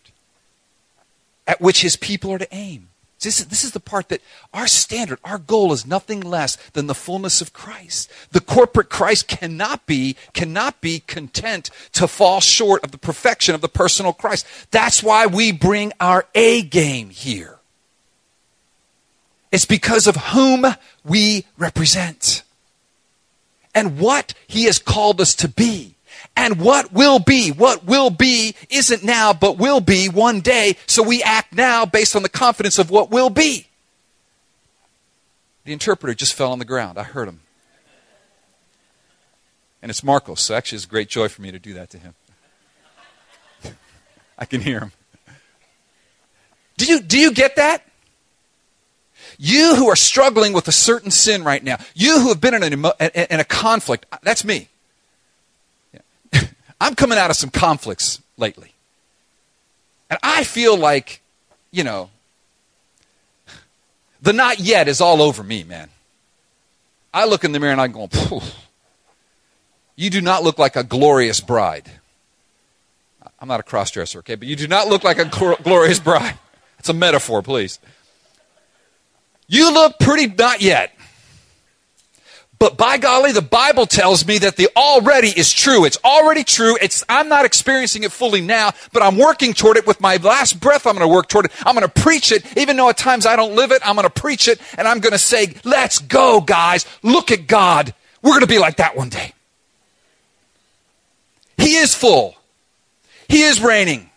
at 1.46 1.60
which 1.60 1.82
his 1.82 1.98
people 1.98 2.32
are 2.32 2.38
to 2.38 2.48
aim. 2.56 2.88
This 3.20 3.41
is, 3.41 3.48
this 3.48 3.66
is 3.66 3.72
the 3.72 3.82
part 3.82 4.08
that 4.08 4.22
our 4.54 4.68
standard, 4.68 5.20
our 5.24 5.38
goal 5.38 5.74
is 5.74 5.86
nothing 5.86 6.22
less 6.22 6.56
than 6.72 6.88
the 6.88 6.96
fullness 6.96 7.41
of 7.41 7.52
Christ. 7.52 8.10
The 8.32 8.39
corporate 8.39 8.89
Christ 8.89 9.28
cannot 9.28 9.86
be, 9.86 10.16
cannot 10.34 10.80
be 10.80 11.02
content 11.02 11.70
to 11.91 12.08
fall 12.08 12.39
short 12.39 12.86
of 12.86 12.91
the 12.91 12.98
perfection 12.98 13.54
of 13.54 13.60
the 13.60 13.68
personal 13.68 14.14
Christ. 14.14 14.46
That's 14.72 15.04
why 15.04 15.26
we 15.26 15.52
bring 15.52 15.91
our 16.00 16.26
A 16.34 16.62
game 16.62 17.10
here. 17.10 17.53
It's 19.54 19.66
because 19.66 20.08
of 20.08 20.16
whom 20.16 20.66
we 21.06 21.45
represent 21.60 22.41
and 23.76 23.99
what 23.99 24.34
he 24.47 24.64
has 24.64 24.80
called 24.80 25.22
us 25.22 25.36
to 25.36 25.47
be 25.47 25.93
and 26.36 26.60
what 26.60 26.91
will 26.91 27.20
be. 27.20 27.51
What 27.51 27.86
will 27.86 28.10
be 28.10 28.56
isn't 28.72 29.04
now, 29.04 29.32
but 29.32 29.60
will 29.60 29.80
be 29.80 30.10
one 30.10 30.41
day. 30.41 30.76
So 30.88 31.04
we 31.04 31.22
act 31.22 31.54
now 31.54 31.86
based 31.86 32.16
on 32.16 32.24
the 32.24 32.30
confidence 32.30 32.80
of 32.80 32.89
what 32.89 33.12
will 33.12 33.30
be. 33.30 33.68
The 35.66 35.74
interpreter 35.74 36.16
just 36.16 36.34
fell 36.34 36.51
on 36.51 36.58
the 36.58 36.66
ground. 36.66 36.97
I 36.97 37.04
heard 37.04 37.28
him. 37.28 37.41
And 39.84 39.91
it's 39.91 40.04
Marcos, 40.04 40.41
so 40.41 40.56
actually 40.56 40.78
it's 40.78 40.86
a 40.86 40.89
great 40.89 41.10
joy 41.10 41.28
for 41.28 41.43
me 41.43 41.51
to 41.51 41.60
do 41.60 41.76
that 41.76 41.91
to 41.91 41.99
him. 41.99 42.16
I 44.39 44.45
can 44.45 44.62
hear 44.62 44.80
him. 44.80 44.91
Do 46.78 46.86
you, 46.86 47.01
do 47.01 47.20
you 47.20 47.32
get 47.32 47.58
that? 47.58 47.86
You 49.46 49.76
who 49.76 49.89
are 49.89 49.96
struggling 49.98 50.54
with 50.54 50.70
a 50.70 50.72
certain 50.72 51.12
sin 51.12 51.44
right 51.44 51.62
now, 51.62 51.76
you 51.94 52.18
who 52.22 52.30
have 52.30 52.39
been 52.39 52.54
in, 52.54 52.64
an, 52.64 53.10
in 53.12 53.39
a 53.41 53.44
conflict, 53.44 54.06
uh, 54.10 54.18
that's 54.24 54.46
me. 54.46 54.70
I'm 56.80 56.96
coming 56.96 57.18
out 57.18 57.30
of 57.30 57.36
some 57.36 57.50
conflicts 57.50 58.22
lately. 58.38 58.72
And 60.10 60.18
I 60.24 60.46
feel 60.46 60.78
like, 60.78 61.22
you 61.72 61.84
know, 61.84 62.10
the 64.22 64.32
not 64.32 64.62
yet 64.62 64.88
is 64.88 65.02
all 65.02 65.22
over 65.22 65.44
me, 65.44 65.66
man. 65.66 65.89
I 67.14 67.26
look 67.26 67.44
in 67.44 67.52
the 67.52 67.60
mirror 67.60 67.74
and 67.74 67.82
I'm 67.82 67.91
going, 67.91 68.12
you 69.98 70.10
do 70.10 70.22
not 70.22 70.44
look 70.44 70.58
like 70.58 70.78
a 70.78 70.86
glorious 70.86 71.41
bride. 71.41 71.91
I'm 73.41 73.50
not 73.50 73.60
a 73.60 73.64
crossdresser, 73.64 74.20
okay? 74.20 74.36
But 74.36 74.48
you 74.48 74.56
do 74.56 74.70
not 74.70 74.88
look 74.88 75.04
like 75.04 75.18
a 75.18 75.26
glorious 75.26 76.00
bride. 76.00 76.39
It's 76.80 76.88
a 76.88 76.94
metaphor, 76.94 77.41
please. 77.41 77.80
You 79.48 79.74
look 79.74 80.00
pretty 80.00 80.28
not 80.28 80.62
yet. 80.62 80.94
But 82.64 82.78
by 82.78 82.98
golly, 82.98 83.34
the 83.34 83.41
Bible 83.41 83.86
tells 83.86 84.26
me 84.26 84.38
that 84.38 84.56
the 84.56 84.70
already 84.78 85.28
is 85.28 85.52
true. 85.52 85.84
It's 85.84 85.98
already 86.02 86.46
true. 86.46 86.78
It's, 86.82 87.04
I'm 87.10 87.28
not 87.28 87.44
experiencing 87.44 88.04
it 88.04 88.12
fully 88.14 88.39
now, 88.39 88.72
but 88.94 89.04
I'm 89.04 89.18
working 89.18 89.54
toward 89.54 89.76
it 89.76 89.86
with 89.86 90.00
my 90.00 90.16
last 90.16 90.62
breath. 90.62 90.88
I'm 90.88 90.96
going 90.96 91.06
to 91.06 91.14
work 91.14 91.28
toward 91.28 91.44
it. 91.44 91.52
I'm 91.66 91.76
going 91.76 91.86
to 91.86 92.02
preach 92.02 92.32
it. 92.32 92.46
Even 92.58 92.78
though 92.78 92.88
at 92.88 92.98
times 92.98 93.26
I 93.26 93.36
don't 93.36 93.54
live 93.54 93.72
it, 93.74 93.82
I'm 93.86 93.96
going 93.96 94.08
to 94.08 94.10
preach 94.10 94.48
it 94.48 94.62
and 94.78 94.88
I'm 94.88 95.02
going 95.02 95.12
to 95.12 95.20
say, 95.20 95.56
let's 95.66 96.00
go, 96.00 96.39
guys. 96.39 96.86
Look 97.02 97.32
at 97.32 97.48
God. 97.48 97.94
We're 98.22 98.32
going 98.32 98.41
to 98.41 98.48
be 98.48 98.60
like 98.60 98.78
that 98.78 98.96
one 98.96 99.10
day. 99.10 99.34
He 101.58 101.76
is 101.76 101.94
full. 101.94 102.38
He 103.28 103.41
is 103.41 103.62
reigning. 103.62 104.10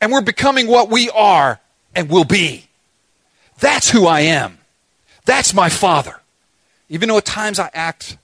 And 0.00 0.12
we're 0.12 0.20
becoming 0.20 0.68
what 0.68 0.90
we 0.90 1.10
are 1.10 1.58
and 1.92 2.08
will 2.08 2.24
be. 2.24 2.65
That's 3.58 3.90
who 3.90 4.06
I 4.06 4.20
am. 4.20 4.58
That's 5.24 5.54
my 5.54 5.68
Father. 5.68 6.20
Even 6.88 7.08
though 7.08 7.18
at 7.18 7.24
times 7.24 7.58
I 7.58 7.70
act 7.74 8.18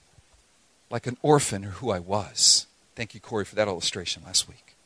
like 0.90 1.06
an 1.06 1.16
orphan 1.22 1.64
or 1.64 1.70
who 1.70 1.90
I 1.90 1.98
was. 1.98 2.66
Thank 2.94 3.14
you, 3.14 3.20
Corey, 3.20 3.44
for 3.44 3.54
that 3.56 3.68
illustration 3.68 4.22
last 4.24 4.48
week. 4.48 4.76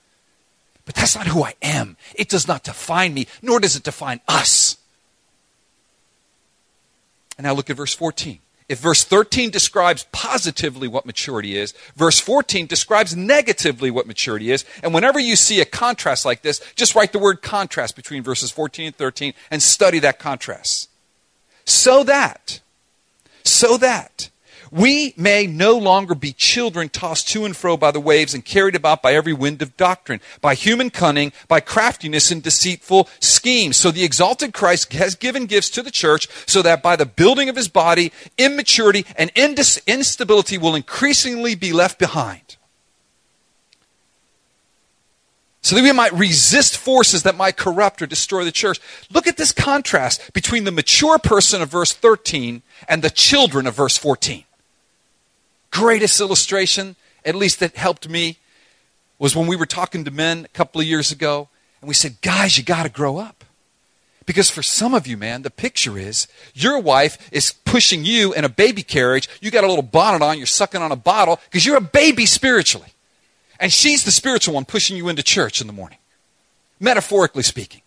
But 0.85 0.95
that's 0.95 1.17
not 1.17 1.27
who 1.27 1.43
I 1.43 1.55
am. 1.61 1.97
It 2.15 2.29
does 2.29 2.47
not 2.47 2.63
define 2.63 3.13
me, 3.13 3.27
nor 3.43 3.59
does 3.59 3.75
it 3.75 3.83
define 3.83 4.21
us. 4.29 4.79
And 7.37 7.45
now 7.45 7.53
look 7.53 7.69
at 7.69 7.77
verse 7.77 7.93
14. 7.93 8.39
If 8.69 8.81
verse 8.81 9.05
13 9.05 9.51
describes 9.51 10.07
positively 10.11 10.89
what 10.89 11.07
maturity 11.07 11.57
is, 11.57 11.73
verse 11.95 12.19
14 12.19 12.67
describes 12.67 13.15
negatively 13.15 13.91
what 13.91 14.09
maturity 14.09 14.51
is. 14.51 14.65
And 14.83 14.93
whenever 14.93 15.21
you 15.21 15.37
see 15.37 15.61
a 15.61 15.65
contrast 15.65 16.25
like 16.25 16.43
this, 16.43 16.61
just 16.75 16.95
write 16.97 17.13
the 17.13 17.21
word 17.21 17.43
contrast 17.43 17.95
between 17.95 18.25
verses 18.25 18.51
14 18.51 18.87
and 18.87 18.97
13 18.97 19.35
and 19.51 19.63
study 19.63 20.01
that 20.01 20.19
contrast. 20.19 20.91
So 21.65 22.03
that 22.05 22.61
so 23.47 23.77
that 23.77 24.31
we 24.71 25.15
may 25.17 25.47
no 25.47 25.77
longer 25.77 26.15
be 26.15 26.33
children 26.33 26.89
tossed 26.89 27.29
to 27.29 27.45
and 27.45 27.57
fro 27.57 27.77
by 27.77 27.91
the 27.91 28.01
waves 28.01 28.35
and 28.35 28.45
carried 28.45 28.75
about 28.75 29.03
by 29.03 29.15
every 29.15 29.33
wind 29.33 29.63
of 29.63 29.77
doctrine, 29.77 30.21
by 30.41 30.55
human 30.55 30.91
cunning, 30.91 31.33
by 31.49 31.61
craftiness 31.61 32.31
and 32.31 32.43
deceitful 32.43 33.09
schemes. 33.21 33.77
So 33.77 33.91
the 33.91 34.05
exalted 34.05 34.53
Christ 34.53 34.93
has 34.95 35.15
given 35.15 35.47
gifts 35.47 35.71
to 35.71 35.83
the 35.83 35.91
church 35.91 36.29
so 36.47 36.63
that 36.63 36.83
by 36.83 36.97
the 36.97 37.07
building 37.07 37.49
of 37.49 37.57
his 37.57 37.69
body, 37.69 38.13
immaturity 38.39 39.07
and 39.17 39.31
instability 39.35 40.59
will 40.59 40.75
increasingly 40.75 41.55
be 41.55 41.73
left 41.73 41.99
behind. 41.99 42.57
so 45.67 45.75
that 45.75 45.83
we 45.83 45.91
might 45.91 46.13
resist 46.13 46.77
forces 46.77 47.25
that 47.25 47.37
might 47.37 47.57
corrupt 47.57 48.01
or 48.01 48.07
destroy 48.07 48.45
the 48.45 48.53
church. 48.53 48.79
Look 49.13 49.27
at 49.27 49.37
this 49.37 49.51
contrast 49.51 50.33
between 50.33 50.63
the 50.63 50.71
mature 50.71 51.19
person 51.19 51.61
of 51.61 51.69
verse 51.69 51.93
13 51.93 52.63
and 52.89 53.03
the 53.03 53.11
children 53.11 53.67
of 53.67 53.75
verse 53.75 53.99
14. 53.99 54.45
Greatest 55.77 56.23
illustration, 56.23 56.97
at 57.23 57.35
least 57.35 57.61
that 57.61 57.77
helped 57.77 58.09
me, 58.09 58.39
was 59.19 59.37
when 59.37 59.47
we 59.47 59.57
were 59.57 59.67
talking 59.67 60.05
to 60.07 60.11
men 60.11 60.47
a 60.47 60.49
couple 60.49 60.81
of 60.81 60.87
years 60.87 61.13
ago, 61.13 61.51
and 61.83 61.89
we 61.89 61.93
said, 61.93 62.17
Guys, 62.23 62.57
you 62.57 62.65
got 62.65 62.85
to 62.85 62.89
grow 62.89 63.19
up. 63.19 63.45
Because 64.25 64.49
for 64.49 64.63
some 64.63 64.95
of 64.95 65.07
you, 65.07 65.19
man, 65.19 65.43
the 65.43 65.51
picture 65.51 65.99
is 65.99 66.29
your 66.55 66.79
wife 66.79 67.29
is 67.31 67.53
pushing 67.53 68.07
you 68.07 68.33
in 68.33 68.45
a 68.45 68.49
baby 68.49 68.83
carriage. 68.83 69.29
You 69.43 69.51
got 69.51 69.65
a 69.65 69.69
little 69.69 69.83
bonnet 69.83 70.23
on, 70.23 70.39
you're 70.39 70.47
sucking 70.47 70.81
on 70.81 70.93
a 70.93 70.97
bottle 70.97 71.39
because 71.45 71.67
you're 71.67 71.77
a 71.77 71.81
baby 71.81 72.25
spiritually. 72.25 72.89
And 73.61 73.71
she's 73.71 74.05
the 74.05 74.11
spiritual 74.11 74.55
one 74.55 74.65
pushing 74.65 74.97
you 74.97 75.11
into 75.11 75.23
church 75.23 75.61
in 75.61 75.67
the 75.67 75.75
morning, 75.75 75.99
metaphorically 76.81 77.43
speaking. 77.43 77.83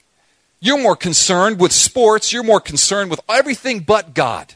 You're 0.59 0.81
more 0.81 0.95
concerned 0.95 1.59
with 1.59 1.71
sports, 1.71 2.31
you're 2.31 2.43
more 2.43 2.61
concerned 2.61 3.09
with 3.09 3.21
everything 3.27 3.79
but 3.79 4.13
God. 4.13 4.53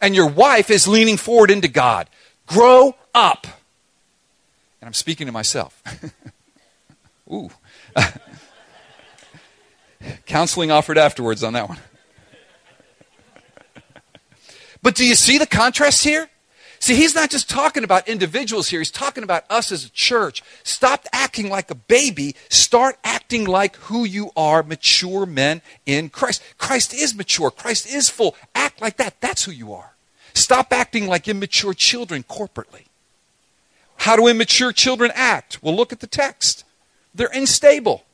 And 0.00 0.14
your 0.14 0.28
wife 0.28 0.70
is 0.70 0.88
leaning 0.88 1.16
forward 1.18 1.50
into 1.50 1.68
God. 1.68 2.08
Grow 2.48 2.96
up. 3.14 3.46
And 4.80 4.88
I'm 4.88 4.94
speaking 4.94 5.26
to 5.26 5.32
myself. 5.32 5.82
Ooh. 7.32 7.50
Counseling 10.26 10.70
offered 10.70 10.98
afterwards 10.98 11.44
on 11.44 11.52
that 11.52 11.68
one. 11.68 11.78
but 14.82 14.94
do 14.94 15.04
you 15.06 15.14
see 15.14 15.38
the 15.38 15.46
contrast 15.46 16.04
here? 16.04 16.28
See, 16.80 16.94
he's 16.94 17.14
not 17.14 17.28
just 17.28 17.50
talking 17.50 17.82
about 17.82 18.08
individuals 18.08 18.68
here, 18.68 18.78
he's 18.80 18.90
talking 18.90 19.24
about 19.24 19.44
us 19.50 19.72
as 19.72 19.84
a 19.84 19.90
church. 19.90 20.42
Stop 20.62 21.06
acting 21.12 21.50
like 21.50 21.70
a 21.70 21.74
baby, 21.74 22.36
start 22.48 22.96
acting 23.02 23.44
like 23.46 23.76
who 23.76 24.04
you 24.04 24.30
are, 24.36 24.62
mature 24.62 25.26
men 25.26 25.60
in 25.86 26.08
Christ. 26.08 26.42
Christ 26.56 26.94
is 26.94 27.14
mature, 27.14 27.50
Christ 27.50 27.92
is 27.92 28.08
full. 28.08 28.36
Act 28.54 28.80
like 28.80 28.96
that. 28.98 29.20
That's 29.20 29.44
who 29.44 29.50
you 29.50 29.72
are. 29.72 29.96
Stop 30.38 30.72
acting 30.72 31.06
like 31.06 31.28
immature 31.28 31.74
children 31.74 32.22
corporately. 32.22 32.84
How 33.96 34.16
do 34.16 34.28
immature 34.28 34.72
children 34.72 35.10
act? 35.14 35.62
Well, 35.62 35.74
look 35.74 35.92
at 35.92 36.00
the 36.00 36.06
text. 36.06 36.64
They're 37.14 37.30
unstable 37.32 38.04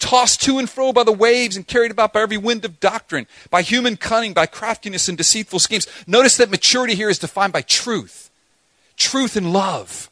tossed 0.00 0.40
to 0.42 0.58
and 0.58 0.68
fro 0.68 0.92
by 0.92 1.04
the 1.04 1.12
waves 1.12 1.56
and 1.56 1.66
carried 1.66 1.92
about 1.92 2.12
by 2.12 2.22
every 2.22 2.38
wind 2.38 2.64
of 2.64 2.80
doctrine, 2.80 3.26
by 3.50 3.62
human 3.62 3.96
cunning, 3.96 4.32
by 4.32 4.46
craftiness 4.46 5.08
and 5.08 5.16
deceitful 5.16 5.60
schemes. 5.60 5.86
Notice 6.06 6.36
that 6.38 6.50
maturity 6.50 6.96
here 6.96 7.08
is 7.08 7.18
defined 7.18 7.52
by 7.52 7.62
truth, 7.62 8.30
truth 8.96 9.36
and 9.36 9.52
love. 9.52 10.10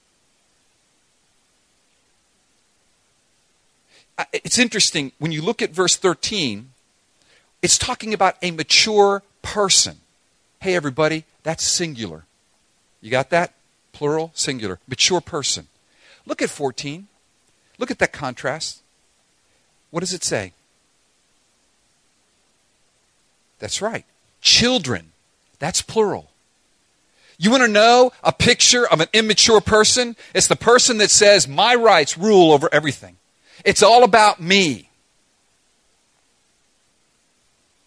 It's 4.33 4.59
interesting 4.59 5.12
when 5.18 5.33
you 5.33 5.43
look 5.43 5.62
at 5.62 5.70
verse 5.70 5.97
13, 5.97 6.70
it's 7.62 7.79
talking 7.79 8.12
about 8.12 8.37
a 8.43 8.51
mature 8.51 9.22
person. 9.43 9.99
Hey, 10.61 10.75
everybody, 10.75 11.25
that's 11.43 11.65
singular. 11.65 12.25
You 13.01 13.11
got 13.11 13.31
that? 13.31 13.55
Plural, 13.93 14.33
singular. 14.35 14.81
Mature 14.89 15.21
person. 15.21 15.69
Look 16.27 16.43
at 16.43 16.51
14. 16.51 17.07
Look 17.79 17.91
at 17.91 17.99
that 18.01 18.13
contrast. 18.13 18.83
What 19.91 20.01
does 20.01 20.13
it 20.13 20.25
say? 20.25 20.53
That's 23.59 23.81
right. 23.81 24.05
Children. 24.41 25.13
That's 25.59 25.83
plural. 25.83 26.31
You 27.39 27.51
want 27.53 27.63
to 27.63 27.69
know 27.69 28.13
a 28.25 28.33
picture 28.33 28.87
of 28.87 29.01
an 29.01 29.09
immature 29.13 29.61
person? 29.61 30.17
It's 30.35 30.49
the 30.49 30.57
person 30.57 30.99
that 30.99 31.11
says, 31.11 31.47
My 31.47 31.75
rights 31.75 32.19
rule 32.19 32.53
over 32.53 32.69
everything. 32.73 33.17
It's 33.65 33.83
all 33.83 34.03
about 34.03 34.41
me. 34.41 34.91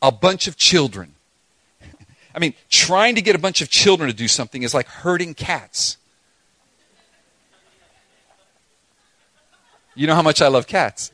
A 0.02 0.12
bunch 0.12 0.48
of 0.48 0.58
children. 0.58 1.14
I 2.34 2.40
mean, 2.40 2.54
trying 2.70 3.16
to 3.16 3.22
get 3.22 3.36
a 3.36 3.40
bunch 3.40 3.62
of 3.62 3.70
children 3.70 4.10
to 4.10 4.16
do 4.16 4.28
something 4.28 4.64
is 4.64 4.74
like 4.74 4.88
herding 4.88 5.34
cats. 5.34 5.98
You 9.96 10.08
know 10.08 10.16
how 10.16 10.22
much 10.22 10.42
I 10.42 10.48
love 10.48 10.68
cats. 10.68 11.12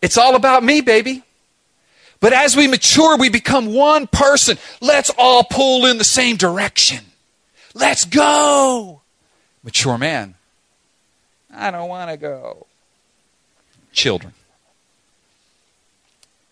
It's 0.00 0.18
all 0.18 0.34
about 0.34 0.64
me, 0.64 0.80
baby. 0.80 1.22
But 2.18 2.32
as 2.32 2.56
we 2.56 2.66
mature, 2.66 3.16
we 3.16 3.28
become 3.28 3.72
one 3.72 4.06
person. 4.06 4.58
Let's 4.80 5.10
all 5.16 5.44
pull 5.44 5.86
in 5.86 5.98
the 5.98 6.04
same 6.04 6.36
direction. 6.36 7.04
Let's 7.74 8.04
go. 8.04 9.00
Mature 9.62 9.98
man. 9.98 10.34
I 11.54 11.70
don't 11.70 11.88
want 11.88 12.10
to 12.10 12.16
go. 12.16 12.66
Children. 13.92 14.32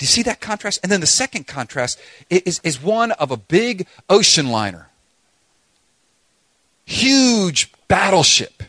Do 0.01 0.05
you 0.05 0.09
see 0.09 0.22
that 0.22 0.40
contrast? 0.40 0.80
And 0.82 0.90
then 0.90 1.01
the 1.01 1.07
second 1.07 1.46
contrast 1.46 2.01
is, 2.30 2.59
is 2.64 2.82
one 2.82 3.12
of 3.12 3.30
a 3.30 3.36
big 3.36 3.86
ocean 4.09 4.48
liner. 4.48 4.88
Huge 6.86 7.70
battleship 7.86 8.64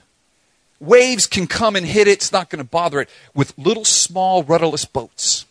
Waves 0.81 1.27
can 1.27 1.45
come 1.45 1.75
and 1.75 1.85
hit 1.85 2.07
it, 2.07 2.13
it's 2.13 2.31
not 2.31 2.49
going 2.49 2.57
to 2.57 2.67
bother 2.67 2.99
it, 3.01 3.09
with 3.35 3.55
little 3.55 3.85
small 3.85 4.41
rudderless 4.41 4.83
boats. 4.83 5.45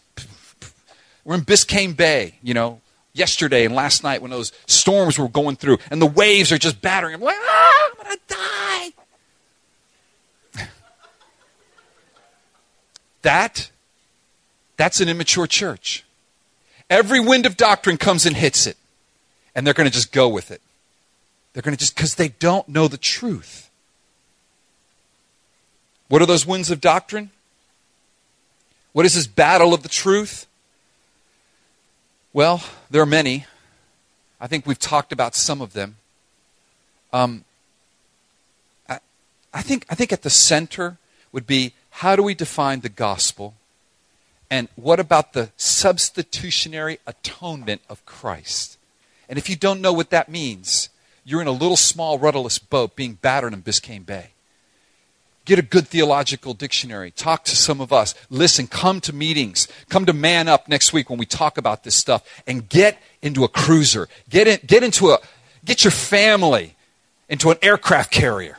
We're 1.25 1.37
in 1.37 1.43
Biscayne 1.43 1.97
Bay, 1.97 2.35
you 2.43 2.53
know, 2.53 2.81
yesterday 3.13 3.65
and 3.65 3.73
last 3.73 4.03
night 4.03 4.23
when 4.23 4.33
those 4.33 4.51
storms 4.67 5.21
were 5.21 5.29
going 5.29 5.55
through, 5.55 5.79
and 5.89 6.03
the 6.03 6.07
waves 6.07 6.51
are 6.51 6.59
just 6.59 6.83
battering. 6.83 7.15
I'm 7.15 7.21
like, 7.21 7.37
ah, 7.39 7.87
I'm 7.87 8.05
going 8.05 8.17
to 8.17 8.23
die. 10.57 10.67
that, 13.23 13.71
that's 14.81 15.01
an 15.01 15.11
immature 15.11 15.47
church. 15.47 16.05
Every 16.89 17.21
wind 17.21 17.45
of 17.45 17.57
doctrine 17.59 17.99
comes 17.99 18.25
and 18.25 18.35
hits 18.35 18.67
it, 18.67 18.79
and 19.55 19.67
they're 19.67 19.75
going 19.75 19.89
to 19.89 19.93
just 19.93 20.11
go 20.11 20.27
with 20.27 20.51
it. 20.51 20.63
They're 21.53 21.63
going 21.63 21.77
to 21.77 21.79
just, 21.79 21.95
because 21.95 22.15
they 22.15 22.29
don't 22.29 22.67
know 22.67 22.89
the 22.89 22.97
truth. 22.97 23.69
What 26.09 26.23
are 26.23 26.27
those 26.27 26.47
winds 26.47 26.71
of 26.71 26.81
doctrine? 26.81 27.31
What 28.93 29.05
is 29.05 29.15
this 29.15 29.27
battle 29.27 29.75
of 29.75 29.83
the 29.83 29.89
truth? 29.89 30.47
Well, 32.33 32.63
there 32.91 33.03
are 33.03 33.07
many. 33.07 33.45
I 34.41 34.47
think 34.47 34.67
we've 34.67 34.79
talked 34.79 35.13
about 35.13 35.35
some 35.35 35.61
of 35.61 35.75
them. 35.75 35.97
Um, 37.13 37.45
I, 38.89 39.01
I, 39.53 39.61
think, 39.61 39.85
I 39.91 39.95
think 39.95 40.11
at 40.11 40.23
the 40.23 40.31
center 40.31 40.97
would 41.33 41.47
be 41.47 41.75
how 41.91 42.17
do 42.17 42.23
we 42.23 42.35
define 42.35 42.81
the 42.81 42.89
gospel? 42.89 43.55
And 44.51 44.69
what 44.75 44.99
about 44.99 45.33
the 45.33 45.51
substitutionary 45.57 46.99
atonement 47.07 47.83
of 47.89 48.05
Christ? 48.05 48.79
And 49.29 49.39
if 49.39 49.49
you 49.49 49.55
don't 49.55 49.81
know 49.81 49.93
what 49.93 50.11
that 50.11 50.29
means, 50.29 50.89
you're 51.25 51.41
in 51.41 51.47
a 51.47 51.53
little 51.53 51.77
small 51.77 52.19
rudderless 52.19 52.59
boat 52.59 52.97
being 52.97 53.15
battered 53.15 53.53
in 53.53 53.63
Biscayne 53.63 54.05
Bay. 54.05 54.31
Get 55.45 55.59
a 55.59 55.63
good 55.63 55.89
theological 55.89 56.53
dictionary. 56.53 57.13
Talk 57.13 57.45
to 57.45 57.57
some 57.57 57.81
of 57.81 57.93
us. 57.93 58.15
Listen, 58.29 58.67
come 58.67 59.01
to 59.03 59.13
meetings. 59.13 59.69
Come 59.89 60.05
to 60.07 60.13
Man 60.13 60.49
Up 60.49 60.69
next 60.69 60.93
week 60.93 61.09
when 61.09 61.19
we 61.19 61.27
talk 61.27 61.57
about 61.57 61.85
this 61.85 61.95
stuff. 61.95 62.43
And 62.47 62.69
get 62.69 62.99
into 63.23 63.45
a 63.45 63.49
cruiser. 63.49 64.09
Get, 64.29 64.49
in, 64.49 64.59
get 64.67 64.83
into 64.83 65.11
a, 65.11 65.19
get 65.65 65.85
your 65.85 65.93
family 65.93 66.75
into 67.29 67.51
an 67.51 67.57
aircraft 67.63 68.11
carrier. 68.11 68.59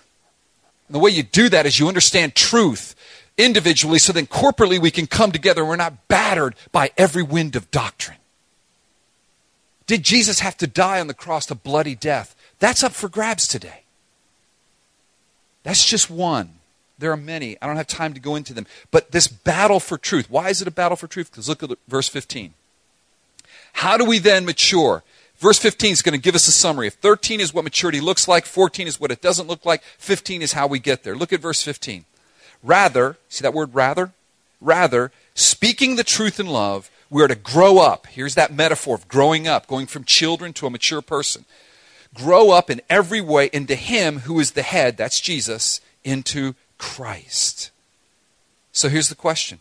And 0.87 0.95
the 0.95 0.99
way 0.99 1.11
you 1.11 1.23
do 1.23 1.49
that 1.49 1.65
is 1.65 1.79
you 1.79 1.87
understand 1.87 2.35
truth 2.35 2.95
individually 3.37 3.99
so 3.99 4.13
then 4.13 4.27
corporately 4.27 4.79
we 4.79 4.91
can 4.91 5.07
come 5.07 5.31
together 5.31 5.61
and 5.61 5.69
we're 5.69 5.75
not 5.75 6.07
battered 6.07 6.55
by 6.71 6.91
every 6.97 7.23
wind 7.23 7.55
of 7.55 7.71
doctrine. 7.71 8.17
Did 9.87 10.03
Jesus 10.03 10.39
have 10.39 10.57
to 10.57 10.67
die 10.67 10.99
on 10.99 11.07
the 11.07 11.13
cross 11.13 11.49
a 11.51 11.55
bloody 11.55 11.95
death? 11.95 12.35
That's 12.59 12.83
up 12.83 12.93
for 12.93 13.09
grabs 13.09 13.47
today. 13.47 13.83
That's 15.63 15.85
just 15.85 16.09
one. 16.09 16.51
There 16.97 17.11
are 17.11 17.17
many. 17.17 17.57
I 17.61 17.67
don't 17.67 17.77
have 17.77 17.87
time 17.87 18.13
to 18.13 18.19
go 18.19 18.35
into 18.35 18.53
them. 18.53 18.67
But 18.91 19.11
this 19.11 19.27
battle 19.27 19.79
for 19.79 19.97
truth. 19.97 20.29
Why 20.29 20.49
is 20.49 20.61
it 20.61 20.67
a 20.67 20.71
battle 20.71 20.95
for 20.95 21.07
truth? 21.07 21.31
Because 21.31 21.49
look 21.49 21.63
at 21.63 21.71
verse 21.87 22.07
15. 22.07 22.53
How 23.73 23.97
do 23.97 24.05
we 24.05 24.19
then 24.19 24.45
mature? 24.45 25.03
Verse 25.37 25.57
15 25.57 25.91
is 25.91 26.01
going 26.03 26.13
to 26.13 26.21
give 26.21 26.35
us 26.35 26.47
a 26.47 26.51
summary. 26.51 26.87
If 26.87 26.93
13 26.95 27.39
is 27.39 27.53
what 27.53 27.63
maturity 27.63 27.99
looks 27.99 28.27
like, 28.27 28.45
14 28.45 28.87
is 28.87 28.99
what 28.99 29.11
it 29.11 29.21
doesn't 29.21 29.47
look 29.47 29.65
like, 29.65 29.81
15 29.97 30.43
is 30.43 30.53
how 30.53 30.67
we 30.67 30.77
get 30.77 31.03
there. 31.03 31.15
Look 31.15 31.33
at 31.33 31.39
verse 31.39 31.63
15. 31.63 32.05
Rather, 32.63 33.17
see 33.29 33.41
that 33.43 33.53
word 33.53 33.73
rather? 33.73 34.11
Rather, 34.59 35.11
speaking 35.33 35.95
the 35.95 36.03
truth 36.03 36.39
in 36.39 36.47
love, 36.47 36.89
we 37.09 37.23
are 37.23 37.27
to 37.27 37.35
grow 37.35 37.79
up. 37.79 38.07
Here's 38.07 38.35
that 38.35 38.53
metaphor 38.53 38.95
of 38.95 39.07
growing 39.07 39.47
up, 39.47 39.67
going 39.67 39.87
from 39.87 40.05
children 40.05 40.53
to 40.53 40.67
a 40.67 40.69
mature 40.69 41.01
person. 41.01 41.45
Grow 42.13 42.51
up 42.51 42.69
in 42.69 42.81
every 42.89 43.21
way 43.21 43.49
into 43.51 43.75
Him 43.75 44.19
who 44.19 44.39
is 44.39 44.51
the 44.51 44.61
head, 44.61 44.97
that's 44.97 45.19
Jesus, 45.19 45.81
into 46.03 46.55
Christ. 46.77 47.71
So 48.71 48.89
here's 48.89 49.09
the 49.09 49.15
question 49.15 49.59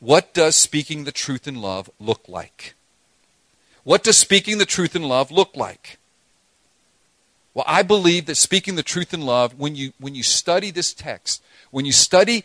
What 0.00 0.34
does 0.34 0.56
speaking 0.56 1.04
the 1.04 1.12
truth 1.12 1.46
in 1.46 1.56
love 1.56 1.90
look 2.00 2.28
like? 2.28 2.74
What 3.84 4.02
does 4.02 4.18
speaking 4.18 4.58
the 4.58 4.66
truth 4.66 4.94
in 4.94 5.02
love 5.02 5.30
look 5.30 5.56
like? 5.56 5.98
Well, 7.54 7.64
I 7.66 7.82
believe 7.82 8.26
that 8.26 8.36
speaking 8.36 8.76
the 8.76 8.82
truth 8.82 9.14
in 9.14 9.22
love, 9.22 9.58
when 9.58 9.74
you, 9.74 9.92
when 9.98 10.14
you 10.14 10.22
study 10.22 10.70
this 10.70 10.92
text, 10.92 11.42
when 11.70 11.84
you 11.84 11.92
study 11.92 12.44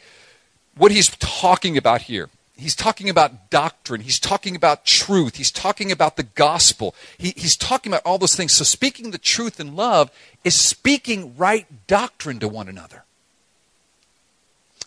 what 0.75 0.91
he's 0.91 1.09
talking 1.17 1.77
about 1.77 2.03
here, 2.03 2.29
he's 2.57 2.75
talking 2.75 3.09
about 3.09 3.49
doctrine, 3.49 4.01
he's 4.01 4.19
talking 4.19 4.55
about 4.55 4.85
truth, 4.85 5.35
he's 5.35 5.51
talking 5.51 5.91
about 5.91 6.17
the 6.17 6.23
gospel, 6.23 6.95
he, 7.17 7.33
he's 7.35 7.55
talking 7.55 7.91
about 7.91 8.01
all 8.05 8.17
those 8.17 8.35
things. 8.35 8.53
So, 8.53 8.63
speaking 8.63 9.11
the 9.11 9.17
truth 9.17 9.59
in 9.59 9.75
love 9.75 10.11
is 10.43 10.55
speaking 10.55 11.35
right 11.37 11.65
doctrine 11.87 12.39
to 12.39 12.47
one 12.47 12.67
another. 12.67 13.03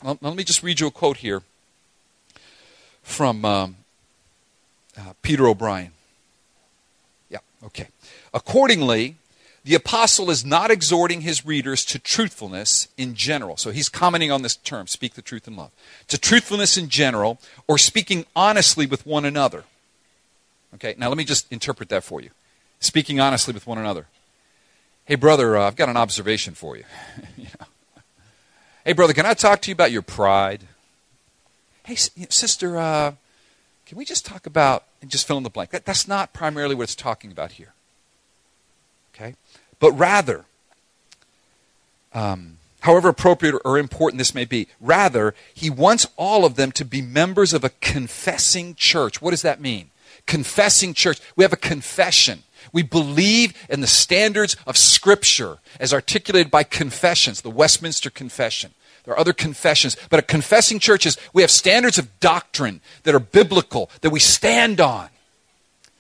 Well, 0.03 0.19
let 0.21 0.37
me 0.37 0.45
just 0.45 0.63
read 0.63 0.81
you 0.81 0.87
a 0.89 0.91
quote 0.91 1.19
here 1.19 1.43
from 3.03 3.45
um, 3.45 3.77
uh, 4.99 5.13
Peter 5.23 5.47
O'Brien. 5.47 5.93
Yeah, 7.31 7.39
okay. 7.65 7.89
Accordingly, 8.35 9.17
the 9.67 9.75
apostle 9.75 10.31
is 10.31 10.45
not 10.45 10.71
exhorting 10.71 11.23
his 11.23 11.45
readers 11.45 11.85
to 11.87 11.99
truthfulness 11.99 12.87
in 12.97 13.17
general. 13.17 13.57
So 13.57 13.73
he's 13.73 13.89
commenting 13.89 14.31
on 14.31 14.43
this 14.43 14.55
term, 14.55 14.87
speak 14.87 15.15
the 15.15 15.23
truth 15.23 15.49
in 15.49 15.57
love. 15.57 15.73
To 16.07 16.17
truthfulness 16.17 16.79
in 16.79 16.89
general, 16.89 17.41
or 17.67 17.77
speaking 17.77 18.27
honestly 18.37 18.87
with 18.87 19.05
one 19.05 19.25
another. 19.25 19.65
Okay, 20.77 20.95
now 20.97 21.09
let 21.09 21.19
me 21.19 21.25
just 21.25 21.51
interpret 21.51 21.89
that 21.89 22.05
for 22.05 22.21
you. 22.21 22.31
Speaking 22.79 23.19
honestly 23.19 23.53
with 23.53 23.67
one 23.67 23.77
another. 23.77 24.07
Hey, 25.05 25.17
brother, 25.17 25.57
uh, 25.57 25.67
I've 25.67 25.75
got 25.75 25.89
an 25.89 25.97
observation 25.97 26.55
for 26.55 26.77
you. 26.77 26.85
you 27.37 27.49
know. 27.59 27.67
Hey, 28.85 28.93
brother, 28.93 29.15
can 29.15 29.27
I 29.27 29.35
talk 29.35 29.63
to 29.63 29.71
you 29.71 29.73
about 29.73 29.91
your 29.91 30.03
pride? 30.03 30.61
Hey, 31.85 31.97
sister, 31.97 32.79
uh, 32.79 33.15
can 33.85 33.99
we 33.99 34.05
just 34.05 34.25
talk 34.25 34.47
about, 34.47 34.85
and 35.03 35.11
just 35.11 35.27
fill 35.27 35.39
in 35.39 35.43
the 35.43 35.51
blank? 35.51 35.71
That, 35.71 35.85
that's 35.85 36.07
not 36.07 36.33
primarily 36.33 36.77
what 36.77 36.85
it's 36.85 36.95
talking 36.95 37.33
about 37.33 37.53
here. 37.53 37.73
But 39.79 39.93
rather, 39.93 40.45
um, 42.13 42.59
however 42.81 43.09
appropriate 43.09 43.55
or 43.65 43.79
important 43.79 44.19
this 44.19 44.35
may 44.35 44.45
be, 44.45 44.69
rather, 44.81 45.35
he 45.53 45.71
wants 45.71 46.07
all 46.17 46.45
of 46.45 46.57
them 46.57 46.73
to 46.73 46.85
be 46.85 47.03
members 47.03 47.53
of 47.53 47.65
a 47.65 47.71
confessing 47.81 48.75
church. 48.75 49.21
What 49.21 49.33
does 49.33 49.43
that 49.43 49.61
mean? 49.61 49.91
Confessing 50.27 50.95
church. 50.95 51.21
We 51.37 51.45
have 51.45 51.53
a 51.53 51.57
confession. 51.57 52.43
We 52.73 52.83
believe 52.83 53.55
in 53.69 53.81
the 53.81 53.87
standards 53.87 54.57
of 54.67 54.77
Scripture 54.77 55.59
as 55.79 55.93
articulated 55.93 56.51
by 56.51 56.65
confessions, 56.65 57.43
the 57.43 57.51
Westminster 57.51 58.11
Confession. 58.11 58.73
There 59.05 59.15
are 59.15 59.21
other 59.21 59.33
confessions, 59.33 59.97
but 60.11 60.19
a 60.19 60.23
confessing 60.23 60.81
church 60.81 61.07
is 61.07 61.17
we 61.33 61.43
have 61.43 61.51
standards 61.51 61.97
of 61.97 62.19
doctrine 62.19 62.81
that 63.05 63.15
are 63.15 63.21
biblical, 63.21 63.89
that 64.01 64.11
we 64.11 64.19
stand 64.19 64.81
on. 64.81 65.09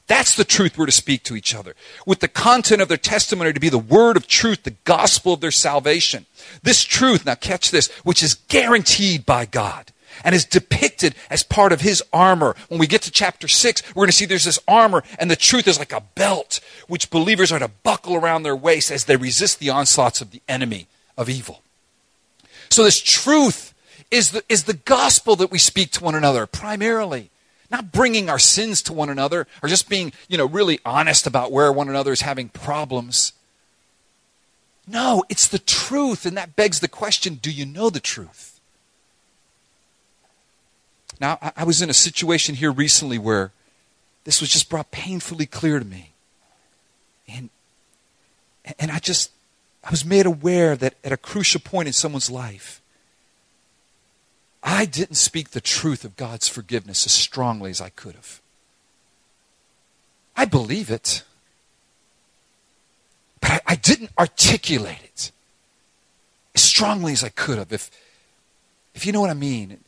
That's 0.06 0.36
the 0.36 0.44
truth 0.44 0.78
we're 0.78 0.86
to 0.86 0.92
speak 0.92 1.24
to 1.24 1.36
each 1.36 1.54
other. 1.54 1.74
With 2.06 2.20
the 2.20 2.28
content 2.28 2.80
of 2.80 2.88
their 2.88 2.96
testimony 2.96 3.52
to 3.52 3.60
be 3.60 3.68
the 3.68 3.78
word 3.78 4.16
of 4.16 4.28
truth, 4.28 4.62
the 4.62 4.76
gospel 4.84 5.32
of 5.32 5.40
their 5.40 5.50
salvation. 5.50 6.26
This 6.62 6.84
truth, 6.84 7.26
now 7.26 7.34
catch 7.34 7.70
this, 7.70 7.88
which 8.04 8.22
is 8.22 8.34
guaranteed 8.34 9.26
by 9.26 9.46
God 9.46 9.92
and 10.24 10.34
is 10.34 10.44
depicted 10.44 11.14
as 11.28 11.42
part 11.42 11.72
of 11.72 11.80
his 11.80 12.02
armor. 12.12 12.54
When 12.68 12.78
we 12.78 12.86
get 12.86 13.02
to 13.02 13.10
chapter 13.10 13.48
6, 13.48 13.82
we're 13.94 14.02
going 14.02 14.08
to 14.08 14.12
see 14.12 14.26
there's 14.26 14.44
this 14.44 14.60
armor, 14.68 15.02
and 15.18 15.30
the 15.30 15.36
truth 15.36 15.68
is 15.68 15.78
like 15.78 15.92
a 15.92 16.02
belt 16.14 16.60
which 16.86 17.10
believers 17.10 17.52
are 17.52 17.58
to 17.58 17.68
buckle 17.68 18.14
around 18.14 18.42
their 18.42 18.56
waist 18.56 18.90
as 18.90 19.04
they 19.04 19.16
resist 19.16 19.58
the 19.58 19.70
onslaughts 19.70 20.20
of 20.20 20.30
the 20.30 20.42
enemy 20.48 20.86
of 21.16 21.28
evil. 21.28 21.62
So, 22.70 22.84
this 22.84 23.00
truth 23.00 23.74
is 24.10 24.30
the, 24.30 24.42
is 24.48 24.64
the 24.64 24.74
gospel 24.74 25.36
that 25.36 25.50
we 25.50 25.58
speak 25.58 25.90
to 25.92 26.04
one 26.04 26.14
another 26.14 26.46
primarily. 26.46 27.30
Not 27.70 27.92
bringing 27.92 28.30
our 28.30 28.38
sins 28.38 28.82
to 28.82 28.92
one 28.92 29.08
another 29.08 29.46
or 29.62 29.68
just 29.68 29.88
being, 29.88 30.12
you 30.28 30.38
know, 30.38 30.46
really 30.46 30.78
honest 30.84 31.26
about 31.26 31.52
where 31.52 31.72
one 31.72 31.88
another 31.88 32.12
is 32.12 32.20
having 32.20 32.48
problems. 32.48 33.32
No, 34.86 35.24
it's 35.28 35.48
the 35.48 35.58
truth, 35.58 36.26
and 36.26 36.36
that 36.36 36.54
begs 36.54 36.80
the 36.80 36.88
question 36.88 37.34
do 37.34 37.50
you 37.50 37.66
know 37.66 37.90
the 37.90 38.00
truth? 38.00 38.60
Now, 41.20 41.38
I 41.56 41.64
was 41.64 41.80
in 41.80 41.90
a 41.90 41.94
situation 41.94 42.56
here 42.56 42.70
recently 42.70 43.18
where 43.18 43.52
this 44.24 44.40
was 44.40 44.50
just 44.50 44.68
brought 44.68 44.90
painfully 44.90 45.46
clear 45.46 45.78
to 45.78 45.84
me. 45.84 46.12
And, 47.26 47.48
and 48.78 48.90
I 48.90 48.98
just, 48.98 49.30
I 49.82 49.90
was 49.90 50.04
made 50.04 50.26
aware 50.26 50.76
that 50.76 50.94
at 51.02 51.12
a 51.12 51.16
crucial 51.16 51.60
point 51.60 51.86
in 51.86 51.92
someone's 51.92 52.30
life, 52.30 52.82
I 54.68 54.84
didn't 54.84 55.14
speak 55.14 55.50
the 55.50 55.60
truth 55.60 56.04
of 56.04 56.16
God's 56.16 56.48
forgiveness 56.48 57.06
as 57.06 57.12
strongly 57.12 57.70
as 57.70 57.80
I 57.80 57.90
could 57.90 58.16
have. 58.16 58.40
I 60.36 60.44
believe 60.44 60.90
it, 60.90 61.22
but 63.40 63.52
I, 63.52 63.60
I 63.68 63.74
didn't 63.76 64.10
articulate 64.18 65.02
it 65.04 65.30
as 66.56 66.62
strongly 66.62 67.12
as 67.12 67.22
I 67.22 67.28
could 67.28 67.58
have. 67.58 67.72
If, 67.72 67.92
if 68.92 69.06
you 69.06 69.12
know 69.12 69.20
what 69.20 69.30
I 69.30 69.34
mean, 69.34 69.78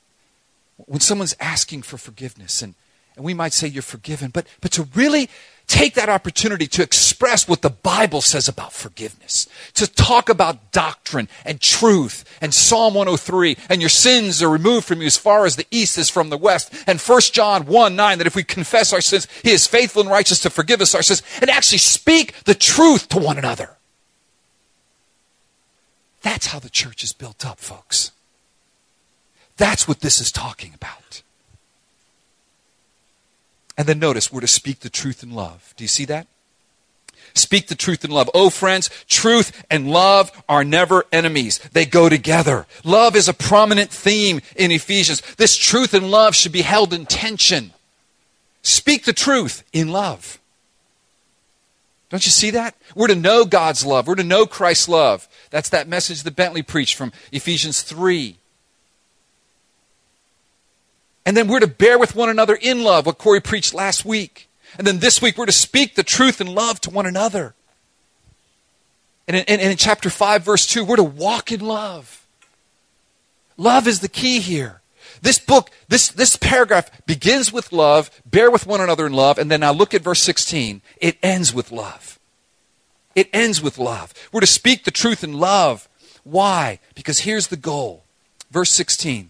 when 0.77 1.01
someone's 1.01 1.35
asking 1.41 1.83
for 1.83 1.99
forgiveness 1.99 2.63
and, 2.63 2.75
and 3.17 3.25
we 3.25 3.35
might 3.35 3.53
say 3.53 3.67
you're 3.67 3.83
forgiven, 3.83 4.31
but, 4.31 4.47
but 4.61 4.71
to 4.73 4.85
really 4.95 5.29
take 5.69 5.95
that 5.95 6.09
opportunity 6.09 6.67
to 6.67 6.83
express 6.83 7.47
what 7.47 7.63
the 7.63 7.71
Bible 7.71 8.21
says 8.21 8.49
about 8.49 8.73
forgiveness, 8.73 9.47
to 9.75 9.87
talk 9.87 10.29
about 10.29 10.73
doctrine 10.73 11.29
and 11.45 11.61
truth 11.61 12.25
and 12.41 12.53
Psalm 12.53 12.95
103 12.95 13.57
and 13.69 13.81
your 13.81 13.91
sins 13.91 14.43
are 14.43 14.49
removed 14.49 14.87
from 14.87 15.01
you 15.01 15.07
as 15.07 15.17
far 15.17 15.45
as 15.45 15.57
the 15.57 15.67
east 15.71 15.99
is 15.99 16.11
from 16.11 16.31
the 16.31 16.39
west 16.39 16.75
and 16.87 17.01
1 17.01 17.21
John 17.33 17.67
1 17.67 17.95
9 17.95 18.19
that 18.19 18.27
if 18.27 18.35
we 18.35 18.43
confess 18.43 18.93
our 18.93 19.01
sins, 19.01 19.29
he 19.45 19.51
is 19.51 19.67
faithful 19.67 20.03
and 20.03 20.11
righteous 20.11 20.41
to 20.41 20.51
forgive 20.51 20.81
us 20.81 20.95
our 20.95 21.03
sins 21.03 21.23
and 21.41 21.51
actually 21.51 21.79
speak 21.79 22.33
the 22.45 22.55
truth 22.55 23.09
to 23.11 23.19
one 23.19 23.39
another. 23.39 23.77
That's 26.23 26.47
how 26.47 26.59
the 26.59 26.71
church 26.71 27.05
is 27.05 27.13
built 27.13 27.47
up, 27.47 27.61
folks. 27.61 28.13
That's 29.57 29.87
what 29.87 30.01
this 30.01 30.21
is 30.21 30.33
talking 30.33 30.73
about. 30.75 31.23
And 33.79 33.87
then 33.87 34.01
notice, 34.01 34.33
we're 34.33 34.41
to 34.41 34.49
speak 34.49 34.81
the 34.81 34.91
truth 34.91 35.23
in 35.23 35.31
love. 35.31 35.73
Do 35.77 35.85
you 35.85 35.89
see 35.89 36.05
that? 36.07 36.27
Speak 37.35 37.69
the 37.69 37.77
truth 37.77 38.05
in 38.05 38.11
love. 38.11 38.29
Oh, 38.35 38.51
friends, 38.51 38.91
truth 39.09 39.65
and 39.71 39.89
love 39.89 40.33
are 40.49 40.65
never 40.65 41.05
enemies. 41.13 41.59
They 41.73 41.87
go 41.87 42.09
together. 42.09 42.67
Love 42.83 43.15
is 43.15 43.29
a 43.29 43.35
prominent 43.35 43.91
theme 43.91 44.41
in 44.57 44.73
Ephesians. 44.73 45.23
This 45.37 45.57
truth 45.57 45.95
and 45.95 46.11
love 46.11 46.35
should 46.35 46.51
be 46.51 46.63
held 46.63 46.93
in 46.93 47.07
tension. 47.07 47.73
Speak 48.63 49.05
the 49.05 49.13
truth 49.13 49.63
in 49.73 49.89
love. 49.89 50.41
Don't 52.11 52.25
you 52.25 52.33
see 52.33 52.51
that? 52.51 52.75
We're 52.97 53.07
to 53.09 53.15
know 53.15 53.45
God's 53.45 53.87
love. 53.87 54.09
We're 54.09 54.17
to 54.17 54.25
know 54.25 54.47
Christ's 54.47 54.89
love. 54.89 55.29
That's 55.51 55.69
that 55.69 55.87
message 55.87 56.25
that 56.25 56.35
Bentley 56.35 56.63
preached 56.63 56.97
from 56.97 57.13
Ephesians 57.31 57.83
3. 57.83 58.39
And 61.29 61.37
then 61.37 61.47
we're 61.47 61.61
to 61.61 61.67
bear 61.67 61.99
with 61.99 62.17
one 62.17 62.31
another 62.31 62.55
in 62.55 62.83
love, 62.83 63.05
what 63.05 63.19
Corey 63.19 63.43
preached 63.43 63.75
last 63.75 64.03
week. 64.03 64.49
And 64.79 64.87
then 64.87 65.01
this 65.01 65.21
week 65.21 65.37
we're 65.37 65.45
to 65.45 65.53
speak 65.53 65.95
the 65.95 66.03
truth 66.03 66.41
in 66.41 66.47
love 66.47 66.81
to 66.81 66.91
one 66.91 67.05
another. 67.05 67.55
And 69.27 69.37
in, 69.37 69.45
and 69.47 69.61
in 69.61 69.77
chapter 69.77 70.09
5, 70.09 70.43
verse 70.43 70.67
2, 70.67 70.87
we're 70.87 70.97
to 70.97 71.05
walk 71.05 71.53
in 71.53 71.61
love. 71.61 72.27
Love 73.59 73.87
is 73.87 74.01
the 74.01 74.09
key 74.09 74.41
here. 74.41 74.81
This 75.21 75.39
book, 75.39 75.71
this, 75.87 76.09
this 76.09 76.37
paragraph 76.37 76.91
begins 77.05 77.53
with 77.53 77.75
love, 77.75 78.11
bear 78.25 78.51
with 78.51 78.67
one 78.67 78.81
another 78.81 79.05
in 79.05 79.13
love, 79.13 79.37
and 79.37 79.51
then 79.51 79.61
now 79.61 79.73
look 79.73 79.93
at 79.93 80.01
verse 80.01 80.21
16. 80.21 80.81
It 80.97 81.19
ends 81.23 81.53
with 81.53 81.71
love. 81.71 82.19
It 83.15 83.29
ends 83.35 83.61
with 83.61 83.77
love. 83.77 84.15
We're 84.33 84.41
to 84.41 84.47
speak 84.47 84.85
the 84.85 84.91
truth 84.91 85.23
in 85.23 85.35
love. 85.35 85.91
Why? 86.25 86.79
Because 86.95 87.19
here's 87.19 87.49
the 87.49 87.59
goal. 87.59 88.05
Verse 88.51 88.71
16 88.71 89.29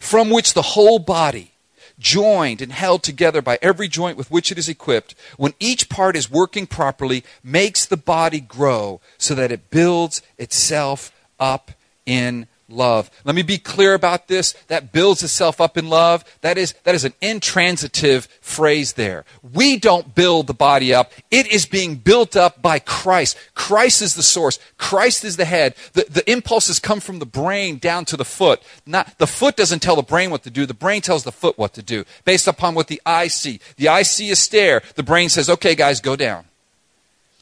from 0.00 0.30
which 0.30 0.54
the 0.54 0.62
whole 0.62 0.98
body, 0.98 1.52
joined 2.00 2.62
and 2.62 2.72
held 2.72 3.02
together 3.02 3.42
by 3.42 3.58
every 3.60 3.86
joint 3.86 4.16
with 4.16 4.30
which 4.30 4.50
it 4.50 4.58
is 4.58 4.68
equipped, 4.68 5.14
when 5.36 5.52
each 5.60 5.88
part 5.88 6.16
is 6.16 6.30
working 6.30 6.66
properly, 6.66 7.22
makes 7.44 7.86
the 7.86 7.96
body 7.96 8.40
grow 8.40 9.00
so 9.18 9.34
that 9.34 9.52
it 9.52 9.70
builds 9.70 10.22
itself 10.38 11.12
up 11.38 11.70
in 12.06 12.48
love. 12.72 13.10
Let 13.24 13.34
me 13.34 13.42
be 13.42 13.58
clear 13.58 13.94
about 13.94 14.28
this. 14.28 14.52
That 14.68 14.92
builds 14.92 15.22
itself 15.22 15.60
up 15.60 15.76
in 15.76 15.88
love. 15.88 16.24
That 16.40 16.58
is, 16.58 16.74
that 16.84 16.94
is 16.94 17.04
an 17.04 17.14
intransitive 17.20 18.26
phrase 18.40 18.94
there. 18.94 19.24
We 19.52 19.76
don't 19.76 20.14
build 20.14 20.46
the 20.46 20.54
body 20.54 20.94
up. 20.94 21.12
It 21.30 21.46
is 21.46 21.66
being 21.66 21.96
built 21.96 22.36
up 22.36 22.60
by 22.62 22.78
Christ. 22.78 23.36
Christ 23.54 24.02
is 24.02 24.14
the 24.14 24.22
source. 24.22 24.58
Christ 24.78 25.24
is 25.24 25.36
the 25.36 25.44
head. 25.44 25.74
The, 25.92 26.06
the 26.08 26.30
impulses 26.30 26.78
come 26.78 27.00
from 27.00 27.18
the 27.18 27.26
brain 27.26 27.78
down 27.78 28.04
to 28.06 28.16
the 28.16 28.24
foot. 28.24 28.62
Not, 28.86 29.18
the 29.18 29.26
foot 29.26 29.56
doesn't 29.56 29.80
tell 29.80 29.96
the 29.96 30.02
brain 30.02 30.30
what 30.30 30.42
to 30.44 30.50
do. 30.50 30.66
The 30.66 30.74
brain 30.74 31.02
tells 31.02 31.24
the 31.24 31.32
foot 31.32 31.58
what 31.58 31.74
to 31.74 31.82
do 31.82 32.04
based 32.24 32.48
upon 32.48 32.74
what 32.74 32.88
the 32.88 33.00
eye 33.04 33.28
see. 33.28 33.60
The 33.76 33.88
eye 33.88 34.02
see 34.02 34.30
a 34.30 34.36
stare. 34.36 34.82
The 34.94 35.02
brain 35.02 35.28
says, 35.28 35.48
okay 35.50 35.74
guys, 35.74 36.00
go 36.00 36.16
down. 36.16 36.44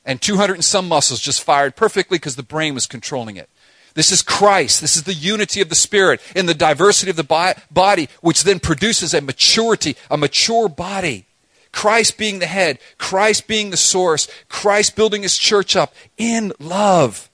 And 0.09 0.22
200 0.22 0.55
and 0.55 0.64
some 0.64 0.89
muscles 0.89 1.20
just 1.20 1.43
fired 1.43 1.76
perfectly 1.76 2.16
because 2.16 2.37
the 2.37 2.43
brain 2.43 2.72
was 2.72 2.87
controlling 2.87 3.37
it. 3.37 3.51
This 3.99 4.12
is 4.12 4.22
Christ. 4.22 4.80
This 4.80 4.94
is 4.94 5.03
the 5.03 5.12
unity 5.12 5.61
of 5.61 5.70
the 5.70 5.74
Spirit 5.74 6.20
in 6.36 6.46
the 6.46 6.55
diversity 6.55 7.11
of 7.11 7.16
the 7.16 7.57
body, 7.72 8.09
which 8.20 8.44
then 8.44 8.61
produces 8.61 9.12
a 9.12 9.20
maturity, 9.20 9.96
a 10.09 10.16
mature 10.16 10.68
body. 10.68 11.26
Christ 11.72 12.16
being 12.16 12.38
the 12.38 12.46
head, 12.46 12.78
Christ 12.96 13.49
being 13.49 13.70
the 13.70 13.76
source, 13.76 14.28
Christ 14.49 14.94
building 14.94 15.22
his 15.22 15.36
church 15.36 15.74
up 15.74 15.96
in 16.16 16.53
love 16.61 17.28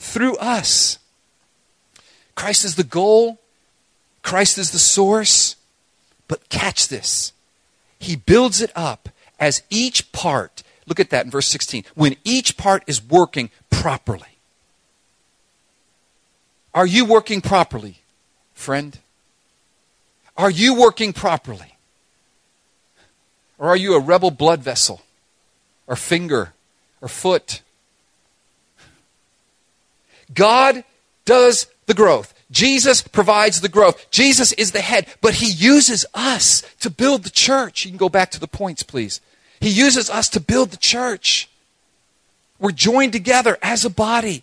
through 0.00 0.36
us. 0.38 0.98
Christ 2.34 2.64
is 2.64 2.74
the 2.74 2.82
goal, 2.82 3.38
Christ 4.22 4.58
is 4.58 4.72
the 4.72 4.80
source. 4.80 5.54
But 6.26 6.48
catch 6.48 6.88
this. 6.88 7.32
He 8.00 8.16
builds 8.16 8.60
it 8.60 8.72
up 8.74 9.10
as 9.38 9.62
each 9.70 10.10
part, 10.10 10.64
look 10.86 10.98
at 10.98 11.10
that 11.10 11.24
in 11.24 11.30
verse 11.30 11.46
16, 11.46 11.84
when 11.94 12.16
each 12.24 12.56
part 12.56 12.82
is 12.88 13.00
working 13.00 13.50
properly. 13.70 14.33
Are 16.74 16.86
you 16.86 17.04
working 17.04 17.40
properly, 17.40 17.98
friend? 18.52 18.98
Are 20.36 20.50
you 20.50 20.74
working 20.74 21.12
properly? 21.12 21.76
Or 23.58 23.68
are 23.68 23.76
you 23.76 23.94
a 23.94 24.00
rebel 24.00 24.32
blood 24.32 24.60
vessel, 24.60 25.02
or 25.86 25.94
finger, 25.94 26.52
or 27.00 27.06
foot? 27.06 27.62
God 30.34 30.82
does 31.24 31.68
the 31.86 31.94
growth. 31.94 32.34
Jesus 32.50 33.02
provides 33.02 33.60
the 33.60 33.68
growth. 33.68 34.10
Jesus 34.10 34.52
is 34.52 34.72
the 34.72 34.80
head, 34.80 35.06
but 35.20 35.34
he 35.34 35.50
uses 35.50 36.04
us 36.14 36.62
to 36.80 36.90
build 36.90 37.22
the 37.22 37.30
church. 37.30 37.84
You 37.84 37.90
can 37.92 37.98
go 37.98 38.08
back 38.08 38.30
to 38.32 38.40
the 38.40 38.48
points, 38.48 38.82
please. 38.82 39.20
He 39.60 39.70
uses 39.70 40.10
us 40.10 40.28
to 40.30 40.40
build 40.40 40.70
the 40.70 40.76
church. 40.76 41.48
We're 42.58 42.72
joined 42.72 43.12
together 43.12 43.58
as 43.62 43.84
a 43.84 43.90
body. 43.90 44.42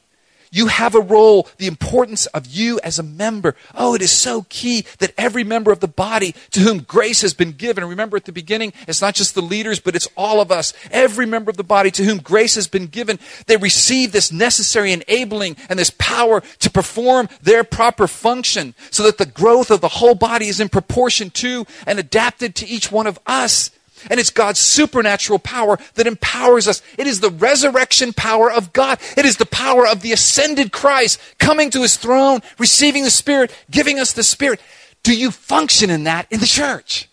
You 0.54 0.68
have 0.68 0.96
a 0.96 1.02
role, 1.02 1.48
the 1.58 1.68
importance 1.68 2.26
of 2.28 2.46
you 2.46 2.78
as 2.84 3.00
a 3.00 3.04
member. 3.04 3.56
Oh, 3.74 3.96
it 3.96 4.02
is 4.02 4.12
so 4.12 4.46
key 4.50 4.86
that 5.00 5.14
every 5.18 5.46
member 5.46 5.72
of 5.72 5.80
the 5.80 5.88
body 5.88 6.36
to 6.52 6.60
whom 6.60 6.80
grace 6.80 7.22
has 7.22 7.34
been 7.34 7.54
given. 7.54 7.86
Remember 7.86 8.18
at 8.18 8.26
the 8.26 8.34
beginning, 8.34 8.74
it's 8.86 9.02
not 9.02 9.16
just 9.16 9.34
the 9.34 9.42
leaders, 9.42 9.80
but 9.80 9.96
it's 9.96 10.10
all 10.18 10.42
of 10.42 10.52
us. 10.52 10.74
Every 10.92 11.26
member 11.26 11.50
of 11.50 11.56
the 11.56 11.64
body 11.64 11.90
to 11.92 12.04
whom 12.04 12.18
grace 12.18 12.56
has 12.56 12.68
been 12.68 12.88
given, 12.88 13.18
they 13.48 13.56
receive 13.56 14.12
this 14.12 14.30
necessary 14.30 14.92
enabling 14.92 15.56
and 15.70 15.80
this 15.80 15.92
power 15.98 16.42
to 16.60 16.70
perform 16.70 17.30
their 17.42 17.64
proper 17.64 18.06
function 18.06 18.76
so 18.90 19.04
that 19.04 19.18
the 19.18 19.26
growth 19.26 19.72
of 19.72 19.80
the 19.80 19.88
whole 19.88 20.16
body 20.16 20.48
is 20.48 20.60
in 20.60 20.68
proportion 20.68 21.30
to 21.30 21.66
and 21.88 21.98
adapted 21.98 22.56
to 22.56 22.68
each 22.68 22.92
one 22.92 23.08
of 23.08 23.18
us. 23.26 23.72
And 24.10 24.20
it's 24.20 24.30
God's 24.30 24.60
supernatural 24.60 25.40
power 25.40 25.78
that 25.96 26.08
empowers 26.08 26.68
us. 26.68 26.82
It 26.98 27.08
is 27.08 27.20
the 27.20 27.30
resurrection 27.30 28.14
power 28.14 28.52
of 28.52 28.74
God. 28.74 29.00
It 29.18 29.26
is 29.26 29.38
the 29.38 29.46
power 29.46 29.88
of 29.88 30.02
the 30.02 30.12
ascended 30.12 30.72
Christ 30.72 31.20
coming 31.40 31.70
to 31.72 31.82
his 31.82 31.98
throne, 31.98 32.42
receiving 32.58 33.04
the 33.04 33.12
Spirit, 33.12 33.56
giving 33.70 34.00
us 34.00 34.14
the 34.14 34.24
Spirit. 34.24 34.62
Do 35.04 35.16
you 35.16 35.32
function 35.32 35.90
in 35.90 36.04
that 36.06 36.28
in 36.32 36.40
the 36.40 36.46
church? 36.46 37.10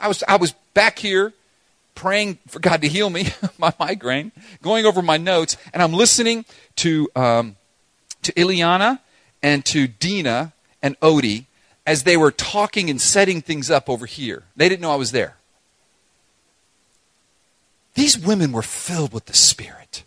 I 0.00 0.08
was, 0.08 0.24
I 0.26 0.36
was 0.36 0.52
back 0.74 0.98
here 0.98 1.32
praying 1.94 2.38
for 2.48 2.58
God 2.58 2.82
to 2.82 2.88
heal 2.88 3.08
me, 3.08 3.28
my 3.58 3.72
migraine, 3.78 4.32
going 4.62 4.84
over 4.86 5.02
my 5.02 5.16
notes, 5.16 5.56
and 5.72 5.82
I'm 5.82 5.92
listening 5.92 6.44
to, 6.76 7.08
um, 7.14 7.56
to 8.22 8.32
Ileana 8.32 8.98
and 9.42 9.64
to 9.66 9.86
Dina 9.86 10.52
and 10.82 10.98
Odie 11.00 11.46
as 11.86 12.04
they 12.04 12.16
were 12.16 12.30
talking 12.30 12.88
and 12.88 13.00
setting 13.00 13.40
things 13.40 13.70
up 13.70 13.88
over 13.88 14.06
here. 14.06 14.44
They 14.56 14.68
didn't 14.68 14.80
know 14.80 14.92
I 14.92 14.96
was 14.96 15.12
there. 15.12 15.36
These 17.94 18.18
women 18.18 18.52
were 18.52 18.62
filled 18.62 19.12
with 19.12 19.26
the 19.26 19.34
Spirit. 19.34 20.02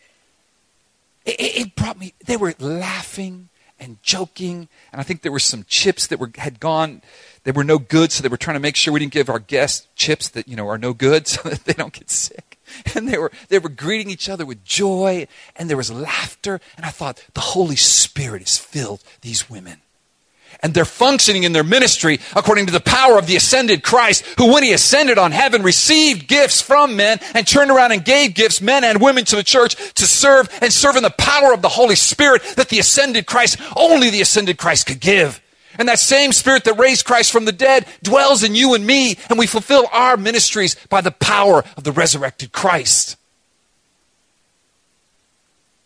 It, 1.25 1.39
it, 1.39 1.75
brought 1.75 1.99
me, 1.99 2.13
they 2.25 2.38
were 2.38 2.53
laughing 2.59 3.49
and 3.80 4.01
joking, 4.01 4.67
and 4.91 4.99
I 4.99 5.03
think 5.03 5.21
there 5.21 5.32
were 5.32 5.39
some 5.39 5.65
chips 5.67 6.07
that 6.07 6.19
were 6.19 6.32
had 6.38 6.59
gone, 6.59 7.01
they 7.43 7.51
were 7.51 7.63
no 7.63 7.78
good, 7.78 8.11
so 8.11 8.23
they 8.23 8.30
were 8.30 8.38
trying 8.38 8.55
to 8.55 8.61
make 8.61 8.75
sure 8.75 8.93
we 8.93 8.99
didn't 8.99 9.13
give 9.13 9.30
our 9.30 9.39
guests 9.39 9.88
chips 9.95 10.30
that, 10.30 10.47
you 10.47 10.55
know, 10.55 10.67
are 10.67 10.78
no 10.78 10.93
good 10.93 11.28
so 11.28 11.47
that 11.49 11.65
they 11.65 11.73
don't 11.73 11.93
get 11.93 12.09
sick. 12.09 12.59
And 12.95 13.07
they 13.07 13.17
were 13.17 13.32
they 13.47 13.59
were 13.59 13.69
greeting 13.69 14.09
each 14.09 14.28
other 14.28 14.45
with 14.45 14.65
joy, 14.65 15.28
and 15.55 15.69
there 15.69 15.78
was 15.78 15.91
laughter, 15.91 16.59
and 16.75 16.86
I 16.86 16.89
thought, 16.89 17.23
the 17.34 17.39
Holy 17.39 17.78
Spirit 17.78 18.41
has 18.41 18.57
filled 18.57 19.03
these 19.21 19.49
women 19.49 19.82
and 20.62 20.74
they're 20.74 20.86
functioning 20.86 21.43
in 21.43 21.53
their 21.53 21.64
ministry 21.64 22.20
according 22.36 22.66
to 22.68 22.72
the 22.72 22.80
power 22.80 23.18
of 23.18 23.28
the 23.28 23.36
ascended 23.36 23.84
Christ, 23.84 24.26
who 24.38 24.51
when 24.53 24.64
he 24.64 24.74
ascended 24.74 25.18
on 25.18 25.32
heaven 25.32 25.64
received 25.64 26.28
gifts 26.28 26.62
from 26.62 26.95
men 26.95 27.20
and 27.34 27.47
turned 27.47 27.72
around 27.72 27.91
and 27.91 28.03
gave 28.03 28.34
gifts, 28.34 28.62
men 28.62 28.84
and 28.84 29.01
women, 29.01 29.26
to 29.26 29.36
the 29.36 29.43
church 29.43 29.76
to 29.93 30.05
serve 30.05 30.49
and 30.62 30.72
serve 30.72 30.95
in 30.95 31.03
the 31.03 31.10
power 31.10 31.53
of 31.53 31.62
the 31.62 31.70
Holy 31.70 31.95
Spirit 31.95 32.41
that 32.55 32.70
the 32.70 32.80
ascended 32.80 33.26
Christ, 33.26 33.60
only 33.76 34.10
the 34.10 34.22
ascended 34.22 34.58
Christ 34.58 34.88
could 34.88 34.99
give. 34.99 35.41
And 35.78 35.88
that 35.88 35.99
same 35.99 36.32
spirit 36.32 36.64
that 36.64 36.80
raised 36.80 37.05
Christ 37.05 37.32
from 37.32 37.45
the 37.45 37.51
dead 37.51 37.86
dwells 38.01 38.43
in 38.43 38.55
you 38.55 38.74
and 38.74 38.86
me, 38.86 39.18
and 39.30 39.38
we 39.38 39.45
fulfill 39.45 39.86
our 39.91 40.18
ministries 40.18 40.76
by 40.89 41.01
the 41.01 41.12
power 41.12 41.64
of 41.76 41.84
the 41.84 41.91
resurrected 41.91 42.51
Christ. 42.51 43.16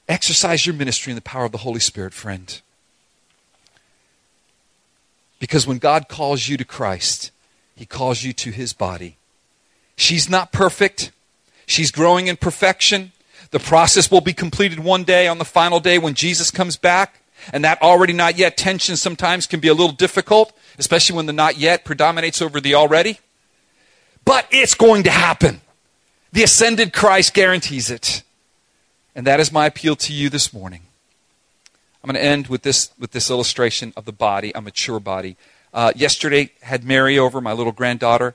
Exercise 0.08 0.66
your 0.66 0.76
ministry 0.76 1.12
in 1.12 1.16
the 1.16 1.22
power 1.22 1.46
of 1.46 1.52
the 1.52 1.60
Holy 1.60 1.80
Spirit, 1.80 2.14
friend. 2.14 2.62
Because 5.42 5.66
when 5.66 5.80
God 5.80 6.08
calls 6.08 6.48
you 6.48 6.56
to 6.56 6.64
Christ, 6.64 7.32
He 7.76 7.88
calls 7.88 8.24
you 8.24 8.32
to 8.32 8.52
His 8.52 8.74
body. 8.74 9.18
She's 9.98 10.30
not 10.30 10.54
perfect, 10.54 11.12
she's 11.66 11.92
growing 11.92 12.28
in 12.28 12.38
perfection. 12.38 13.12
The 13.50 13.60
process 13.60 14.10
will 14.10 14.22
be 14.22 14.34
completed 14.34 14.80
one 14.80 15.04
day 15.04 15.28
on 15.28 15.40
the 15.40 15.44
final 15.44 15.82
day 15.82 15.98
when 15.98 16.14
Jesus 16.14 16.52
comes 16.52 16.78
back. 16.78 17.22
And 17.52 17.66
that 17.66 17.82
already 17.82 18.14
not 18.14 18.38
yet 18.38 18.56
tension 18.56 18.96
sometimes 18.96 19.48
can 19.48 19.60
be 19.60 19.68
a 19.68 19.74
little 19.74 19.92
difficult, 19.92 20.56
especially 20.78 21.18
when 21.18 21.26
the 21.26 21.34
not 21.34 21.58
yet 21.58 21.84
predominates 21.84 22.42
over 22.42 22.62
the 22.62 22.76
already. 22.76 23.20
But 24.24 24.48
it's 24.52 24.76
going 24.76 25.04
to 25.04 25.10
happen. 25.10 25.60
The 26.32 26.44
ascended 26.44 26.94
Christ 26.94 27.34
guarantees 27.34 27.90
it. 27.90 28.22
And 29.16 29.28
that 29.28 29.40
is 29.40 29.52
my 29.52 29.66
appeal 29.66 29.96
to 29.98 30.14
you 30.14 30.30
this 30.30 30.54
morning. 30.54 30.82
I'm 32.04 32.08
going 32.08 32.16
to 32.16 32.24
end 32.24 32.48
with 32.48 32.64
this, 32.64 32.92
with 32.98 33.12
this 33.12 33.30
illustration 33.30 33.94
of 33.96 34.06
the 34.06 34.12
body, 34.12 34.52
a 34.56 34.62
mature 34.62 35.00
body. 35.00 35.38
Uh, 35.74 35.92
yesterday, 35.96 36.52
had 36.62 36.84
Mary 36.84 37.18
over, 37.18 37.40
my 37.40 37.54
little 37.54 37.72
granddaughter, 37.72 38.34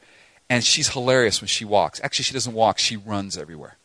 and 0.48 0.64
she's 0.64 0.90
hilarious 0.90 1.40
when 1.40 1.48
she 1.48 1.64
walks. 1.64 2.00
Actually, 2.02 2.24
she 2.24 2.32
doesn't 2.32 2.54
walk, 2.54 2.78
she 2.78 2.96
runs 2.96 3.36
everywhere. 3.36 3.76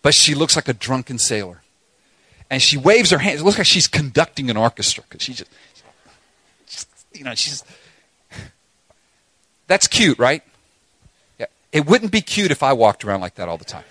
But 0.00 0.14
she 0.14 0.34
looks 0.34 0.54
like 0.54 0.68
a 0.68 0.72
drunken 0.72 1.18
sailor. 1.18 1.62
And 2.50 2.62
she 2.62 2.76
waves 2.76 3.10
her 3.10 3.18
hands. 3.18 3.40
It 3.40 3.44
looks 3.44 3.58
like 3.58 3.66
she's 3.66 3.88
conducting 3.88 4.48
an 4.48 4.56
orchestra 4.56 5.04
because 5.06 5.22
she 5.22 5.34
just, 5.34 5.50
just, 6.66 6.88
you 7.12 7.24
know, 7.24 7.34
she's. 7.34 7.62
That's 9.66 9.86
cute, 9.86 10.18
right? 10.18 10.42
Yeah. 11.38 11.46
It 11.72 11.84
wouldn't 11.84 12.10
be 12.10 12.22
cute 12.22 12.50
if 12.50 12.62
I 12.62 12.72
walked 12.72 13.04
around 13.04 13.20
like 13.20 13.34
that 13.34 13.48
all 13.48 13.58
the 13.58 13.66
time. 13.66 13.84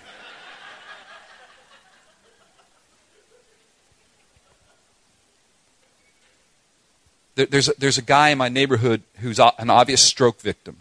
There's, 7.46 7.68
a, 7.68 7.72
there's 7.78 7.98
a 7.98 8.02
guy 8.02 8.30
in 8.30 8.38
my 8.38 8.48
neighborhood 8.48 9.02
who's 9.20 9.38
an 9.38 9.70
obvious 9.70 10.02
stroke 10.02 10.40
victim. 10.40 10.78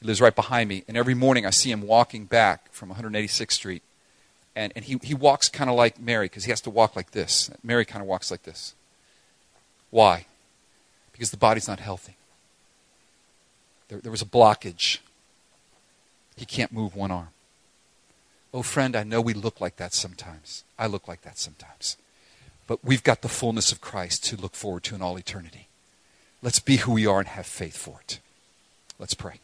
He 0.00 0.06
lives 0.06 0.20
right 0.20 0.34
behind 0.34 0.68
me, 0.68 0.84
and 0.86 0.96
every 0.96 1.14
morning 1.14 1.46
I 1.46 1.50
see 1.50 1.70
him 1.70 1.82
walking 1.82 2.24
back 2.24 2.72
from 2.72 2.90
186th 2.90 3.52
Street. 3.52 3.82
And, 4.56 4.72
and 4.74 4.84
he, 4.84 4.98
he 5.02 5.14
walks 5.14 5.48
kind 5.48 5.70
of 5.70 5.76
like 5.76 6.00
Mary 6.00 6.26
because 6.26 6.44
he 6.44 6.50
has 6.50 6.60
to 6.62 6.70
walk 6.70 6.96
like 6.96 7.12
this. 7.12 7.50
Mary 7.62 7.84
kind 7.84 8.02
of 8.02 8.08
walks 8.08 8.30
like 8.30 8.42
this. 8.42 8.74
Why? 9.90 10.26
Because 11.12 11.30
the 11.30 11.36
body's 11.36 11.68
not 11.68 11.80
healthy. 11.80 12.16
There, 13.88 13.98
there 13.98 14.10
was 14.10 14.22
a 14.22 14.26
blockage. 14.26 14.98
He 16.36 16.44
can't 16.44 16.72
move 16.72 16.94
one 16.94 17.10
arm. 17.10 17.28
Oh, 18.52 18.62
friend, 18.62 18.96
I 18.96 19.04
know 19.04 19.20
we 19.20 19.34
look 19.34 19.60
like 19.60 19.76
that 19.76 19.94
sometimes. 19.94 20.64
I 20.78 20.86
look 20.86 21.06
like 21.06 21.22
that 21.22 21.38
sometimes. 21.38 21.96
But 22.66 22.84
we've 22.84 23.02
got 23.02 23.22
the 23.22 23.28
fullness 23.28 23.72
of 23.72 23.80
Christ 23.80 24.24
to 24.26 24.36
look 24.36 24.54
forward 24.54 24.82
to 24.84 24.94
in 24.94 25.02
all 25.02 25.16
eternity. 25.16 25.68
Let's 26.42 26.58
be 26.58 26.76
who 26.76 26.92
we 26.92 27.06
are 27.06 27.18
and 27.18 27.28
have 27.28 27.46
faith 27.46 27.76
for 27.76 28.00
it. 28.00 28.18
Let's 28.98 29.14
pray. 29.14 29.40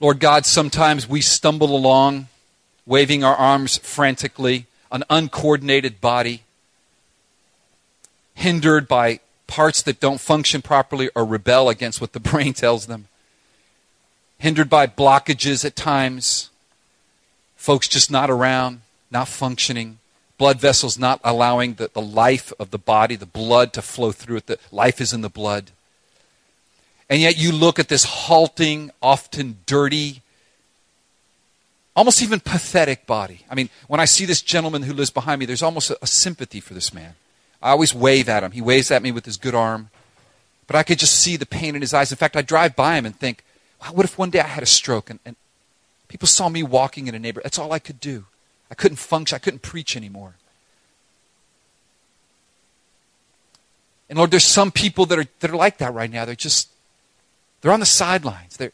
Lord 0.00 0.20
God, 0.20 0.44
sometimes 0.44 1.08
we 1.08 1.20
stumble 1.20 1.74
along, 1.74 2.28
waving 2.86 3.24
our 3.24 3.34
arms 3.34 3.78
frantically, 3.78 4.66
an 4.92 5.02
uncoordinated 5.08 6.00
body, 6.00 6.42
hindered 8.34 8.86
by 8.86 9.20
parts 9.46 9.82
that 9.82 10.00
don't 10.00 10.20
function 10.20 10.62
properly 10.62 11.10
or 11.14 11.24
rebel 11.24 11.68
against 11.68 12.00
what 12.00 12.12
the 12.12 12.20
brain 12.30 12.52
tells 12.52 12.86
them, 12.86 13.08
hindered 14.38 14.68
by 14.68 14.86
blockages 14.86 15.64
at 15.64 15.74
times, 15.74 16.50
folks 17.56 17.88
just 17.88 18.10
not 18.10 18.30
around, 18.30 18.82
not 19.10 19.26
functioning 19.26 19.98
blood 20.38 20.60
vessels 20.60 20.98
not 20.98 21.20
allowing 21.22 21.74
the, 21.74 21.90
the 21.92 22.02
life 22.02 22.52
of 22.58 22.70
the 22.70 22.78
body, 22.78 23.16
the 23.16 23.26
blood 23.26 23.72
to 23.74 23.82
flow 23.82 24.12
through 24.12 24.36
it. 24.36 24.46
The 24.46 24.58
life 24.72 25.00
is 25.00 25.12
in 25.12 25.20
the 25.20 25.28
blood. 25.28 25.70
And 27.08 27.20
yet 27.20 27.36
you 27.36 27.52
look 27.52 27.78
at 27.78 27.88
this 27.88 28.04
halting, 28.04 28.90
often 29.02 29.58
dirty, 29.66 30.22
almost 31.94 32.22
even 32.22 32.40
pathetic 32.40 33.06
body. 33.06 33.44
I 33.50 33.54
mean, 33.54 33.70
when 33.86 34.00
I 34.00 34.04
see 34.04 34.24
this 34.24 34.42
gentleman 34.42 34.82
who 34.82 34.92
lives 34.92 35.10
behind 35.10 35.38
me, 35.38 35.46
there's 35.46 35.62
almost 35.62 35.90
a, 35.90 35.98
a 36.02 36.06
sympathy 36.06 36.60
for 36.60 36.74
this 36.74 36.92
man. 36.92 37.14
I 37.62 37.70
always 37.70 37.94
wave 37.94 38.28
at 38.28 38.42
him. 38.42 38.52
He 38.52 38.60
waves 38.60 38.90
at 38.90 39.02
me 39.02 39.12
with 39.12 39.24
his 39.24 39.36
good 39.36 39.54
arm. 39.54 39.90
But 40.66 40.76
I 40.76 40.82
could 40.82 40.98
just 40.98 41.14
see 41.14 41.36
the 41.36 41.46
pain 41.46 41.74
in 41.74 41.82
his 41.82 41.94
eyes. 41.94 42.10
In 42.10 42.16
fact, 42.16 42.36
I 42.36 42.42
drive 42.42 42.74
by 42.74 42.96
him 42.96 43.06
and 43.06 43.18
think, 43.18 43.44
wow, 43.80 43.92
what 43.92 44.04
if 44.04 44.18
one 44.18 44.30
day 44.30 44.40
I 44.40 44.46
had 44.46 44.62
a 44.62 44.66
stroke 44.66 45.10
and, 45.10 45.20
and 45.24 45.36
people 46.08 46.26
saw 46.26 46.48
me 46.48 46.62
walking 46.62 47.06
in 47.06 47.14
a 47.14 47.18
neighborhood? 47.18 47.44
That's 47.44 47.58
all 47.58 47.72
I 47.72 47.78
could 47.78 48.00
do. 48.00 48.24
I 48.70 48.74
couldn't 48.74 48.96
function. 48.96 49.36
I 49.36 49.38
couldn't 49.38 49.62
preach 49.62 49.96
anymore. 49.96 50.34
And 54.08 54.18
Lord, 54.18 54.30
there's 54.30 54.44
some 54.44 54.70
people 54.70 55.06
that 55.06 55.18
are, 55.18 55.26
that 55.40 55.50
are 55.50 55.56
like 55.56 55.78
that 55.78 55.94
right 55.94 56.10
now. 56.10 56.24
They're 56.24 56.34
just, 56.34 56.68
they're 57.60 57.72
on 57.72 57.80
the 57.80 57.86
sidelines. 57.86 58.56
They're, 58.56 58.72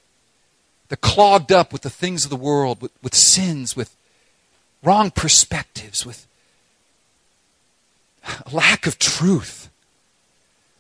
they're 0.89 0.97
clogged 0.97 1.53
up 1.53 1.73
with 1.73 1.83
the 1.83 1.91
things 1.91 2.25
of 2.25 2.31
the 2.31 2.37
world, 2.37 2.83
with, 2.83 2.93
with 3.03 3.15
sins, 3.15 3.77
with 3.77 3.97
wrong 4.83 5.11
perspectives, 5.11 6.05
with 6.05 6.27
a 8.25 8.55
lack 8.55 8.87
of 8.87 8.99
truth. 8.99 9.60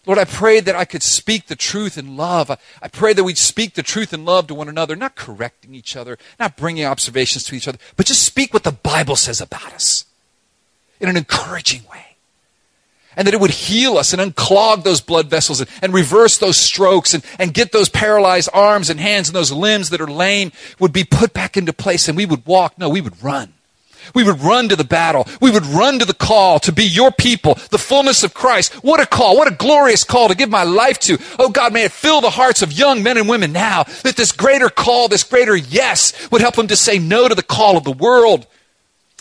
Lord, 0.07 0.18
I 0.18 0.24
pray 0.24 0.61
that 0.61 0.74
I 0.74 0.86
could 0.86 1.03
speak 1.03 1.46
the 1.46 1.57
truth 1.57 1.98
in 1.98 2.16
love. 2.16 2.51
I, 2.51 2.88
pray 2.88 3.12
that 3.12 3.24
we'd 3.24 3.36
speak 3.36 3.74
the 3.74 3.82
truth 3.82 4.14
in 4.14 4.24
love 4.24 4.46
to 4.46 4.55
one 4.55 4.68
another, 4.68 4.96
not 4.96 5.14
correcting 5.14 5.74
each 5.74 5.94
other, 5.94 6.18
not 6.38 6.57
bringing 6.57 6.86
observations 6.86 7.44
to 7.44 7.55
each 7.55 7.68
other, 7.68 7.78
but 7.96 8.07
just 8.07 8.24
speak 8.24 8.55
what 8.55 8.64
the 8.64 8.72
Bible 8.72 9.16
says 9.16 9.40
about 9.40 9.74
us 9.74 10.07
in 11.01 11.09
an 11.09 11.16
encouraging 11.16 11.82
way. 11.90 12.16
And 13.14 13.26
that 13.26 13.34
it 13.34 13.40
would 13.40 13.51
heal 13.51 13.98
us 13.98 14.14
and 14.14 14.22
unclog 14.22 14.84
those 14.84 15.01
blood 15.03 15.28
vessels 15.28 15.61
and, 15.61 15.68
and 15.82 15.92
reverse 15.92 16.38
those 16.38 16.57
strokes 16.57 17.12
and, 17.12 17.22
and 17.38 17.53
get 17.53 17.72
those 17.72 17.88
paralyzed 17.88 18.48
arms 18.55 18.88
and 18.88 19.01
hands 19.01 19.28
and 19.28 19.36
those 19.36 19.53
limbs 19.53 19.90
that 19.90 20.01
are 20.01 20.11
lame 20.11 20.53
would 20.78 20.92
be 20.92 21.05
put 21.05 21.34
back 21.34 21.57
into 21.57 21.72
place 21.72 22.09
and 22.09 22.16
we 22.16 22.24
would 22.24 22.46
walk. 22.46 22.78
No, 22.78 22.88
we 22.88 23.01
would 23.01 23.22
run. 23.22 23.53
We 24.14 24.24
would 24.24 24.40
run 24.40 24.68
to 24.68 24.76
the 24.76 24.84
battle. 24.84 25.26
We 25.40 25.50
would 25.50 25.66
run 25.66 25.98
to 25.98 26.04
the 26.04 26.14
call 26.14 26.58
to 26.61 26.72
be 26.72 26.84
your 26.84 27.11
people, 27.11 27.54
the 27.70 27.78
fullness 27.78 28.22
of 28.22 28.34
Christ. 28.34 28.74
What 28.84 29.00
a 29.00 29.06
call. 29.06 29.36
What 29.36 29.50
a 29.50 29.54
glorious 29.54 30.04
call 30.04 30.28
to 30.28 30.34
give 30.34 30.50
my 30.50 30.64
life 30.64 30.98
to. 31.00 31.18
Oh 31.38 31.48
God, 31.50 31.72
may 31.72 31.84
it 31.84 31.92
fill 31.92 32.20
the 32.20 32.30
hearts 32.30 32.62
of 32.62 32.72
young 32.72 33.02
men 33.02 33.16
and 33.16 33.28
women 33.28 33.52
now 33.52 33.84
that 34.02 34.16
this 34.16 34.32
greater 34.32 34.68
call, 34.68 35.08
this 35.08 35.24
greater 35.24 35.56
yes 35.56 36.30
would 36.30 36.40
help 36.40 36.56
them 36.56 36.68
to 36.68 36.76
say 36.76 36.98
no 36.98 37.28
to 37.28 37.34
the 37.34 37.42
call 37.42 37.76
of 37.76 37.84
the 37.84 37.92
world, 37.92 38.46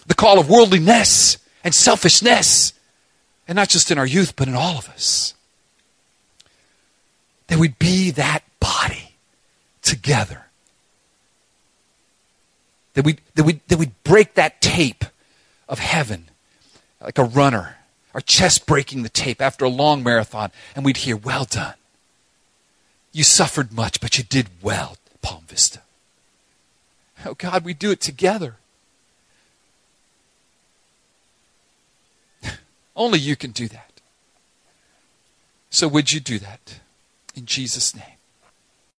the 0.07 0.15
call 0.15 0.39
of 0.39 0.49
worldliness 0.49 1.37
and 1.63 1.73
selfishness. 1.73 2.73
And 3.47 3.55
not 3.55 3.69
just 3.69 3.89
in 3.89 3.97
our 3.97 4.05
youth, 4.05 4.35
but 4.35 4.47
in 4.47 4.55
all 4.55 4.77
of 4.77 4.87
us. 4.89 5.33
That 7.47 7.57
we'd 7.57 7.79
be 7.79 8.11
that 8.11 8.43
body 8.59 9.13
together 9.81 10.48
that 12.99 13.05
we 13.05 13.15
that 13.35 13.45
we 13.45 13.61
that 13.69 13.79
we 13.79 13.91
break 14.03 14.33
that 14.33 14.59
tape 14.59 15.05
of 15.69 15.79
heaven 15.79 16.25
like 16.99 17.17
a 17.17 17.23
runner, 17.23 17.77
our 18.13 18.19
chest 18.19 18.65
breaking 18.65 19.03
the 19.03 19.09
tape 19.09 19.41
after 19.41 19.63
a 19.63 19.69
long 19.69 20.03
marathon, 20.03 20.51
and 20.75 20.83
we'd 20.83 20.97
hear, 20.97 21.15
Well 21.15 21.45
done. 21.45 21.75
You 23.13 23.23
suffered 23.23 23.71
much, 23.71 24.01
but 24.01 24.17
you 24.17 24.25
did 24.25 24.47
well, 24.61 24.97
Palm 25.21 25.45
Vista. 25.47 25.79
Oh 27.25 27.35
God, 27.35 27.63
we 27.63 27.73
do 27.73 27.89
it 27.89 28.01
together. 28.01 28.57
Only 32.97 33.19
you 33.19 33.37
can 33.37 33.51
do 33.51 33.69
that. 33.69 34.01
So 35.69 35.87
would 35.87 36.11
you 36.11 36.19
do 36.19 36.37
that? 36.39 36.81
In 37.33 37.45
Jesus' 37.45 37.95
name. 37.95 38.08